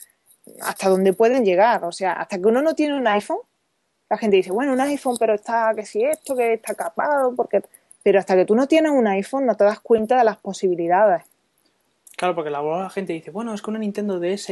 [0.62, 1.84] hasta dónde pueden llegar.
[1.84, 3.38] O sea, hasta que uno no tiene un iPhone,
[4.10, 7.62] la gente dice, bueno, un iPhone, pero está, que si esto, que está capado, porque...
[8.02, 11.24] Pero hasta que tú no tienes un iPhone no te das cuenta de las posibilidades.
[12.16, 14.50] Claro, porque la, gente dice, bueno, es que una Nintendo DS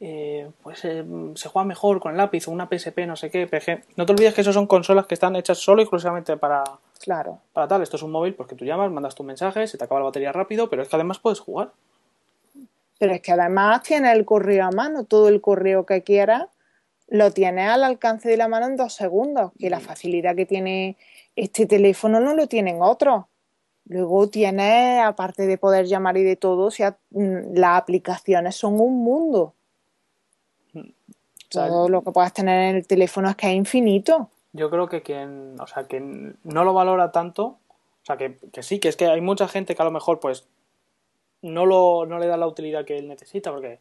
[0.00, 1.04] eh, pues eh,
[1.34, 3.46] se juega mejor con el lápiz o una PSP, no sé qué.
[3.46, 3.96] PG.
[3.96, 6.62] No te olvides que eso son consolas que están hechas solo y exclusivamente para,
[6.98, 7.40] Claro.
[7.52, 7.82] para tal.
[7.82, 10.32] Esto es un móvil porque tú llamas, mandas tu mensaje, se te acaba la batería
[10.32, 11.72] rápido, pero es que además puedes jugar.
[12.98, 16.46] Pero es que además tienes el correo a mano, todo el correo que quieras
[17.08, 20.96] lo tienes al alcance de la mano en dos segundos, que la facilidad que tiene
[21.36, 23.24] este teléfono no lo tienen otros.
[23.86, 28.78] Luego tienes, aparte de poder llamar y de todo, o sea, mm, las aplicaciones son
[28.80, 29.54] un mundo.
[31.50, 34.28] sea, Todo lo que puedas tener en el teléfono es que es infinito.
[34.52, 38.62] Yo creo que quien, o sea, que no lo valora tanto, o sea, que, que
[38.62, 40.48] sí, que es que hay mucha gente que a lo mejor pues
[41.42, 43.78] no, lo, no le da la utilidad que él necesita, porque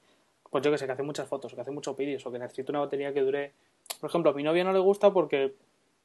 [0.50, 2.72] pues yo que sé, que hace muchas fotos, que hace muchos vídeos, o que necesita
[2.72, 3.54] una batería que dure...
[4.00, 5.54] Por ejemplo, a mi novia no le gusta porque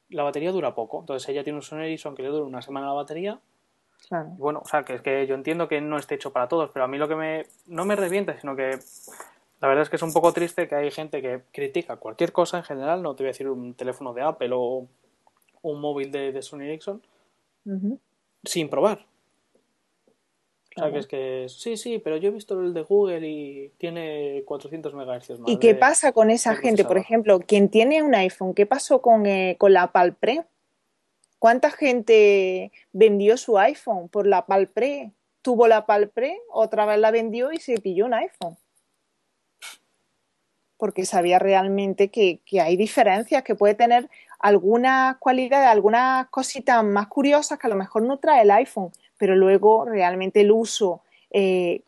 [0.09, 2.87] la batería dura poco, entonces ella tiene un Sony Ericsson que le dura una semana
[2.87, 3.39] la batería,
[4.07, 4.31] Claro.
[4.37, 6.69] y bueno, o sea, que es que yo entiendo que no esté hecho para todos,
[6.73, 7.45] pero a mí lo que me...
[7.67, 8.79] no me revienta, sino que
[9.63, 12.57] la verdad es que es un poco triste que hay gente que critica cualquier cosa
[12.57, 14.89] en general, no te voy a decir un teléfono de Apple o
[15.61, 17.01] un móvil de, de Sony Ericsson,
[18.43, 19.05] sin probar.
[20.75, 23.69] O sea, que es que sí, sí, pero yo he visto el de Google y
[23.77, 25.49] tiene 400 MHz más.
[25.49, 26.83] ¿Y qué de- pasa con esa gente?
[26.83, 30.43] Por ejemplo, quien tiene un iPhone, ¿qué pasó con, eh, con la Palpre?
[31.39, 35.13] ¿Cuánta gente vendió su iPhone por la Palpre?
[35.41, 38.57] Tuvo la Palpre, otra vez la vendió y se pilló un iPhone.
[40.83, 47.07] Porque sabía realmente que, que hay diferencias, que puede tener algunas cualidades, algunas cositas más
[47.07, 50.99] curiosas que a lo mejor no trae el iPhone, pero luego realmente el uso,
[51.31, 51.83] eh,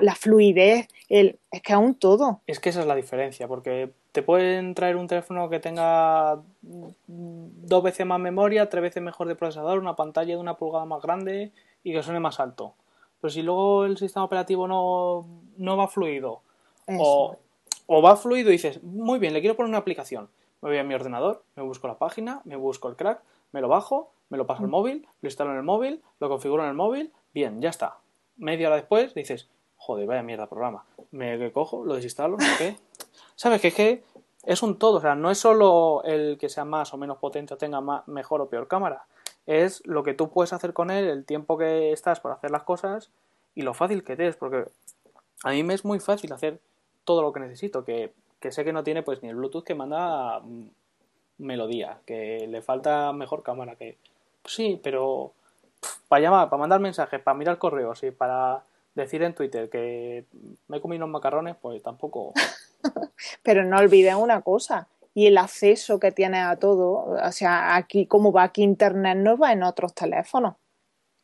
[0.00, 2.40] la fluidez, el, es que aún todo.
[2.46, 7.82] Es que esa es la diferencia, porque te pueden traer un teléfono que tenga dos
[7.82, 11.52] veces más memoria, tres veces mejor de procesador, una pantalla de una pulgada más grande
[11.84, 12.72] y que suene más alto.
[13.20, 15.26] Pero si luego el sistema operativo no,
[15.58, 16.40] no va fluido
[16.86, 17.36] o,
[17.90, 20.28] o, va fluido y dices, muy bien, le quiero poner una aplicación.
[20.60, 23.22] Me voy a mi ordenador, me busco la página, me busco el crack,
[23.52, 24.72] me lo bajo, me lo paso al mm.
[24.72, 27.98] móvil, lo instalo en el móvil, lo configuro en el móvil, bien, ya está.
[28.36, 30.84] Media hora después dices, joder, vaya mierda programa.
[31.12, 32.76] Me cojo, lo desinstalo, no sé qué.
[33.36, 34.04] ¿Sabes que es que
[34.44, 34.98] es un todo?
[34.98, 38.06] O sea, no es solo el que sea más o menos potente o tenga más,
[38.06, 39.06] mejor o peor cámara.
[39.46, 42.64] Es lo que tú puedes hacer con él, el tiempo que estás por hacer las
[42.64, 43.10] cosas
[43.54, 44.36] y lo fácil que te es.
[44.36, 44.64] Porque
[45.42, 46.60] a mí me es muy fácil hacer
[47.08, 47.86] todo lo que necesito.
[47.86, 50.42] Que, que sé que no tiene pues ni el Bluetooth que manda
[51.38, 53.96] melodía, que le falta mejor cámara, que
[54.44, 55.32] sí, pero
[56.08, 58.62] para llamar, para mandar mensajes, para mirar correos y para
[58.94, 60.26] decir en Twitter que
[60.66, 62.34] me he comido unos macarrones, pues tampoco.
[63.42, 68.06] pero no olviden una cosa, y el acceso que tiene a todo, o sea, aquí
[68.06, 70.56] como va aquí internet no va en otros teléfonos.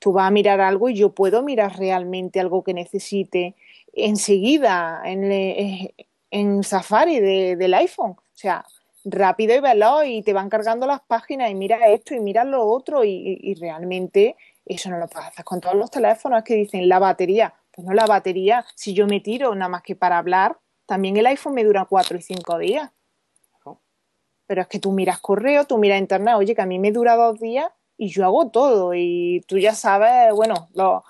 [0.01, 3.55] Tú vas a mirar algo y yo puedo mirar realmente algo que necesite
[3.97, 5.95] enseguida en, eh,
[6.31, 8.13] en Safari del iPhone.
[8.13, 8.65] O sea,
[9.05, 12.67] rápido y veloz y te van cargando las páginas y mira esto y mira lo
[12.67, 17.55] otro y, realmente eso no lo hacer con todos los teléfonos que dicen la batería.
[17.71, 21.27] Pues no la batería, si yo me tiro nada más que para hablar, también el
[21.27, 22.91] iPhone me dura cuatro y cinco días.
[24.47, 27.17] Pero es que tú miras correo, tú miras internet, oye, que a mí me dura
[27.17, 31.03] dos días y yo hago todo y tú ya sabes, bueno, lo,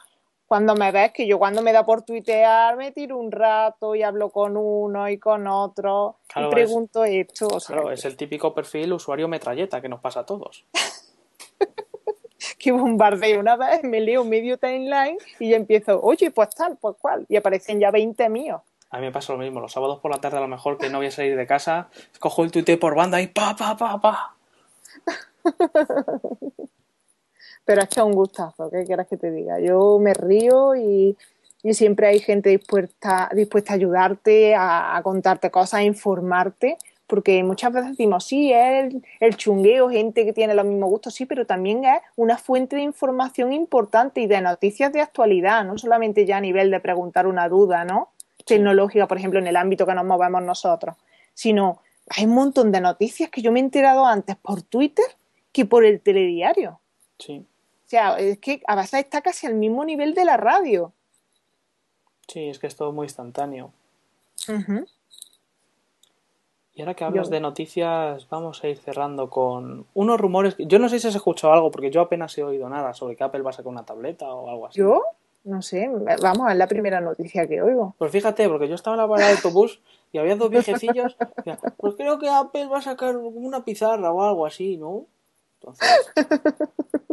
[0.47, 4.03] cuando me ves que yo cuando me da por tuitear me tiro un rato y
[4.03, 7.49] hablo con uno y con otro y pregunto esto.
[7.67, 10.65] claro, es el típico perfil usuario metralleta que nos pasa a todos.
[12.59, 16.97] que bombardeo una vez, me leo medio timeline y ya empiezo, oye, pues tal, pues
[17.01, 18.61] cual, y aparecen ya 20 míos.
[18.91, 20.89] A mí me pasa lo mismo, los sábados por la tarde a lo mejor que
[20.89, 21.89] no voy a salir de casa,
[22.21, 24.37] cojo el tuite por banda y pa, pa, pa, pa.
[27.65, 29.59] pero que es un gustazo, ¿qué quieras que te diga?
[29.61, 31.17] Yo me río y,
[31.73, 37.91] siempre hay gente dispuesta, dispuesta a ayudarte, a, contarte cosas, a informarte, porque muchas veces
[37.93, 41.85] decimos, sí, es el, el, chungueo, gente que tiene los mismos gustos, sí, pero también
[41.85, 46.41] es una fuente de información importante y de noticias de actualidad, no solamente ya a
[46.41, 48.11] nivel de preguntar una duda, ¿no?
[48.45, 50.97] Tecnológica, por ejemplo, en el ámbito que nos movemos nosotros,
[51.33, 55.07] sino hay un montón de noticias que yo me he enterado antes por Twitter
[55.51, 56.81] que por el telediario.
[57.19, 57.47] Sí.
[57.95, 60.93] Sea, es que a veces está casi al mismo nivel de la radio.
[62.27, 63.71] Sí, es que es todo muy instantáneo.
[66.75, 70.57] Y ahora que hablas de noticias, vamos a ir cerrando con unos rumores.
[70.59, 73.23] Yo no sé si has escuchado algo, porque yo apenas he oído nada sobre que
[73.23, 74.81] Apple va a sacar una tableta o algo así.
[74.81, 75.01] ¿Yo?
[75.45, 75.89] No sé,
[76.21, 77.95] vamos, es la primera noticia que oigo.
[77.97, 79.81] Pues fíjate, porque yo estaba en la parada de autobús
[80.11, 81.17] y había dos viejecillos.
[81.77, 85.07] pues creo que Apple va a sacar una pizarra o algo así, ¿no?
[85.61, 85.89] Entonces.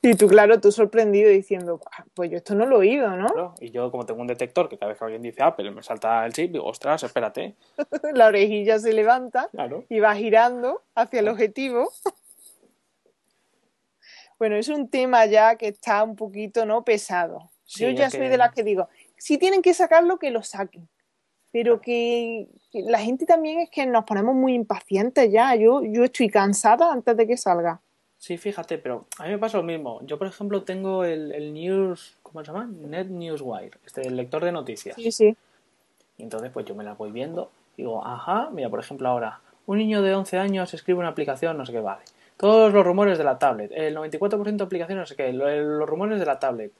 [0.00, 3.54] Y tú, claro, tú sorprendido diciendo, ah, pues yo esto no lo he oído, ¿no?
[3.60, 6.24] y yo, como tengo un detector que cada vez que alguien dice Apple me salta
[6.24, 7.56] el chip, digo, ostras, espérate.
[8.14, 9.50] La orejilla se levanta
[9.88, 11.90] y va girando hacia el objetivo.
[14.38, 16.84] bueno, es un tema ya que está un poquito, ¿no?
[16.84, 17.50] Pesado.
[17.66, 20.88] yo ya soy de las que digo, si tienen que sacarlo, que lo saquen.
[21.50, 25.56] Pero que, la gente también es que nos ponemos muy impacientes ya.
[25.56, 27.80] Yo, yo estoy cansada antes de que salga.
[28.18, 30.00] Sí, fíjate, pero a mí me pasa lo mismo.
[30.02, 32.66] Yo, por ejemplo, tengo el, el News, ¿cómo se llama?
[32.66, 34.96] Net Newswire, este, el lector de noticias.
[34.96, 35.36] Sí, sí.
[36.18, 37.50] Y entonces, pues yo me la voy viendo.
[37.76, 41.64] Digo, ajá, mira, por ejemplo, ahora, un niño de 11 años escribe una aplicación, no
[41.64, 42.02] sé qué, vale.
[42.36, 46.18] Todos los rumores de la tablet, el 94% de aplicaciones, no sé qué, los rumores
[46.18, 46.72] de la tablet.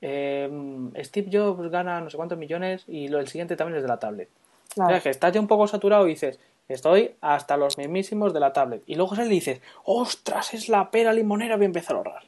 [0.00, 3.88] Em, Steve Jobs gana no sé cuántos millones y lo, el siguiente también es de
[3.88, 4.28] la tablet.
[4.76, 6.38] O sea, que estás ya un poco saturado y dices,
[6.68, 8.82] Estoy hasta los mismísimos de la tablet.
[8.86, 12.22] Y luego se le dices, ostras, es la pera limonera, voy a empezar a ahorrar.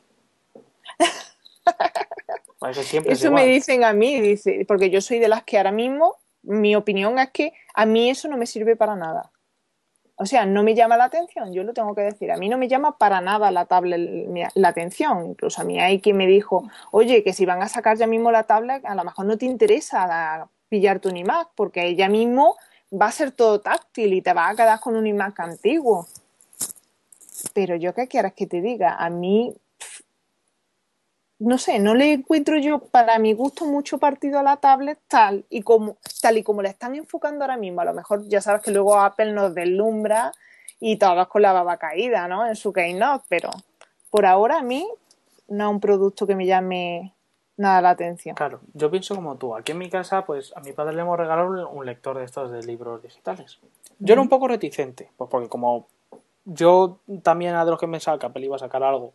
[3.07, 6.76] eso me dicen a mí, dice, porque yo soy de las que ahora mismo, mi
[6.76, 9.30] opinión es que a mí eso no me sirve para nada.
[10.18, 12.32] O sea, no me llama la atención, yo lo tengo que decir.
[12.32, 14.01] A mí no me llama para nada la tablet
[14.55, 15.26] la atención.
[15.26, 18.30] Incluso a mí hay quien me dijo, oye, que si van a sacar ya mismo
[18.30, 22.57] la tablet, a lo mejor no te interesa pillarte un iMac, porque ya mismo
[22.93, 26.07] va a ser todo táctil y te vas a quedar con un iMac antiguo.
[27.53, 29.55] Pero yo qué quieras que te diga, a mí,
[31.39, 35.45] no sé, no le encuentro yo para mi gusto mucho partido a la tablet tal
[35.51, 37.80] y como, tal y como le están enfocando ahora mismo.
[37.80, 40.32] A lo mejor ya sabes que luego Apple nos deslumbra
[40.80, 42.47] y todos con la baba caída, ¿no?
[42.47, 43.51] En su keynote, pero
[44.11, 44.89] por ahora a mí
[45.49, 47.16] no es un producto que me llame
[47.57, 48.34] nada la atención.
[48.34, 49.54] Claro, yo pienso como tú.
[49.54, 52.50] Aquí en mi casa, pues a mi padre le hemos regalado un lector de estos
[52.50, 53.59] de libros digitales.
[53.98, 55.86] Yo era un poco reticente, pues porque como
[56.44, 59.12] yo también a de los que me saca, Apple iba a sacar algo.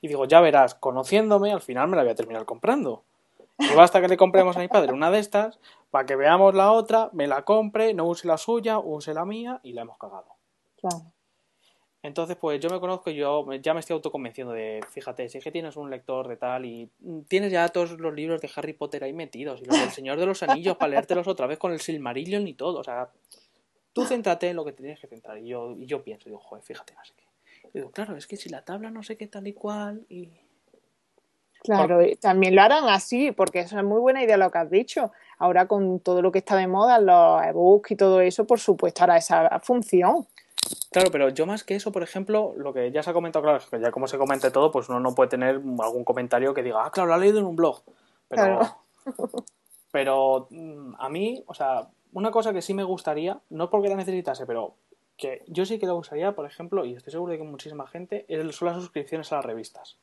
[0.00, 3.02] Y digo, ya verás, conociéndome, al final me la voy a terminar comprando.
[3.58, 5.58] Y basta que le compremos a mi padre una de estas,
[5.90, 9.60] para que veamos la otra, me la compre, no use la suya, use la mía
[9.62, 10.26] y la hemos cagado.
[10.80, 11.02] Claro.
[12.02, 15.44] Entonces, pues yo me conozco y yo ya me estoy autoconvenciendo de, fíjate, si es
[15.44, 16.88] que tienes un lector de tal y
[17.28, 20.24] tienes ya todos los libros de Harry Potter ahí metidos y los del Señor de
[20.24, 23.10] los Anillos para leértelos otra vez con el Silmarillion y todo, o sea,
[23.92, 25.38] tú céntrate en lo que tienes que centrar.
[25.38, 27.24] Y yo, y yo pienso, digo, joder, fíjate, no sé qué.
[27.74, 30.30] Y digo, claro, es que si la tabla no sé qué tal y cual y...
[31.62, 35.12] Claro, también lo harán así, porque eso es muy buena idea lo que has dicho.
[35.36, 39.04] Ahora con todo lo que está de moda, los ebooks y todo eso, por supuesto,
[39.04, 40.26] hará esa función.
[40.90, 43.58] Claro, pero yo más que eso, por ejemplo, lo que ya se ha comentado, claro,
[43.58, 46.62] es que ya como se comente todo, pues uno no puede tener algún comentario que
[46.62, 47.82] diga, ah, claro, lo ha leído en un blog.
[48.28, 48.76] Pero, claro.
[49.92, 53.94] pero mm, a mí, o sea, una cosa que sí me gustaría, no porque la
[53.96, 54.74] necesitase, pero
[55.16, 58.26] que yo sí que le gustaría, por ejemplo, y estoy seguro de que muchísima gente,
[58.52, 59.96] son las suscripciones a las revistas.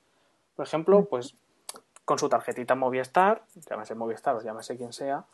[0.55, 1.35] Por ejemplo, pues
[2.05, 5.25] con su tarjetita Movistar, llámese Movistar o llámese quien sea,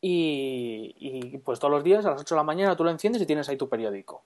[0.00, 3.22] y, y, pues todos los días a las 8 de la mañana tú lo enciendes
[3.22, 4.22] y tienes ahí tu periódico.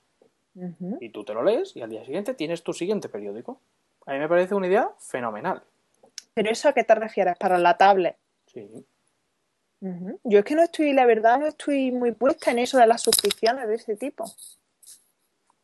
[1.00, 3.60] Y tú te lo lees y al día siguiente tienes tu siguiente periódico.
[4.06, 5.62] A mí me parece una idea fenomenal.
[6.34, 7.36] ¿Pero eso a qué te refieres?
[7.38, 8.16] ¿Para la tablet?
[8.46, 8.68] Sí.
[10.24, 13.00] Yo es que no estoy, la verdad, no estoy muy puesta en eso de las
[13.00, 14.24] suscripciones de ese tipo.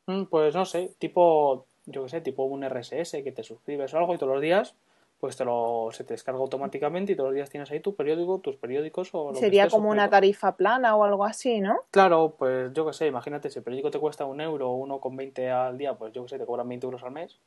[0.06, 3.98] Mm, pues no sé, tipo, yo qué sé, tipo un RSS que te suscribes o
[3.98, 4.74] algo y todos los días
[5.18, 8.38] pues te lo, se te descarga automáticamente y todos los días tienes ahí tu periódico,
[8.40, 11.76] tus periódicos o lo Sería como una tarifa plana o algo así, ¿no?
[11.90, 15.00] Claro, pues yo qué sé, imagínate, si el periódico te cuesta un euro o uno
[15.00, 17.40] con 20 al día, pues yo qué sé, te cobran 20 euros al mes.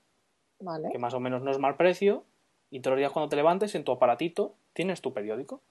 [0.59, 0.89] Vale.
[0.91, 2.24] Que más o menos no es mal precio.
[2.72, 5.61] Y todos los días cuando te levantes, en tu aparatito, tienes tu periódico.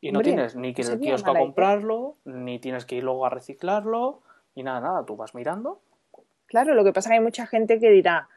[0.00, 3.26] Y no tienes ni que ir al kiosco a comprarlo, ni tienes que ir luego
[3.26, 4.22] a reciclarlo,
[4.54, 5.04] ni nada, nada.
[5.04, 5.80] Tú vas mirando.
[6.46, 8.28] Claro, lo que pasa es que hay mucha gente que dirá,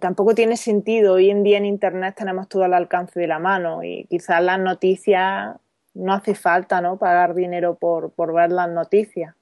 [0.00, 1.14] tampoco tiene sentido.
[1.14, 4.58] Hoy en día en Internet tenemos todo al alcance de la mano y quizás las
[4.58, 5.56] noticias
[5.94, 6.96] no hace falta, ¿no?
[6.96, 9.34] Pagar dinero por, por ver las noticias.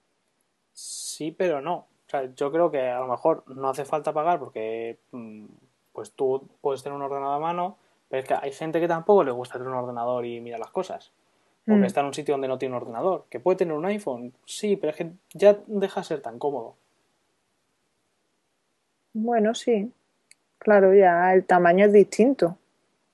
[0.73, 1.77] Sí, pero no.
[1.77, 5.45] O sea, yo creo que a lo mejor no hace falta pagar porque mm,
[5.93, 7.77] pues tú puedes tener un ordenador a mano,
[8.09, 10.71] pero es que hay gente que tampoco le gusta tener un ordenador y mira las
[10.71, 11.13] cosas
[11.71, 11.85] porque mm.
[11.85, 13.27] está en un sitio donde no tiene un ordenador.
[13.31, 14.33] ¿Que puede tener un iPhone?
[14.45, 16.75] Sí, pero es que ya deja de ser tan cómodo.
[19.13, 19.93] Bueno, sí.
[20.61, 22.57] Claro, ya el tamaño es distinto.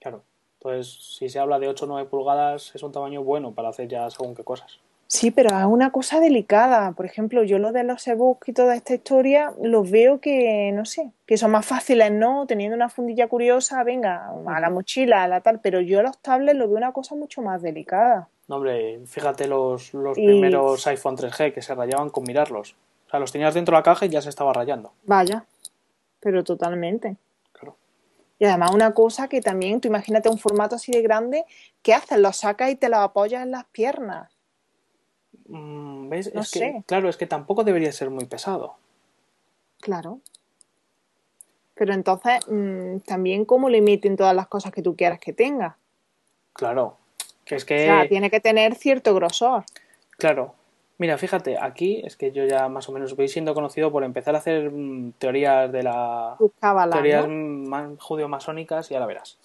[0.00, 0.22] Claro.
[0.58, 3.88] Entonces, si se habla de 8 o 9 pulgadas, es un tamaño bueno para hacer
[3.88, 4.80] ya según qué cosas.
[5.08, 6.90] Sí, pero es una cosa delicada.
[6.90, 10.84] Por ejemplo, yo lo de los ebooks y toda esta historia, los veo que, no
[10.84, 12.46] sé, que son más fáciles, ¿no?
[12.46, 16.58] Teniendo una fundilla curiosa, venga, a la mochila, a la tal, pero yo los tablets
[16.58, 18.28] lo veo una cosa mucho más delicada.
[18.48, 22.74] No, hombre, fíjate los, los primeros iPhone 3G que se rayaban con mirarlos.
[23.06, 24.90] O sea, los tenías dentro de la caja y ya se estaba rayando.
[25.04, 25.44] Vaya,
[26.18, 27.16] pero totalmente.
[28.38, 31.44] Y además una cosa que también, tú imagínate un formato así de grande,
[31.82, 32.18] ¿qué haces?
[32.18, 34.30] Lo sacas y te lo apoyas en las piernas.
[35.48, 36.34] Mm, ¿Ves?
[36.34, 36.82] No sé.
[36.86, 38.76] claro, es que tampoco debería ser muy pesado.
[39.80, 40.20] Claro.
[41.74, 45.76] Pero entonces, mm, también cómo limiten todas las cosas que tú quieras que tenga.
[46.52, 46.96] Claro,
[47.44, 47.74] que es que...
[47.74, 49.64] O sea, tiene que tener cierto grosor.
[50.10, 50.54] Claro.
[50.98, 54.34] Mira, fíjate, aquí es que yo ya más o menos voy siendo conocido por empezar
[54.34, 56.36] a hacer mm, teorías de la...
[56.90, 57.96] teorías ¿no?
[57.98, 59.38] judeo-masónicas y ahora verás.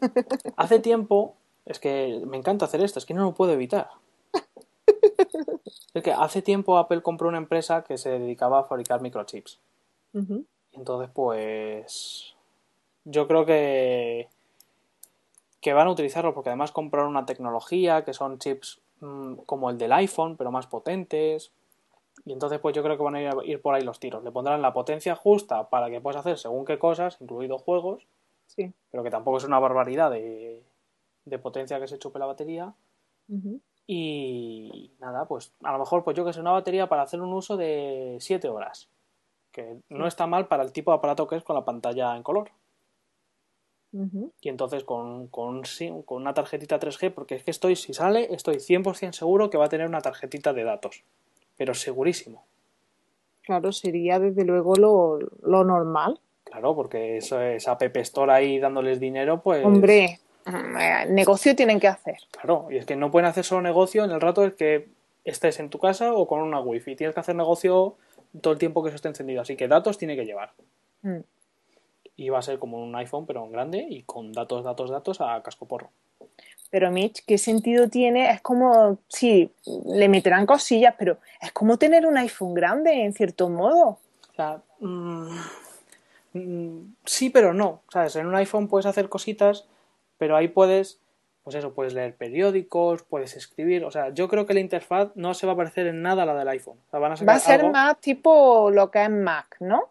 [0.56, 1.34] Hace tiempo,
[1.64, 3.90] es que me encanta hacer esto, es que no lo puedo evitar.
[5.94, 9.58] es que hace tiempo Apple compró una empresa que se dedicaba a fabricar microchips.
[10.72, 12.34] Entonces, pues...
[13.04, 14.28] Yo creo que
[15.66, 19.78] que van a utilizarlo porque además compraron una tecnología que son chips mm, como el
[19.78, 21.52] del iPhone, pero más potentes.
[22.24, 24.24] Y entonces pues yo creo que van a ir, por ahí los tiros.
[24.24, 28.06] Le pondrán la potencia justa para que puedas hacer según qué cosas, incluidos juegos,
[28.46, 28.72] sí.
[28.90, 30.62] pero que tampoco es una barbaridad de,
[31.42, 32.74] potencia que se chupe la batería.
[33.86, 37.32] Y nada, pues a lo mejor pues yo que sé, una batería para hacer un
[37.32, 38.88] uso de 7 horas.
[39.52, 42.22] Que no está mal para el tipo de aparato que es con la pantalla en
[42.22, 42.50] color.
[44.40, 45.62] Y entonces con, con,
[46.04, 49.66] con, una tarjetita 3G, porque es que estoy, si sale, estoy 100% seguro que va
[49.66, 51.02] a tener una tarjetita de datos.
[51.56, 52.44] Pero segurísimo.
[53.42, 56.20] Claro, sería desde luego lo, lo normal.
[56.44, 59.64] Claro, porque eso, esa App Store ahí dándoles dinero, pues.
[59.64, 62.18] Hombre, eh, negocio tienen que hacer.
[62.30, 64.88] Claro, y es que no pueden hacer solo negocio en el rato es que
[65.24, 66.94] estés en tu casa o con una wifi.
[66.94, 67.96] Tienes que hacer negocio
[68.40, 69.42] todo el tiempo que eso esté encendido.
[69.42, 70.52] Así que datos tiene que llevar.
[71.02, 71.18] Mm.
[72.16, 75.20] Y va a ser como un iPhone, pero en grande y con datos, datos, datos
[75.20, 75.90] a casco porro.
[76.70, 78.30] Pero Mitch, ¿qué sentido tiene?
[78.30, 79.52] Es como, sí,
[79.86, 83.98] le meterán cosillas, pero es como tener un iPhone grande, en cierto modo.
[84.30, 85.38] O sea, mm,
[86.32, 87.82] mm, sí, pero no.
[87.90, 88.16] ¿Sabes?
[88.16, 89.66] En un iPhone puedes hacer cositas,
[90.18, 91.00] pero ahí puedes,
[91.44, 93.84] pues eso, puedes leer periódicos, puedes escribir.
[93.84, 96.26] O sea, yo creo que la interfaz no se va a parecer en nada a
[96.26, 96.78] la del iPhone.
[96.88, 97.72] O sea, van a Va a ser algo...
[97.72, 99.90] más tipo lo que es Mac, ¿no?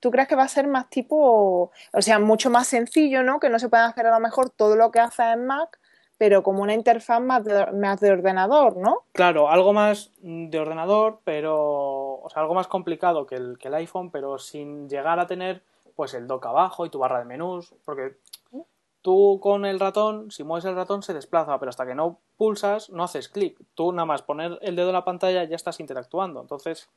[0.00, 3.38] ¿Tú crees que va a ser más tipo, o sea, mucho más sencillo, ¿no?
[3.38, 5.78] Que no se puede hacer a lo mejor todo lo que hace en Mac,
[6.20, 9.04] pero como una interfaz más de, de ordenador, ¿no?
[9.12, 12.20] Claro, algo más de ordenador, pero.
[12.20, 15.62] O sea, algo más complicado que el, que el iPhone, pero sin llegar a tener
[15.96, 17.74] pues el dock abajo y tu barra de menús.
[17.86, 18.18] Porque
[19.00, 22.90] tú con el ratón, si mueves el ratón, se desplaza, pero hasta que no pulsas,
[22.90, 23.58] no haces clic.
[23.74, 26.42] Tú nada más poner el dedo en la pantalla ya estás interactuando.
[26.42, 26.90] Entonces.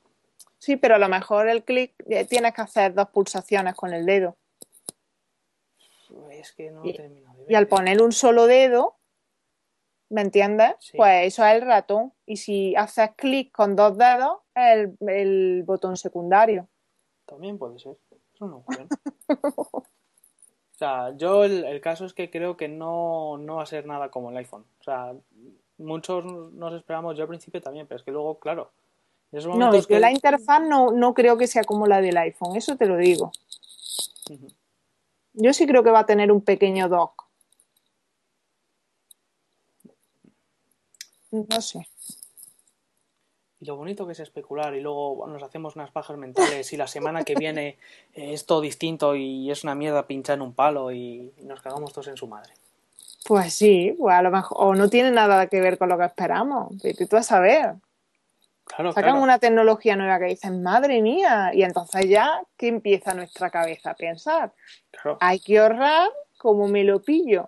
[0.63, 4.05] Sí, pero a lo mejor el clic eh, tienes que hacer dos pulsaciones con el
[4.05, 4.37] dedo.
[6.31, 7.51] Es que no lo termino de ver.
[7.51, 8.95] Y al poner un solo dedo,
[10.07, 10.75] ¿me entiendes?
[10.79, 10.95] Sí.
[10.95, 12.13] Pues eso es el ratón.
[12.25, 16.69] Y si haces clic con dos dedos, es el, el botón secundario.
[17.25, 17.97] También puede ser.
[18.33, 18.87] Eso no ocurre.
[19.27, 19.83] O
[20.71, 24.09] sea, yo el, el caso es que creo que no, no va a ser nada
[24.09, 24.65] como el iPhone.
[24.79, 25.13] O sea,
[25.77, 28.71] muchos nos esperamos, yo al principio también, pero es que luego, claro,
[29.33, 29.99] No, yo que...
[29.99, 33.31] la interfaz no, no creo que sea como la del iPhone, eso te lo digo.
[35.33, 37.23] Yo sí creo que va a tener un pequeño dock.
[41.31, 41.87] No sé.
[43.59, 46.85] Y lo bonito que es especular y luego nos hacemos unas pajas mentales y la
[46.85, 47.79] semana que viene
[48.13, 51.91] eh, es todo distinto y es una mierda pinchar en un palo y nos cagamos
[51.91, 52.53] todos en su madre.
[53.25, 56.05] Pues sí, pues a lo mejor, o no tiene nada que ver con lo que
[56.05, 56.79] esperamos.
[56.83, 57.75] Vete tú a saber.
[58.65, 59.23] Claro, Sacan claro.
[59.23, 63.93] una tecnología nueva que dicen, madre mía, y entonces ya, ¿qué empieza nuestra cabeza a
[63.95, 64.51] pensar?
[64.91, 65.17] claro.
[65.19, 67.47] Hay que ahorrar como me lo pillo.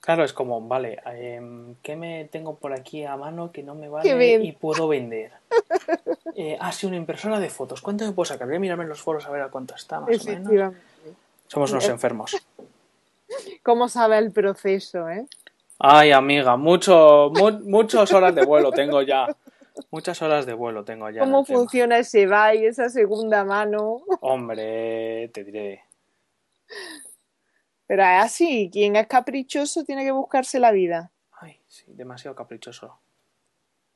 [0.00, 3.88] Claro, es como, vale, em, ¿qué me tengo por aquí a mano que no me
[3.88, 5.32] vale y puedo vender?
[6.38, 7.80] Eh, ah, sí, una impresora de fotos.
[7.80, 8.46] ¿Cuánto me puedo sacar?
[8.46, 10.74] Voy a mirarme en los foros a ver a cuánto está, más o menos.
[11.46, 11.92] Somos unos Eh.
[11.92, 12.36] enfermos.
[13.62, 15.24] ¿Cómo sabe el proceso, eh?
[15.78, 19.34] Ay, amiga, mucho, mu- muchas horas de vuelo tengo ya.
[19.90, 21.20] Muchas horas de vuelo tengo ya.
[21.20, 21.58] ¿Cómo tema.
[21.58, 24.02] funciona ese buy, esa segunda mano?
[24.20, 25.84] Hombre, te diré.
[27.86, 31.12] Pero es así, quien es caprichoso tiene que buscarse la vida.
[31.32, 32.98] Ay, sí, demasiado caprichoso.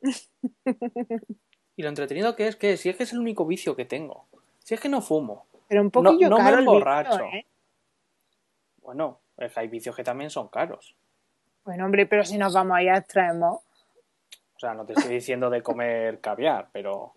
[1.76, 4.26] Y lo entretenido que es que si es que es el único vicio que tengo.
[4.58, 5.46] Si es que no fumo.
[5.66, 7.24] Pero un poquillo no me caro el vicio, emborracho.
[7.32, 7.46] ¿eh?
[8.82, 9.20] Bueno,
[9.54, 10.94] hay vicios que también son caros.
[11.64, 13.60] Bueno, hombre, pero si nos vamos ahí a extremos.
[14.60, 17.14] O sea, no te estoy diciendo de comer caviar, pero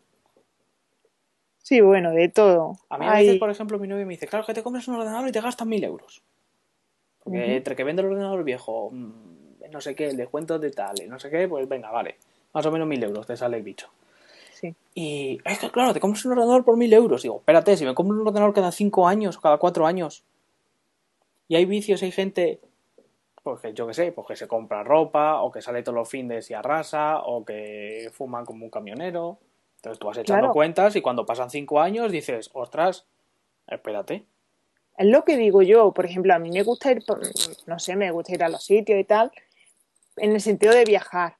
[1.57, 2.77] Sí, bueno, de todo.
[2.89, 4.87] a mí a Hay- veces, por ejemplo, mi novio me dice, claro, que te compras
[4.87, 6.21] un ordenador y te gastas mil euros.
[7.21, 11.01] Porque entre que vende el ordenador viejo, mm, no sé qué, el descuento de tal,
[11.03, 12.15] y no sé qué, pues venga, vale.
[12.53, 13.89] Más o menos mil euros te sale el bicho.
[14.53, 14.73] Sí.
[14.95, 17.23] Y es que, claro, te compras un ordenador por mil euros.
[17.23, 20.23] Digo, espérate, si me compro un ordenador cada cinco años o cada cuatro años.
[21.49, 22.61] Y hay vicios, hay gente,
[23.43, 26.09] pues que yo qué sé, pues que se compra ropa, o que sale todos los
[26.09, 29.37] fines y arrasa, o que fuman como un camionero.
[29.75, 30.53] Entonces tú vas echando Claro.
[30.53, 33.05] cuentas y cuando pasan cinco años dices, ostras,
[33.67, 34.23] espérate.
[34.97, 37.03] Es lo que digo yo, por ejemplo, a mí me gusta ir,
[37.65, 39.31] no sé, me gusta ir a los sitios y tal,
[40.17, 41.35] en el sentido de viajar,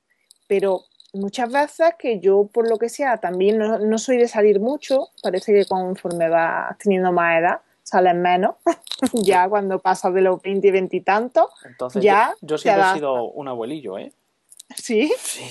[0.47, 0.81] pero
[1.13, 5.09] muchas veces que yo, por lo que sea, también no, no soy de salir mucho,
[5.21, 7.61] parece que conforme vas teniendo más edad,
[7.93, 8.55] sales menos,
[9.13, 12.93] ya cuando pasas de los 20 y 20 y tantos, Entonces Ya yo, siempre he
[12.95, 14.11] sido un abuelillo, ¿eh?
[14.75, 15.43] sí, Sí.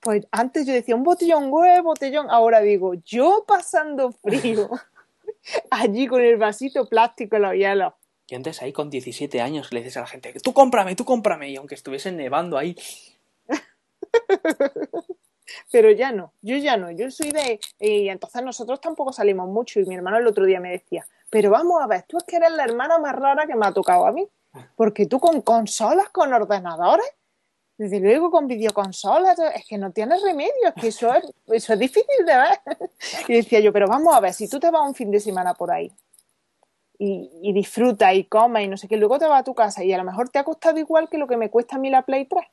[0.00, 4.68] pues antes yo decía un botellón, güey, botellón, ahora digo, yo pasando frío,
[5.70, 7.94] allí con el vasito plástico en los hielos.
[8.28, 11.50] Y antes ahí con 17 años le dices a la gente, tú cómprame, tú cómprame.
[11.50, 12.74] Y aunque estuviese nevando ahí,
[15.70, 17.60] Pero ya no, yo ya no, yo soy de...
[17.78, 21.50] Y entonces nosotros tampoco salimos mucho y mi hermano el otro día me decía, pero
[21.50, 24.06] vamos a ver, tú es que eres la hermana más rara que me ha tocado
[24.06, 24.28] a mí,
[24.76, 27.06] porque tú con consolas, con ordenadores,
[27.78, 31.78] desde luego con videoconsolas, es que no tienes remedio, es que eso es, eso es
[31.78, 32.60] difícil de ver.
[33.28, 35.54] Y decía yo, pero vamos a ver, si tú te vas un fin de semana
[35.54, 35.92] por ahí
[36.98, 39.84] y, y disfrutas y comes y no sé qué, luego te vas a tu casa
[39.84, 41.90] y a lo mejor te ha costado igual que lo que me cuesta a mí
[41.90, 42.44] la Play 3.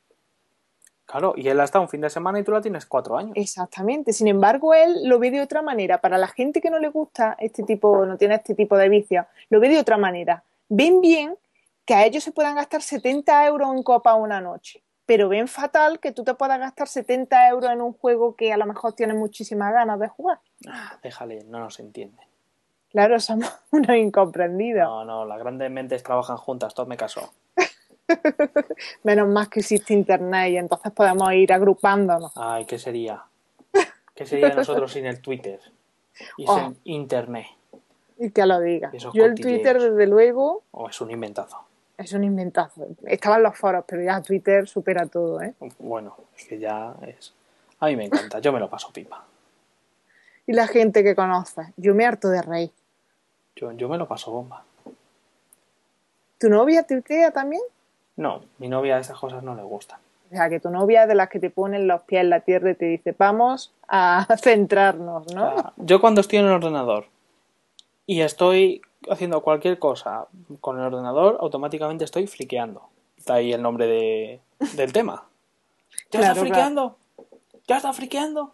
[1.05, 3.33] Claro, y él ha estado un fin de semana y tú la tienes cuatro años.
[3.35, 4.13] Exactamente.
[4.13, 5.99] Sin embargo, él lo ve de otra manera.
[5.99, 9.25] Para la gente que no le gusta este tipo, no tiene este tipo de vicios,
[9.49, 10.43] lo ve de otra manera.
[10.69, 11.37] Ven bien
[11.85, 15.99] que a ellos se puedan gastar 70 euros en copa una noche, pero ven fatal
[15.99, 19.17] que tú te puedas gastar 70 euros en un juego que a lo mejor tienes
[19.17, 20.39] muchísimas ganas de jugar.
[20.67, 22.23] Ah, déjale, no nos entiende.
[22.89, 24.83] Claro, somos unos incomprendidos.
[24.83, 27.33] No, no, las grandes mentes trabajan juntas, todo me caso.
[29.03, 32.31] Menos más que existe internet y entonces podemos ir agrupándonos.
[32.35, 33.23] Ay, ¿qué sería?
[34.15, 35.59] ¿Qué sería de nosotros sin el Twitter?
[36.37, 36.57] Y Oh.
[36.59, 37.47] sin internet.
[38.19, 38.91] Y que lo diga.
[39.13, 39.33] Yo el.
[39.35, 41.57] Twitter, desde luego, O es un inventazo.
[41.97, 42.87] es un inventazo.
[43.05, 45.53] Estaban los foros, pero ya Twitter supera todo, ¿eh?
[45.79, 47.33] Bueno, es que ya es.
[47.79, 49.25] A mí me encanta, yo me lo paso pipa.
[50.45, 51.67] Y la gente que conoces.
[51.77, 52.71] Yo me harto de reír.
[53.55, 54.63] Yo, yo me lo paso bomba.
[56.37, 57.61] ¿Tu novia tuitea también?
[58.15, 59.99] No, mi novia a esas cosas no le gustan.
[60.31, 62.71] O sea, que tu novia de las que te ponen los pies en la tierra
[62.71, 65.53] y te dice, vamos a centrarnos, O ¿no?
[65.61, 67.05] sea, yo cuando estoy en el ordenador
[68.05, 70.27] y estoy haciendo cualquier cosa
[70.61, 72.83] con el ordenador, automáticamente estoy friqueando.
[73.17, 74.41] Está ahí el nombre de,
[74.75, 75.25] del tema.
[76.11, 76.97] ¿Ya Claro, está friqueando?
[77.67, 78.53] ¿Ya está friqueando?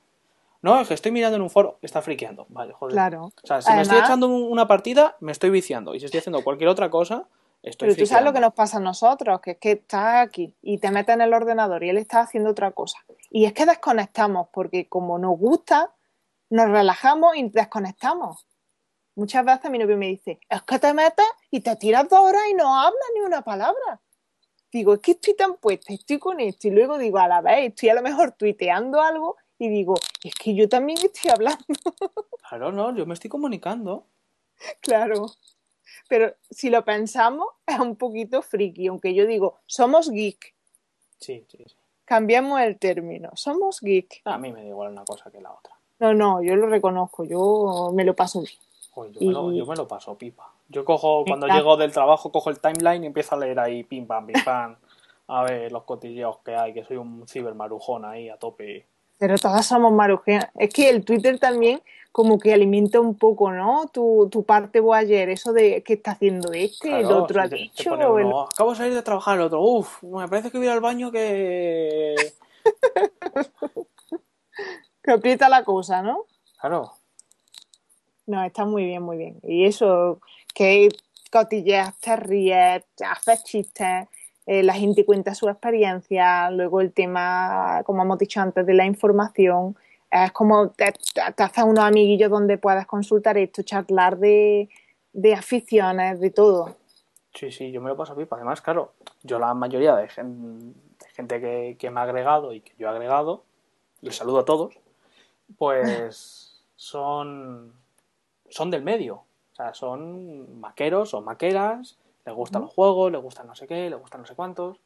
[0.61, 2.45] No, es que estoy mirando en un foro, está friqueando.
[2.49, 2.93] Vale, joder.
[2.93, 3.31] Claro.
[3.41, 5.95] O sea, si me estoy echando un- una partida, me estoy viciando.
[5.95, 7.23] Y si estoy haciendo cualquier otra cosa,
[7.61, 10.55] estoy Pero tú sabes lo que nos pasa a nosotros, que es que estás aquí
[10.61, 12.97] y te metes en el ordenador y él está haciendo otra cosa.
[13.29, 15.93] Y es que desconectamos, porque como nos gusta,
[16.49, 18.45] nos relajamos y desconectamos.
[19.15, 22.43] Muchas veces mi novio me dice, es que te metes y te tiras dos horas
[22.49, 24.01] y no hablas ni una palabra.
[24.71, 26.67] Digo, es que estoy tan puesta, estoy con esto.
[26.67, 30.33] Y luego digo, a la vez, estoy a lo mejor tuiteando algo y digo, es
[30.35, 31.65] que yo también estoy hablando.
[32.47, 34.07] Claro, no, yo me estoy comunicando.
[34.81, 35.27] Claro.
[36.07, 40.53] Pero si lo pensamos, es un poquito friki, aunque yo digo, somos geek.
[41.19, 41.75] Sí, sí, sí.
[42.05, 44.21] Cambiamos el término, somos geek.
[44.25, 45.75] A mí me da igual una cosa que la otra.
[45.99, 48.53] No, no, yo lo reconozco, yo me lo paso bien.
[48.91, 50.51] Joder, yo, me lo, yo me lo paso pipa.
[50.69, 54.07] Yo cojo, cuando llego del trabajo, cojo el timeline y empiezo a leer ahí, pim,
[54.07, 54.75] pam, pim, pam.
[55.27, 58.87] A ver los cotilleos que hay, que soy un cibermarujón ahí a tope.
[59.19, 60.49] Pero todas somos marujenas.
[60.57, 63.87] Es que el Twitter también como que alimenta un poco, ¿no?
[63.93, 67.55] Tu, tu parte voyeur, eso de qué está haciendo este, el otro ha si te-
[67.57, 67.93] te dicho.
[67.95, 70.79] el- uno, Acabo de salir de trabajar, el otro, uff, me parece que voy al
[70.81, 72.15] baño que...
[75.03, 76.25] Que aprieta la cosa, ¿no?
[76.59, 76.91] Claro,
[78.27, 79.39] No, está muy bien, muy bien.
[79.43, 80.19] Y eso,
[80.53, 80.89] que
[81.31, 84.07] cotilleas, te ríes, haces chistes,
[84.51, 88.83] eh, la gente cuenta su experiencia, luego el tema, como hemos dicho antes, de la
[88.85, 89.75] información.
[90.09, 90.91] Es como te,
[91.35, 94.67] te- haces unos amiguillos donde puedas consultar esto, charlar de,
[95.13, 96.77] de aficiones, de todo.
[97.35, 98.37] sí, sí, yo me lo paso pipa.
[98.37, 102.61] Además, claro, yo la mayoría de, gen- de gente que, que me ha agregado y
[102.61, 103.43] que yo he agregado,
[104.01, 104.73] les saludo a todos,
[105.59, 107.73] pues son,
[108.49, 109.15] son del medio.
[109.51, 113.89] O sea, son maqueros o maqueras, les gustan los juegos, les gustan no sé qué,
[113.89, 114.79] les gustan no sé cuántos.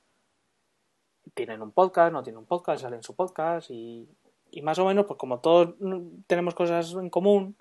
[1.34, 4.08] Tienen un podcast, no tienen un podcast, salen en su podcast y,
[4.52, 5.76] y más o menos, pues como todos
[6.28, 7.56] tenemos cosas en común,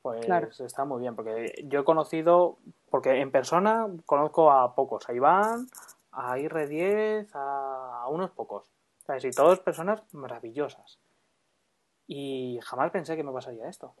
[0.00, 0.48] pues Claro.
[0.48, 1.14] está muy bien.
[1.14, 2.58] Porque yo he conocido,
[2.90, 5.66] porque en persona conozco a pocos, a Iván,
[6.10, 8.64] a IR10, a unos pocos.
[9.06, 9.24] ¿Sabes?
[9.24, 10.98] Y todos personas maravillosas.
[12.06, 13.94] Y jamás pensé que me pasaría esto.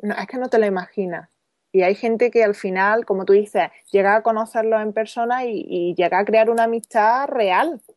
[0.00, 1.35] No, es que no te lo imaginas.
[1.76, 5.62] Y hay gente que al final, como tú dices, llega a conocerlos en persona y,
[5.68, 7.82] y llega a crear una amistad real.
[7.86, 7.92] O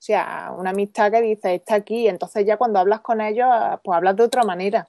[0.00, 2.08] sea, una amistad que dice, está aquí.
[2.08, 3.46] Entonces ya cuando hablas con ellos,
[3.84, 4.88] pues hablas de otra manera.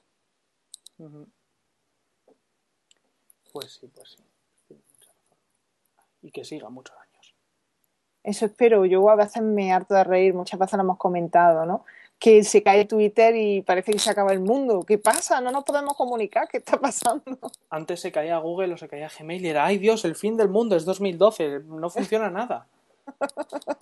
[3.52, 4.76] Pues sí, pues sí.
[6.22, 7.36] Y que siga muchos años.
[8.24, 8.86] Eso espero.
[8.86, 11.84] Yo a veces me harto de reír, muchas veces lo hemos comentado, ¿no?
[12.18, 14.82] Que se cae Twitter y parece que se acaba el mundo.
[14.86, 15.40] ¿Qué pasa?
[15.40, 16.48] No nos podemos comunicar.
[16.48, 17.38] ¿Qué está pasando?
[17.70, 20.48] Antes se caía Google o se caía Gmail y era, ay Dios, el fin del
[20.48, 22.66] mundo, es 2012, no funciona nada.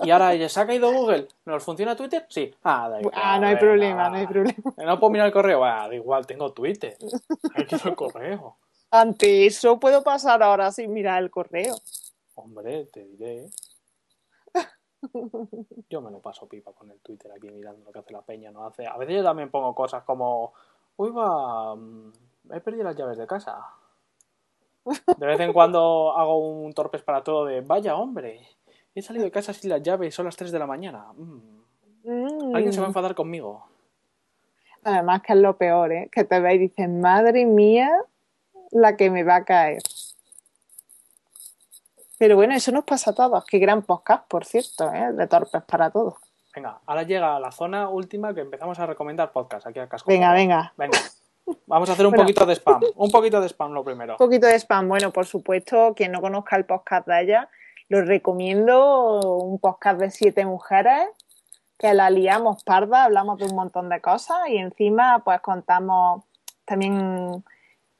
[0.03, 1.28] Y ahora ella, ¿se ha caído Google?
[1.47, 2.26] ¿Nos funciona Twitter?
[2.28, 2.55] Sí.
[2.62, 4.74] Ah, da igual, Ah, no hay problema, no hay problema.
[4.76, 5.64] No puedo mirar el correo.
[5.64, 6.97] Ah, da igual, tengo Twitter.
[7.68, 8.57] Quiero el correo.
[8.91, 11.74] Ante eso puedo pasar ahora sin mirar el correo.
[12.35, 13.47] Hombre, te diré.
[15.90, 18.50] Yo me lo paso pipa con el Twitter aquí mirando lo que hace la peña,
[18.50, 18.86] no hace.
[18.86, 20.52] A veces yo también pongo cosas como,
[20.96, 22.12] uy va, mm,
[22.52, 23.66] he perdido las llaves de casa.
[24.84, 28.46] De vez en cuando hago un torpes para todo de, vaya hombre,
[28.94, 31.07] he salido de casa sin las llaves y son las 3 de la mañana.
[31.16, 31.55] Mm,
[32.05, 32.55] Mm.
[32.55, 33.66] Alguien se va a enfadar conmigo.
[34.84, 36.09] Además que es lo peor, ¿eh?
[36.12, 37.90] Que te ve y dices, madre mía,
[38.70, 39.82] la que me va a caer.
[42.19, 43.45] Pero bueno, eso nos pasa a todos.
[43.45, 45.12] Qué gran podcast, por cierto, ¿eh?
[45.12, 46.15] De torpes para todos.
[46.55, 50.09] Venga, ahora llega la zona última que empezamos a recomendar podcast aquí a Casco.
[50.09, 50.73] Venga, venga.
[50.77, 50.99] Venga,
[51.67, 52.23] vamos a hacer un Bueno.
[52.25, 52.81] poquito de spam.
[52.95, 54.12] Un poquito de spam lo primero.
[54.15, 54.89] Un poquito de spam.
[54.89, 57.49] Bueno, por supuesto, quien no conozca el podcast de ella,
[57.89, 59.21] lo recomiendo.
[59.39, 61.09] Un podcast de siete mujeres
[61.77, 66.23] que la liamos parda, hablamos de un montón de cosas y encima pues contamos
[66.65, 67.45] también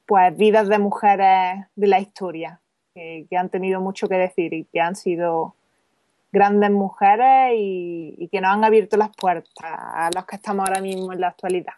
[0.05, 2.61] pues vidas de mujeres de la historia,
[2.95, 5.53] que, que han tenido mucho que decir y que han sido
[6.31, 10.81] grandes mujeres y, y, que nos han abierto las puertas a los que estamos ahora
[10.81, 11.73] mismo en la actualidad.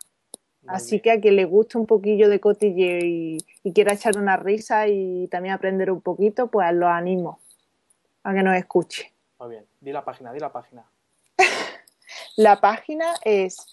[0.61, 1.01] Muy Así bien.
[1.01, 4.87] que a quien le guste un poquillo de cotilleo y, y quiera echar una risa
[4.87, 7.39] y también aprender un poquito, pues los animo
[8.23, 9.13] a que nos escuche.
[9.39, 9.65] Muy bien.
[9.79, 10.89] Di la página, di la página.
[12.35, 13.67] La página es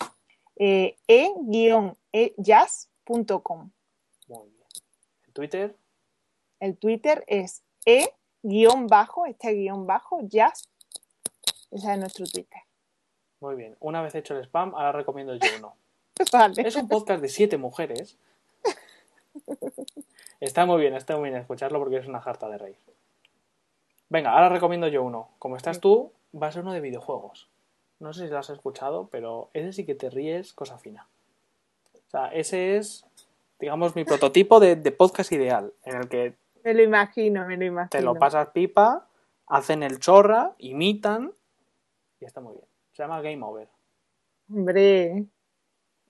[0.56, 0.96] eh,
[2.12, 3.70] e-jazz.com.
[4.28, 4.66] Muy bien.
[5.26, 5.76] En Twitter,
[6.64, 10.70] El Twitter es e-bajo, este guion bajo, jazz.
[11.70, 12.62] Ese es nuestro Twitter.
[13.40, 13.76] muy bien.
[13.80, 15.76] Una vez hecho el spam, ahora recomiendo yo uno.
[16.32, 16.66] Vale.
[16.66, 18.16] Es un podcast de siete mujeres.
[20.40, 22.78] Está muy bien, está muy bien escucharlo porque es una jarta de reír.
[24.08, 25.28] Venga, ahora recomiendo yo uno.
[25.38, 27.48] Como estás tú, va a ser uno de videojuegos.
[27.98, 31.06] No sé si lo has escuchado, pero ese sí que te ríes, cosa fina.
[31.94, 33.04] O sea, ese es,
[33.58, 36.34] digamos, mi prototipo de, de podcast ideal, en el que
[36.64, 37.90] Me lo imagino, me lo imagino.
[37.90, 39.06] te lo pasas pipa,
[39.46, 41.32] hacen el chorra, imitan
[42.20, 42.66] y está muy bien.
[42.92, 43.68] Se llama Game Over.
[44.50, 45.26] Hombre,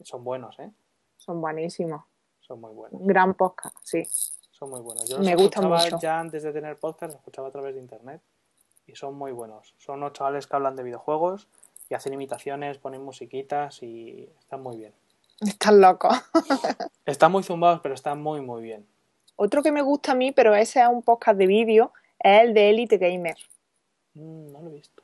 [0.02, 0.70] Son buenos, ¿eh?
[1.16, 2.02] son buenísimos.
[2.40, 3.00] Son muy buenos.
[3.04, 4.04] Gran podcast, sí.
[4.50, 5.08] Son muy buenos.
[5.08, 5.98] Yo Me los gustan escuchaba mucho.
[6.00, 8.20] ya antes de tener podcast, los escuchaba a través de internet.
[8.86, 9.74] Y son muy buenos.
[9.78, 11.48] Son unos chavales que hablan de videojuegos
[11.88, 14.92] y hacen imitaciones, ponen musiquitas y están muy bien.
[15.40, 16.14] Están locos.
[17.06, 18.86] Están muy zumbados, pero están muy, muy bien.
[19.36, 22.54] Otro que me gusta a mí, pero ese es un podcast de vídeo, es el
[22.54, 23.36] de Elite Gamer.
[24.14, 25.02] Mm, no lo he visto.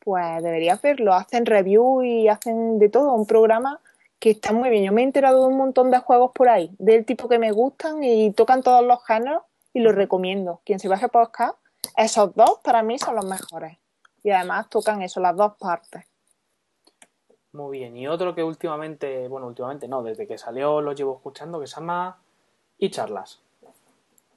[0.00, 1.14] Pues deberías verlo.
[1.14, 3.14] Hacen review y hacen de todo.
[3.14, 3.80] Un programa
[4.18, 4.84] que está muy bien.
[4.84, 7.52] Yo me he enterado de un montón de juegos por ahí, del tipo que me
[7.52, 9.42] gustan y tocan todos los géneros
[9.72, 10.60] y los recomiendo.
[10.64, 11.56] Quien se baje podcast,
[11.96, 13.78] esos dos para mí son los mejores.
[14.24, 16.04] Y además tocan eso, las dos partes.
[17.52, 17.96] Muy bien.
[17.96, 21.76] Y otro que últimamente, bueno, últimamente no, desde que salió lo llevo escuchando, que se
[21.76, 22.18] llama
[22.78, 23.40] Y Charlas.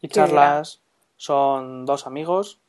[0.06, 0.82] Y Charlas
[1.18, 2.60] son dos amigos,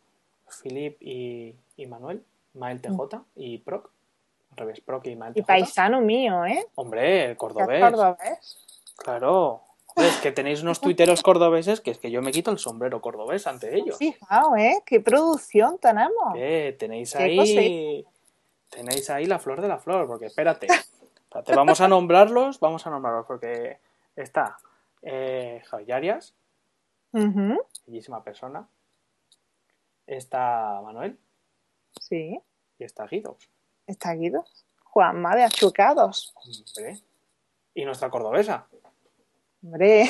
[0.48, 2.24] Filip y, y Manuel,
[2.54, 3.90] Mael TJ y Proc.
[4.52, 5.46] Al revés, Proc y Mael Y TJ.
[5.46, 6.66] paisano mío, ¿eh?
[6.76, 7.80] Hombre, es cordobés.
[7.80, 8.58] cordobés.
[8.96, 9.62] Claro.
[9.96, 13.46] Es que tenéis unos tuiteros cordobeses que es que yo me quito el sombrero cordobés
[13.46, 13.96] ante ellos.
[13.96, 14.82] Fijaos, ¿eh?
[14.84, 16.34] Qué producción tenemos.
[16.34, 16.76] ¿Qué?
[16.78, 18.06] Tenéis Qué ahí.
[18.68, 20.66] Tenéis ahí la flor de la flor, porque espérate.
[20.66, 23.78] Espérate, vamos a nombrarlos, vamos a nombrarlos, porque
[24.14, 24.58] está
[25.02, 26.34] eh, Javi Arias,
[27.12, 28.68] Ujú, bellísima persona.
[30.06, 31.18] Está Manuel
[32.00, 32.38] Sí,
[32.78, 33.50] y está Guidos.
[33.86, 34.44] está Guido.
[34.84, 36.34] Juanma de Achucados.
[36.36, 37.00] Hombre.
[37.74, 38.66] Y nuestra cordobesa.
[39.62, 40.04] Hombre.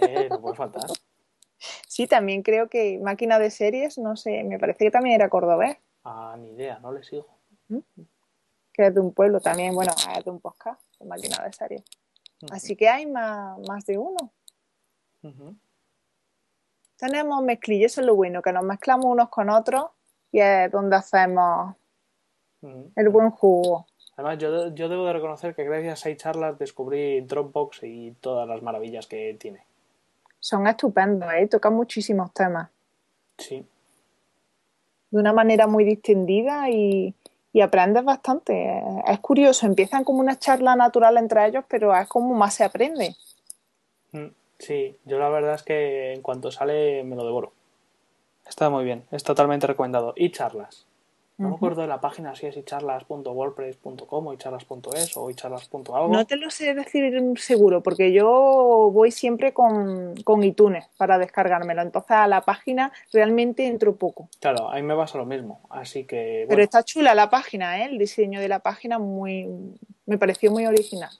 [0.00, 0.82] Eh, no puede faltar.
[1.88, 5.76] Sí, también creo que máquina de series, no sé, me parece que también era cordobés,
[6.04, 7.26] Ah, ni idea, no le sigo.
[8.72, 11.82] que es de un pueblo también, bueno, es de un podcast, de máquina de series.
[12.52, 14.32] Así que hay más, más de uno.
[15.22, 15.56] Ujú.
[16.98, 19.86] Tenemos mezclilla, eso es lo bueno, que nos mezclamos unos con otros
[20.32, 21.76] y es donde hacemos
[22.60, 22.90] Ujú.
[22.96, 23.86] el buen jugo.
[24.16, 28.62] Además, yo, yo debo de reconocer que gracias a charlas descubrí Dropbox y todas las
[28.62, 29.62] maravillas que tiene.
[30.40, 31.46] Son estupendos, ¿eh?
[31.46, 32.68] tocan muchísimos temas
[33.38, 33.64] Sí,
[35.10, 37.14] de una manera muy distendida y,
[37.52, 38.82] y aprendes bastante.
[39.06, 43.16] Es curioso, empiezan como una charla natural entre ellos, pero es como más se aprende.
[44.58, 47.52] Sí, yo la verdad es que en cuanto sale me lo devoro.
[48.48, 50.14] Está muy bien, es totalmente recomendado.
[50.16, 50.86] Y charlas.
[51.38, 56.08] No me acuerdo de la página si es icharlas.wordpress.com o icharlas.es o icharlas.algo.
[56.08, 61.82] No te lo sé decir seguro, porque yo voy siempre con, con iTunes para descargármelo.
[61.82, 64.28] Entonces a la página realmente entro poco.
[64.40, 65.60] Claro, ahí me pasa lo mismo.
[65.70, 67.84] Así que, Pero está chula la página, ¿eh?
[67.84, 69.46] El diseño de la página muy
[70.06, 71.10] me pareció muy original.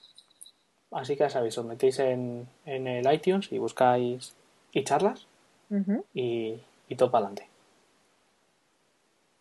[0.90, 4.34] Así que ya sabéis, os metéis en, en el iTunes y buscáis
[4.72, 5.26] icharlas
[5.70, 6.04] Ujú.
[6.14, 7.48] y, y todo para adelante.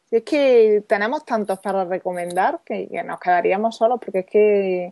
[0.10, 4.86] Si es que tenemos tantos para recomendar que, que nos quedaríamos solos, porque es que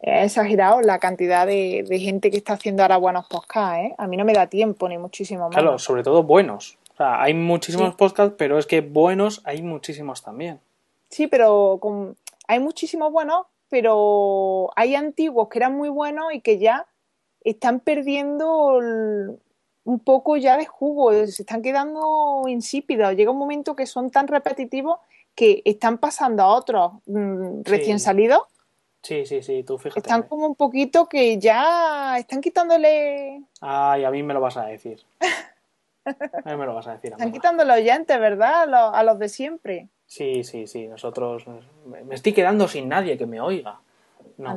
[0.00, 3.94] es exagerado la cantidad de, de gente que está haciendo ahora buenos podcasts, ¿eh?
[3.98, 5.52] A mí no me da tiempo, ni muchísimo más.
[5.56, 6.78] Claro, sobre todo buenos.
[6.94, 7.96] O sea, hay muchísimos Sí.
[7.96, 10.58] podcasts, pero es que buenos hay muchísimos también.
[11.10, 12.16] Sí, pero con-
[12.48, 16.86] hay muchísimos buenos, pero hay antiguos que eran muy buenos y que ya
[17.42, 19.38] están perdiendo el-
[19.84, 23.14] un poco ya de jugo, se están quedando insípidos.
[23.16, 24.98] Llega un momento que son tan repetitivos
[25.34, 28.04] que están pasando a otros mm, recién Sí.
[28.04, 28.42] salidos,
[29.02, 30.00] Sí, sí, sí, tú fíjate.
[30.00, 34.66] están como un poquito que ya están quitándole, Ay, a mí me lo vas a
[34.66, 35.00] decir.
[36.44, 37.12] A mí me lo vas a decir.
[37.12, 38.62] están quitándole oyentes, ¿verdad?
[38.62, 39.88] A los, a los de siempre.
[40.10, 40.88] Sí, sí, sí.
[40.88, 41.44] Nosotros.
[41.86, 43.78] Me estoy quedando sin nadie que me oiga.
[44.38, 44.56] No,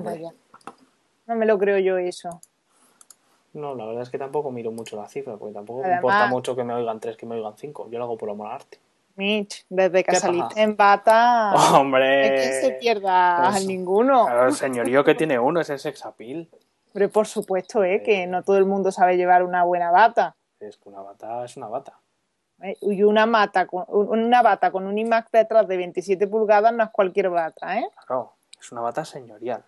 [1.28, 2.42] me lo creo yo eso.
[3.54, 6.56] No, la verdad es que tampoco miro mucho la cifra, porque tampoco me importa mucho
[6.56, 7.88] que me oigan tres, que me oigan cinco.
[7.92, 8.80] Yo lo hago por amor al arte.
[9.16, 11.54] Mitch, desde que saliste en bata.
[11.80, 12.34] ¡Hombre!
[12.34, 14.48] Es que se pierda a ninguno.
[14.48, 16.50] el señorío que tiene uno es el sexapil.
[16.94, 18.02] Pero por supuesto, ¿eh?
[18.02, 20.36] Que no todo el mundo sabe llevar una buena bata.
[20.60, 22.00] Es que una bata es una bata.
[22.64, 22.78] ¿Eh?
[22.82, 26.90] Y una, mata con, una bata con un iMac detrás de 27 pulgadas no es
[26.92, 27.86] cualquier bata, ¿eh?
[28.08, 29.66] Claro, es una bata señorial.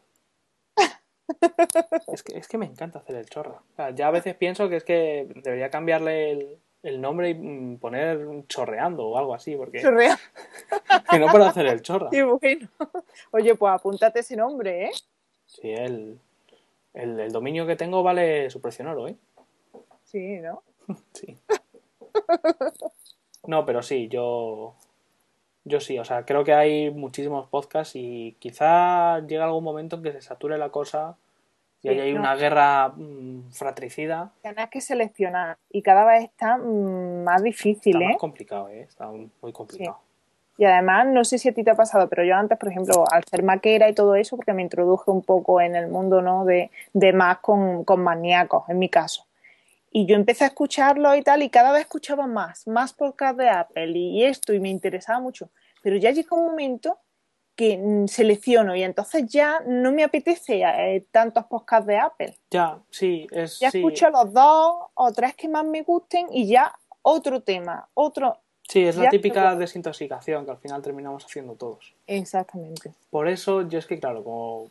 [2.08, 3.64] es, que, es que me encanta hacer el chorro.
[3.94, 9.06] ya a veces pienso que es que debería cambiarle el, nombre y mm, poner chorreando
[9.08, 9.82] o algo así, porque...
[9.82, 10.22] Chorreando.
[11.12, 12.10] que no puedo hacer el chorro.
[12.40, 12.70] bueno.
[13.32, 14.92] Oye, pues apúntate ese nombre, ¿eh?
[15.48, 16.18] Sí, el,
[16.94, 19.18] el, dominio que tengo vale su precio en oro, ¿eh?
[20.04, 20.64] Sí, ¿no?
[21.12, 21.38] sí.
[23.48, 24.74] No, pero sí, yo
[25.66, 30.04] yo sí, o sea, creo que hay muchísimos podcasts y quizá llega algún momento en
[30.04, 31.16] que se sature la cosa
[31.82, 34.32] y hay una guerra mm, fratricida.
[34.42, 38.10] Tienes que seleccionar y cada vez está mm, más difícil, está ¿eh?
[38.10, 38.82] Más complicado, ¿eh?
[38.82, 40.00] Está muy complicado.
[40.58, 43.04] Y además, no sé si a ti te ha pasado, pero yo antes, por ejemplo,
[43.12, 46.46] al ser maquera y todo eso, porque me introduje un poco en el mundo, ¿no?
[46.46, 49.26] De, de más con, con maníacos, en mi caso.
[49.98, 53.48] Y yo empecé a escucharlo y tal, y cada vez escuchaba más, más podcast de
[53.48, 55.52] Apple y esto, y me interesaba mucho.
[55.82, 57.00] Pero ya llega un momento
[57.56, 62.38] que mm, selecciono y entonces ya no me apetece eh, tantos podcasts de Apple.
[62.52, 63.58] Ya, sí, es.
[63.60, 68.42] Ya escucho los dos o tres que más me gusten y ya otro tema, otro.
[68.68, 71.94] Sí, es la típica desintoxicación que al final terminamos haciendo todos.
[72.08, 72.94] Exactamente.
[73.12, 74.70] Por eso yo es que, claro, como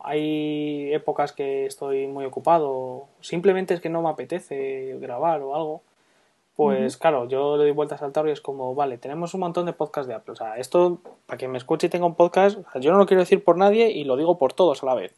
[0.00, 5.82] hay épocas que estoy muy ocupado, simplemente es que no me apetece grabar o algo,
[6.56, 9.66] pues claro, yo le doy vueltas al tarro y es como, vale, tenemos un montón
[9.66, 10.32] de podcasts de Apple.
[10.32, 13.20] O sea, esto, para quien me escuche y tenga un podcast, yo no lo quiero
[13.20, 15.14] decir por nadie y lo digo por todos a la vez.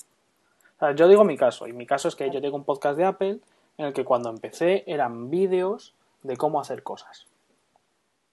[0.76, 2.98] O sea, yo digo mi caso, y mi caso es que yo tengo un podcast
[2.98, 3.38] de Apple
[3.78, 5.94] en el que cuando empecé eran vídeos
[6.24, 7.26] de cómo hacer cosas.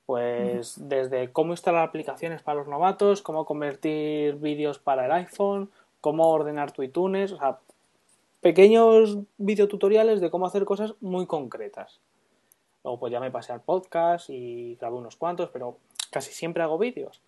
[0.06, 5.72] Pues desde cómo instalar aplicaciones para los novatos, cómo convertir vídeos para el iPhone,
[6.02, 7.60] cómo ordenar tu iTunes, o sea,
[8.42, 12.00] pequeños videotutoriales de cómo hacer cosas muy concretas.
[12.84, 15.78] Luego pues ya me pasé al podcast y grabé unos cuantos, pero
[16.12, 17.22] casi siempre hago vídeos.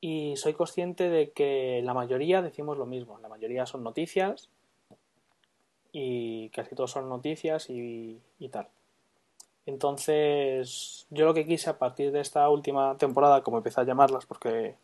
[0.00, 3.18] Y soy consciente de que la mayoría decimos lo mismo.
[3.18, 4.48] La mayoría son noticias
[5.92, 8.68] y casi todos son noticias y tal.
[9.66, 14.26] Entonces, yo lo que quise a partir de esta última temporada, como empecé a llamarlas
[14.26, 14.74] porque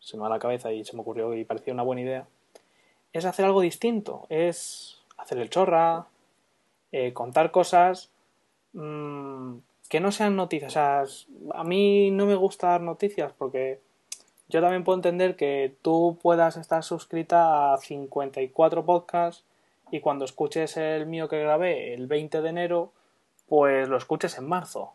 [0.00, 2.26] se me va la cabeza y se me ocurrió y parecía una buena idea,
[3.12, 6.06] es hacer algo distinto, es hacer el chorra,
[6.90, 8.10] eh, contar cosas
[8.72, 9.58] mmm,
[9.88, 10.72] que no sean noticias.
[10.72, 11.04] O sea,
[11.54, 13.80] a mí no me gusta dar noticias porque
[14.48, 19.44] yo también puedo entender que tú puedas estar suscrita a 54 podcasts
[19.90, 22.92] y cuando escuches el mío que grabé el 20 de enero,
[23.52, 24.94] pues lo escuches en marzo.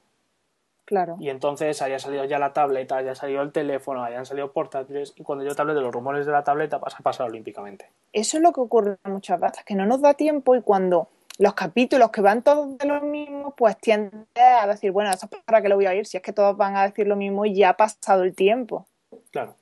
[0.83, 1.17] Claro.
[1.19, 5.21] Y entonces haya salido ya la tableta, haya salido el teléfono, hayan salido portátiles, y
[5.21, 7.91] cuando yo te hable de los rumores de la tableta vas a pasar olímpicamente.
[8.13, 11.07] Eso es lo que ocurre muchas veces, que no nos da tiempo y cuando
[11.37, 15.41] los capítulos que van todos de lo mismo, pues tienden a decir, bueno, eso es
[15.43, 17.45] para qué lo voy a oír, si es que todos van a decir lo mismo
[17.45, 18.87] y ya ha pasado el tiempo.
[19.29, 19.53] Claro.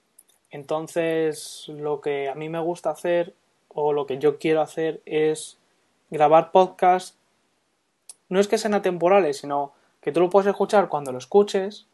[0.52, 3.34] Entonces, lo que a mí me gusta hacer,
[3.68, 5.58] o lo que yo quiero hacer, es
[6.10, 7.18] grabar podcasts
[8.30, 11.88] no es que sean atemporales, sino que tú lo puedes escuchar cuando lo escuches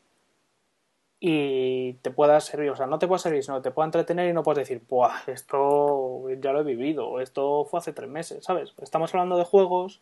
[1.20, 4.30] y te pueda servir, o sea, no te pueda servir, sino que te pueda entretener
[4.30, 5.22] y no puedes decir, ¡buah!
[5.28, 8.74] Esto ya lo he vivido, esto fue hace tres meses, ¿sabes?
[8.82, 10.02] Estamos hablando de juegos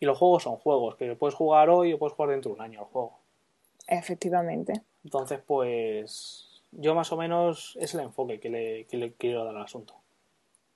[0.00, 2.62] y los juegos son juegos, que puedes jugar hoy o puedes jugar dentro de un
[2.62, 3.18] año el juego.
[3.88, 4.82] Efectivamente.
[5.02, 9.56] Entonces, pues yo más o menos es el enfoque que le, que le quiero dar
[9.56, 9.94] al asunto.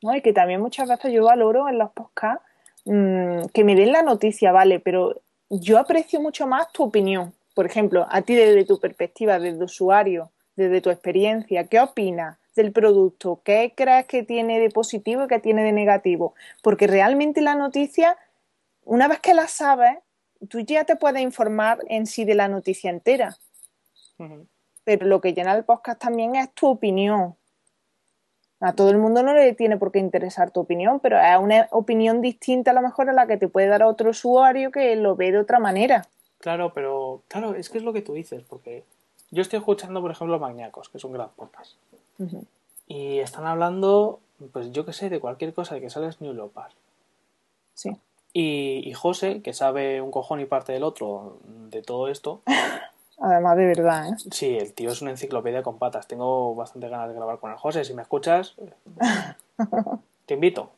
[0.02, 2.44] No, y que también muchas veces yo valoro en los podcasts
[2.84, 7.32] Mm, que me den la noticia, vale, pero yo aprecio mucho más tu opinión.
[7.54, 12.72] Por ejemplo, a ti desde tu perspectiva, desde usuario, desde tu experiencia, ¿qué opinas del
[12.72, 13.40] producto?
[13.44, 16.34] ¿Qué crees que tiene de positivo y qué tiene de negativo?
[16.62, 18.18] Porque realmente la noticia,
[18.84, 19.98] una vez que la sabes,
[20.48, 23.36] tú ya te puedes informar en sí de la noticia entera.
[24.84, 27.36] Pero lo que llena el podcast también es tu opinión,
[28.60, 31.68] a todo el mundo no le tiene por qué interesar tu opinión, pero es una
[31.70, 35.16] opinión distinta a lo mejor a la que te puede dar otro usuario que lo
[35.16, 36.06] ve de otra manera.
[36.38, 38.84] Claro, pero claro, es que es lo que tú dices, porque
[39.30, 41.72] yo estoy escuchando, por ejemplo, Magniacos, que es un gran podcast.
[42.86, 44.20] Y están hablando,
[44.52, 46.70] pues yo qué sé, de cualquier cosa, de que sales New Lopar.
[47.74, 47.96] Sí.
[48.32, 52.42] Y, y José, que sabe un cojón y parte del otro de todo esto,
[53.20, 54.16] Además de verdad, ¿eh?
[54.30, 56.06] Sí, el tío es una enciclopedia con patas.
[56.06, 57.84] Tengo bastante ganas de grabar con el José.
[57.84, 58.56] Si me escuchas,
[60.26, 60.70] te invito.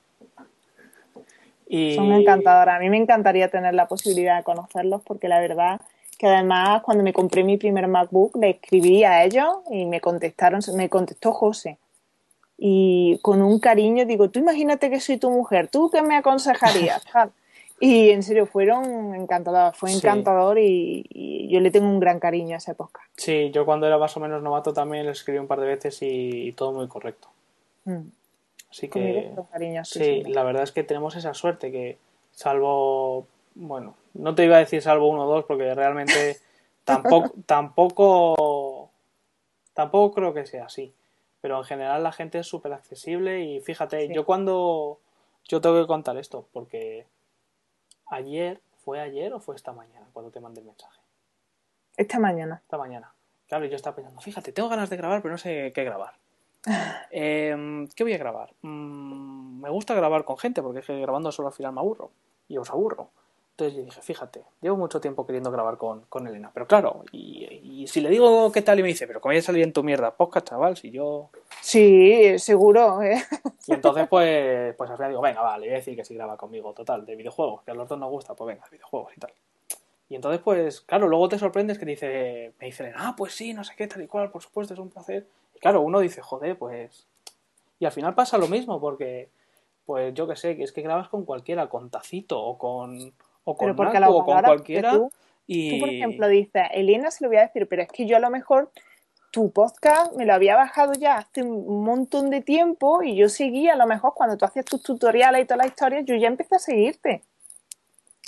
[1.66, 1.94] Y...
[1.94, 2.76] Son encantadoras.
[2.76, 5.80] A mí me encantaría tener la posibilidad de conocerlos porque la verdad
[6.18, 10.60] que además cuando me compré mi primer MacBook le escribí a ellos y me contestaron,
[10.74, 11.78] me contestó José.
[12.58, 17.04] Y con un cariño digo, tú imagínate que soy tu mujer, ¿tú qué me aconsejarías?
[17.78, 22.58] y en serio, fueron encantadores, fue encantador y, yo le tengo un gran cariño a
[22.58, 23.02] esa época.
[23.16, 25.98] Sí, yo cuando era más o menos novato también le escribí un par de veces
[26.00, 27.28] y, todo muy correcto.
[27.84, 28.08] Mm.
[28.70, 29.32] Así que
[29.84, 31.98] sí, la verdad es que tenemos esa suerte que
[32.32, 36.38] salvo, bueno, no te iba a decir salvo uno o dos porque realmente
[36.84, 38.90] tampoco, tampoco,
[39.72, 40.92] tampoco creo que sea así.
[41.40, 44.98] Pero en general la gente es súper accesible y fíjate, yo cuando,
[45.46, 47.06] yo tengo que contar esto porque
[48.08, 51.00] ayer, ¿fue ayer o fue esta mañana cuando te mandé el mensaje?
[51.96, 52.60] Esta mañana.
[52.62, 53.14] Esta mañana.
[53.48, 56.14] Claro, yo estaba pensando, fíjate, tengo ganas de grabar, pero no sé qué grabar.
[57.10, 58.52] Em, ¿Qué voy a grabar?
[58.62, 62.10] Mm, me gusta grabar con gente porque es que grabando solo al final me aburro
[62.48, 63.10] y os aburro.
[63.58, 67.86] Entonces yo dije, fíjate, llevo mucho tiempo queriendo grabar con, con Elena, pero claro, y,
[67.88, 70.14] si le digo qué tal y me dice, pero como ya salí en tu mierda
[70.14, 71.30] podcast, chaval, si yo...
[71.62, 73.24] Sí, seguro, ¿eh?
[73.66, 76.14] Y entonces pues, pues al final digo, venga, vale, le voy a decir que si
[76.14, 79.16] graba conmigo, total, de videojuegos, que a los dos nos gusta, pues venga, de videojuegos
[79.16, 79.32] y tal.
[80.10, 83.64] Y entonces, pues, claro, luego te sorprendes que dice, me dicen, ah, pues sí, no
[83.64, 85.26] sé qué, tal y cual, por supuesto, es un placer.
[85.54, 87.06] Y claro, uno dice, joder, pues...
[87.78, 89.30] Y al final pasa lo mismo, porque,
[89.86, 93.14] pues yo que sé, que es que grabas con cualquiera, con Tacito o con,
[93.46, 94.92] o con o con cualquiera.
[95.46, 95.70] y...
[95.70, 98.20] tú, por ejemplo, dices, Elena se lo voy a decir, pero es que yo a
[98.20, 98.70] lo mejor
[99.30, 103.74] tu podcast me lo había bajado ya hace un montón de tiempo y yo seguía,
[103.74, 106.56] a lo mejor cuando tú hacías tus tutoriales y todas las historias, yo ya empecé
[106.56, 107.22] a seguirte.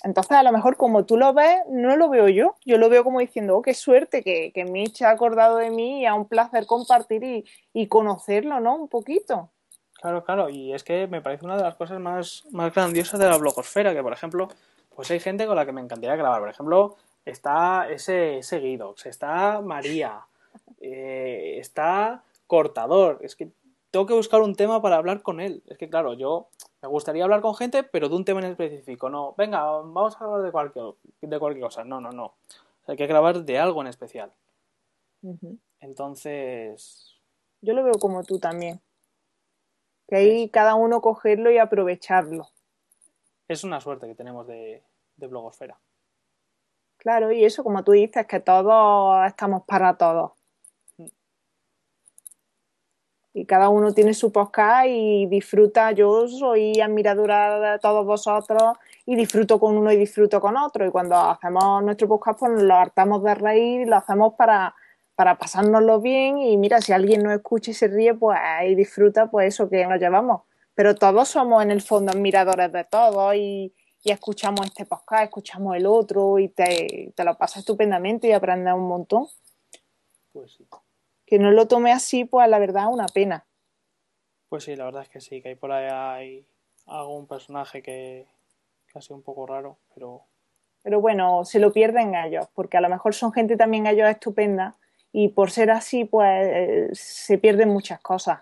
[0.05, 2.55] Entonces, a lo mejor como tú lo ves, no lo veo yo.
[2.65, 6.03] Yo lo veo como diciendo, oh, qué suerte que, que Mitch ha acordado de mí
[6.03, 8.77] y a un placer compartir y, y, conocerlo, ¿no?
[8.77, 9.51] Un poquito.
[9.95, 10.51] Claro, claro.
[10.51, 13.93] Y es que me parece una de las cosas más, más grandiosas de la blogosfera,
[13.93, 14.49] que por ejemplo,
[14.99, 16.41] pues hay gente con la que me encantaría grabar.
[16.41, 20.27] Por ejemplo, está ese, ese Guidox, está María,
[20.81, 23.21] eh, está Cortador.
[23.23, 23.49] Es que
[23.93, 25.63] tengo que buscar un tema para hablar con él.
[25.69, 26.49] Es que, claro, yo
[26.83, 29.09] me gustaría hablar con gente, pero de un tema en específico.
[29.09, 30.87] No, venga, vamos a hablar de cualquier,
[31.21, 31.85] de cualquier cosa.
[31.85, 32.35] No, no, no.
[32.89, 34.33] hay que grabar de algo en especial.
[35.79, 37.21] Entonces.
[37.61, 38.81] Yo lo veo como tú también.
[40.09, 42.49] Que ahí cada uno cogerlo y aprovecharlo.
[43.47, 44.83] Es una suerte que tenemos de,
[45.19, 45.79] de blogosfera.
[46.97, 50.33] Claro, y eso, como tú dices, que todos estamos para todos
[53.39, 55.93] y cada uno tiene su podcast y disfruta.
[55.93, 58.63] Yo soy admiradora de todos vosotros
[59.07, 60.87] y disfruto con uno y disfruto con otro.
[60.87, 64.75] Y cuando hacemos nuestro podcast, pues lo hartamos de reír y lo hacemos para,
[65.15, 66.39] para pasárnoslo bien.
[66.39, 69.87] Y mira, si alguien nos escucha y se ríe, pues y disfruta, pues eso que
[69.87, 70.43] nos llevamos.
[70.75, 73.73] Pero todos somos en el fondo admiradores de todos y,
[74.03, 78.75] y escuchamos este podcast, escuchamos el otro y te, te lo pasas estupendamente y aprendes
[78.75, 79.27] un montón.
[80.33, 80.67] Pues sí
[81.29, 83.47] que no lo tome así, pues la verdad una pena.
[84.49, 86.47] Pues sí, la verdad es que sí, que hay por ahí
[86.87, 88.27] algún personaje que,
[88.91, 90.25] que ha sido un poco raro, pero...
[90.83, 94.79] Pero bueno, se lo pierden ellos, porque a lo mejor son gente también ellos estupenda
[95.13, 98.41] y por ser así, pues eh, se pierden muchas cosas.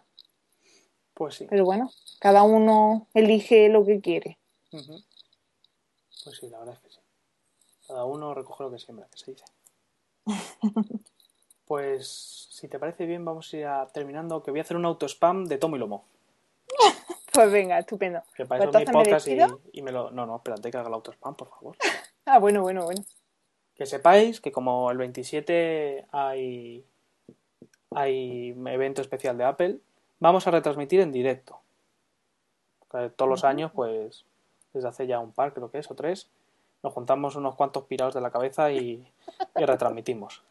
[1.12, 1.46] Pues sí.
[1.50, 4.38] Pero bueno, cada uno elige lo que quiere.
[6.26, 7.00] Pues sí, la verdad es que sí.
[7.86, 9.44] Cada uno recoge lo que siembra, que se dice.
[11.66, 15.06] Pues si te parece bien, vamos a ir terminando, que voy a hacer un auto
[15.06, 16.04] spam de tomo y lomo.
[17.32, 18.22] pues venga, estupendo.
[18.36, 19.28] Que para pues eso mi podcast
[19.72, 20.12] y, me lo...
[20.12, 21.76] No, no, espérate que haga el auto spam, por favor.
[22.26, 23.04] ah, bueno, bueno, bueno.
[23.74, 26.84] Que sepáis que como el 27 hay,
[27.90, 29.80] hay evento especial de Apple,
[30.20, 31.60] vamos a retransmitir en directo.
[33.16, 34.24] Todos los años, pues,
[34.76, 36.30] desde hace ya un par, creo que es, o tres,
[36.82, 39.10] nos juntamos unos cuantos pirados de la cabeza y,
[39.56, 40.42] y retransmitimos.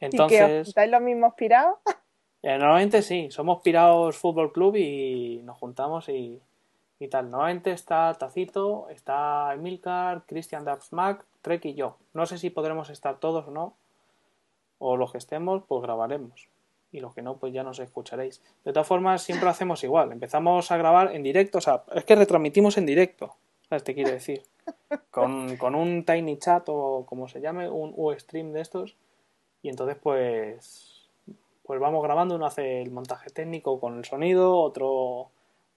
[0.00, 1.78] Entonces, ¿Estáis los mismos pirados?
[2.42, 6.42] Eh, normalmente sí, somos Pirados Fútbol Club y nos juntamos y,
[6.98, 7.30] y tal.
[7.30, 11.96] Normalmente está Tacito, está Emilcar, Christian Mac, Trek y yo.
[12.12, 13.76] No sé si podremos estar todos o no,
[14.78, 16.48] o los que estemos, pues grabaremos.
[16.94, 18.40] Y los que no, pues ya nos escucharéis.
[18.64, 20.12] De todas formas, siempre lo hacemos igual.
[20.12, 23.34] Empezamos a grabar en directo, o sea, es que retransmitimos en directo.
[23.68, 23.84] ¿Sabes?
[23.84, 24.42] Te quiere decir.
[25.10, 28.96] Con, con un Tiny Chat o como se llame, un U-Stream de estos
[29.64, 31.08] y entonces, pues,
[31.62, 35.30] pues vamos grabando, uno hace el montaje técnico con el sonido, otro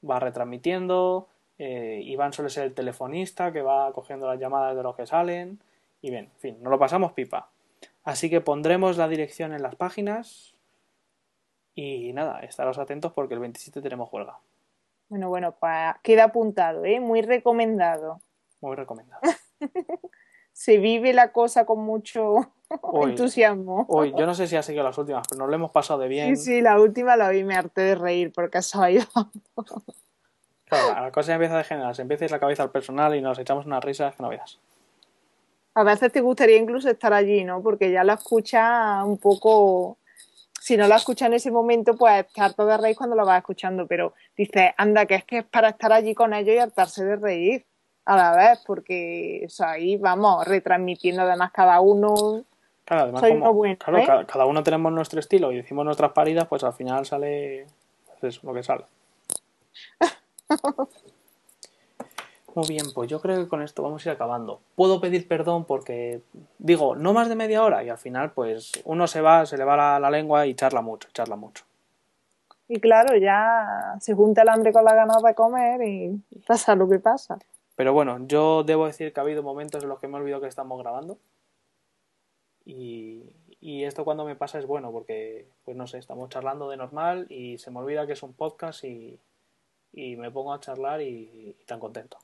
[0.08, 4.94] va retransmitiendo, eh, Iván suele ser el telefonista que va cogiendo las llamadas de los
[4.94, 5.62] que salen,
[6.02, 7.50] y bien, en fin, nos lo pasamos pipa.
[8.04, 10.54] Así que pondremos la dirección en las páginas
[11.78, 14.40] y nada, estaros atentos porque el 27 tenemos huelga.
[15.10, 15.56] Bueno, bueno,
[16.02, 17.00] queda apuntado, ¿eh?
[17.00, 18.20] Muy recomendado.
[18.62, 19.22] Muy recomendado.
[20.52, 22.52] Se vive la cosa con mucho
[23.04, 23.86] entusiasmo.
[23.90, 26.08] Uy, yo no sé si ha seguido las últimas, pero nos lo hemos pasado de
[26.08, 26.36] bien.
[26.36, 29.06] Sí, sí, la última la vi, me harté de reír porque se ha ido.
[30.66, 33.68] Claro, la cosa empieza a degenerar, se empieza la cabeza al personal y nos echamos
[33.68, 34.60] unas risas que no veas.
[35.76, 37.62] A veces te gustaría incluso estar allí, ¿no?
[37.62, 40.00] Porque ya la escucha un poco.
[40.68, 43.88] Si no la escuchas en ese momento, pues harto de reír cuando lo vas escuchando,
[43.88, 47.16] pero dices, anda, que es que es para estar allí con ellos y hartarse de
[47.16, 47.66] reír
[48.04, 52.44] a la vez, porque o sea, ahí vamos retransmitiendo además cada uno.
[52.84, 54.06] Claro, además, Soy como- claro, ¿eh?
[54.06, 57.66] ca- cada uno tenemos nuestro estilo y decimos nuestras paridas, pues al final sale
[58.20, 58.84] pues eso, lo que sale.
[62.58, 64.62] Muy bien, pues yo creo que con esto vamos a ir acabando.
[64.74, 66.24] Puedo pedir perdón porque
[66.58, 69.64] digo, no más de media hora y al final pues uno se va, se le
[69.64, 71.66] va la, la lengua y charla mucho, charla mucho.
[72.68, 76.90] Y claro, ya se junta el hambre con la ganas de comer y pasa lo
[76.90, 77.38] que pasa.
[77.76, 80.48] Pero bueno, yo debo decir que ha habido momentos en los que me olvido que
[80.48, 81.20] estamos grabando.
[82.66, 83.22] Y,
[83.62, 87.28] y esto cuando me pasa es bueno porque, pues no sé, estamos charlando de normal
[87.30, 89.20] y se me olvida que es un podcast y,
[89.94, 92.18] y me pongo a charlar y, y tan contento.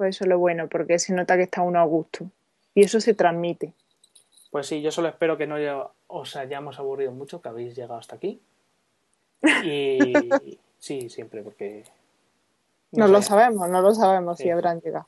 [0.00, 2.24] Pues eso es lo bueno, porque se nota que está uno a gusto.
[2.74, 3.74] Y eso se transmite.
[4.50, 5.56] Pues sí, yo solo espero que no
[6.06, 8.40] os hayamos aburrido mucho, que habéis llegado hasta aquí.
[9.62, 11.84] Y sí, siempre, porque...
[12.92, 13.12] No, sé.
[13.12, 14.44] lo sabemos, no lo sabemos Sí.
[14.44, 15.06] si habrán llegado.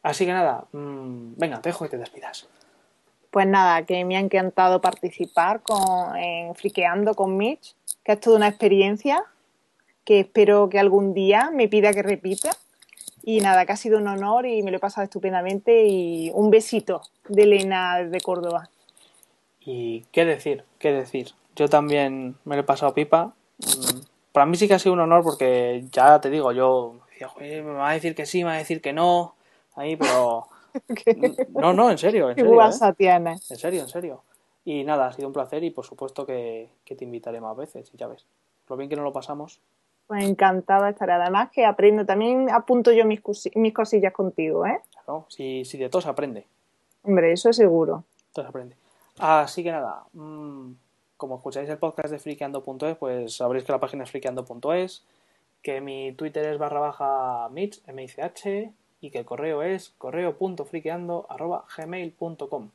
[0.00, 2.46] Así que nada, mm, venga, te dejo que te despidas.
[3.32, 7.74] Pues nada, que me ha encantado participar con, en Friqueando con Mitch,
[8.04, 9.24] que es toda una experiencia,
[10.04, 12.52] que espero que algún día me pida que repita.
[13.28, 15.84] Y nada, que ha sido un honor y me lo he pasado estupendamente.
[15.84, 18.70] Y un besito de Elena desde Córdoba.
[19.60, 21.32] Y qué decir, qué decir.
[21.56, 23.34] Yo también me lo he pasado pipa.
[23.58, 23.98] Mm,
[24.30, 27.64] Para mí sí que ha sido un honor porque ya te digo, yo decía, "Joder,
[27.64, 29.34] me va a decir que sí, me va a decir que no.
[29.74, 30.46] Ahí, pero.
[31.48, 32.52] No, no, en serio, en ¿Qué serio.
[32.52, 33.36] ¿eh?
[33.50, 34.22] En serio, en serio.
[34.64, 37.90] Y nada, ha sido un placer y por supuesto que, que te invitaré más veces,
[37.92, 38.24] y ya ves.
[38.68, 39.58] Lo bien que no lo pasamos.
[40.06, 41.12] Pues encantada estaré.
[41.12, 43.20] Además que aprendo, también apunto yo mis,
[43.54, 44.80] mis cosillas contigo, ¿eh?
[44.92, 46.46] Claro, si, si de todo se aprende.
[47.02, 48.04] Hombre, eso es seguro.
[48.32, 48.76] Todo se aprende.
[49.18, 50.72] Así que nada, mm,
[51.16, 55.02] como escucháis el podcast de friqueando.es, pues sabréis que la página es friqueando.es,
[55.62, 61.64] que mi Twitter es barra baja mitch, M-I-C-H, y que el correo es correo.friqueando arroba
[61.76, 62.70] gmail.com.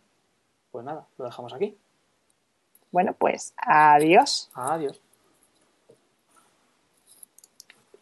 [0.71, 1.77] Pues nada, lo dejamos aquí.
[2.91, 4.49] Bueno, pues adiós.
[4.53, 4.99] Adiós.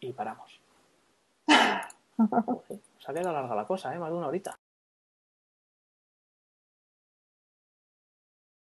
[0.00, 0.60] Y paramos.
[2.16, 3.98] Joder, Se ha quedado larga la cosa, ¿eh?
[3.98, 4.58] Más de una horita.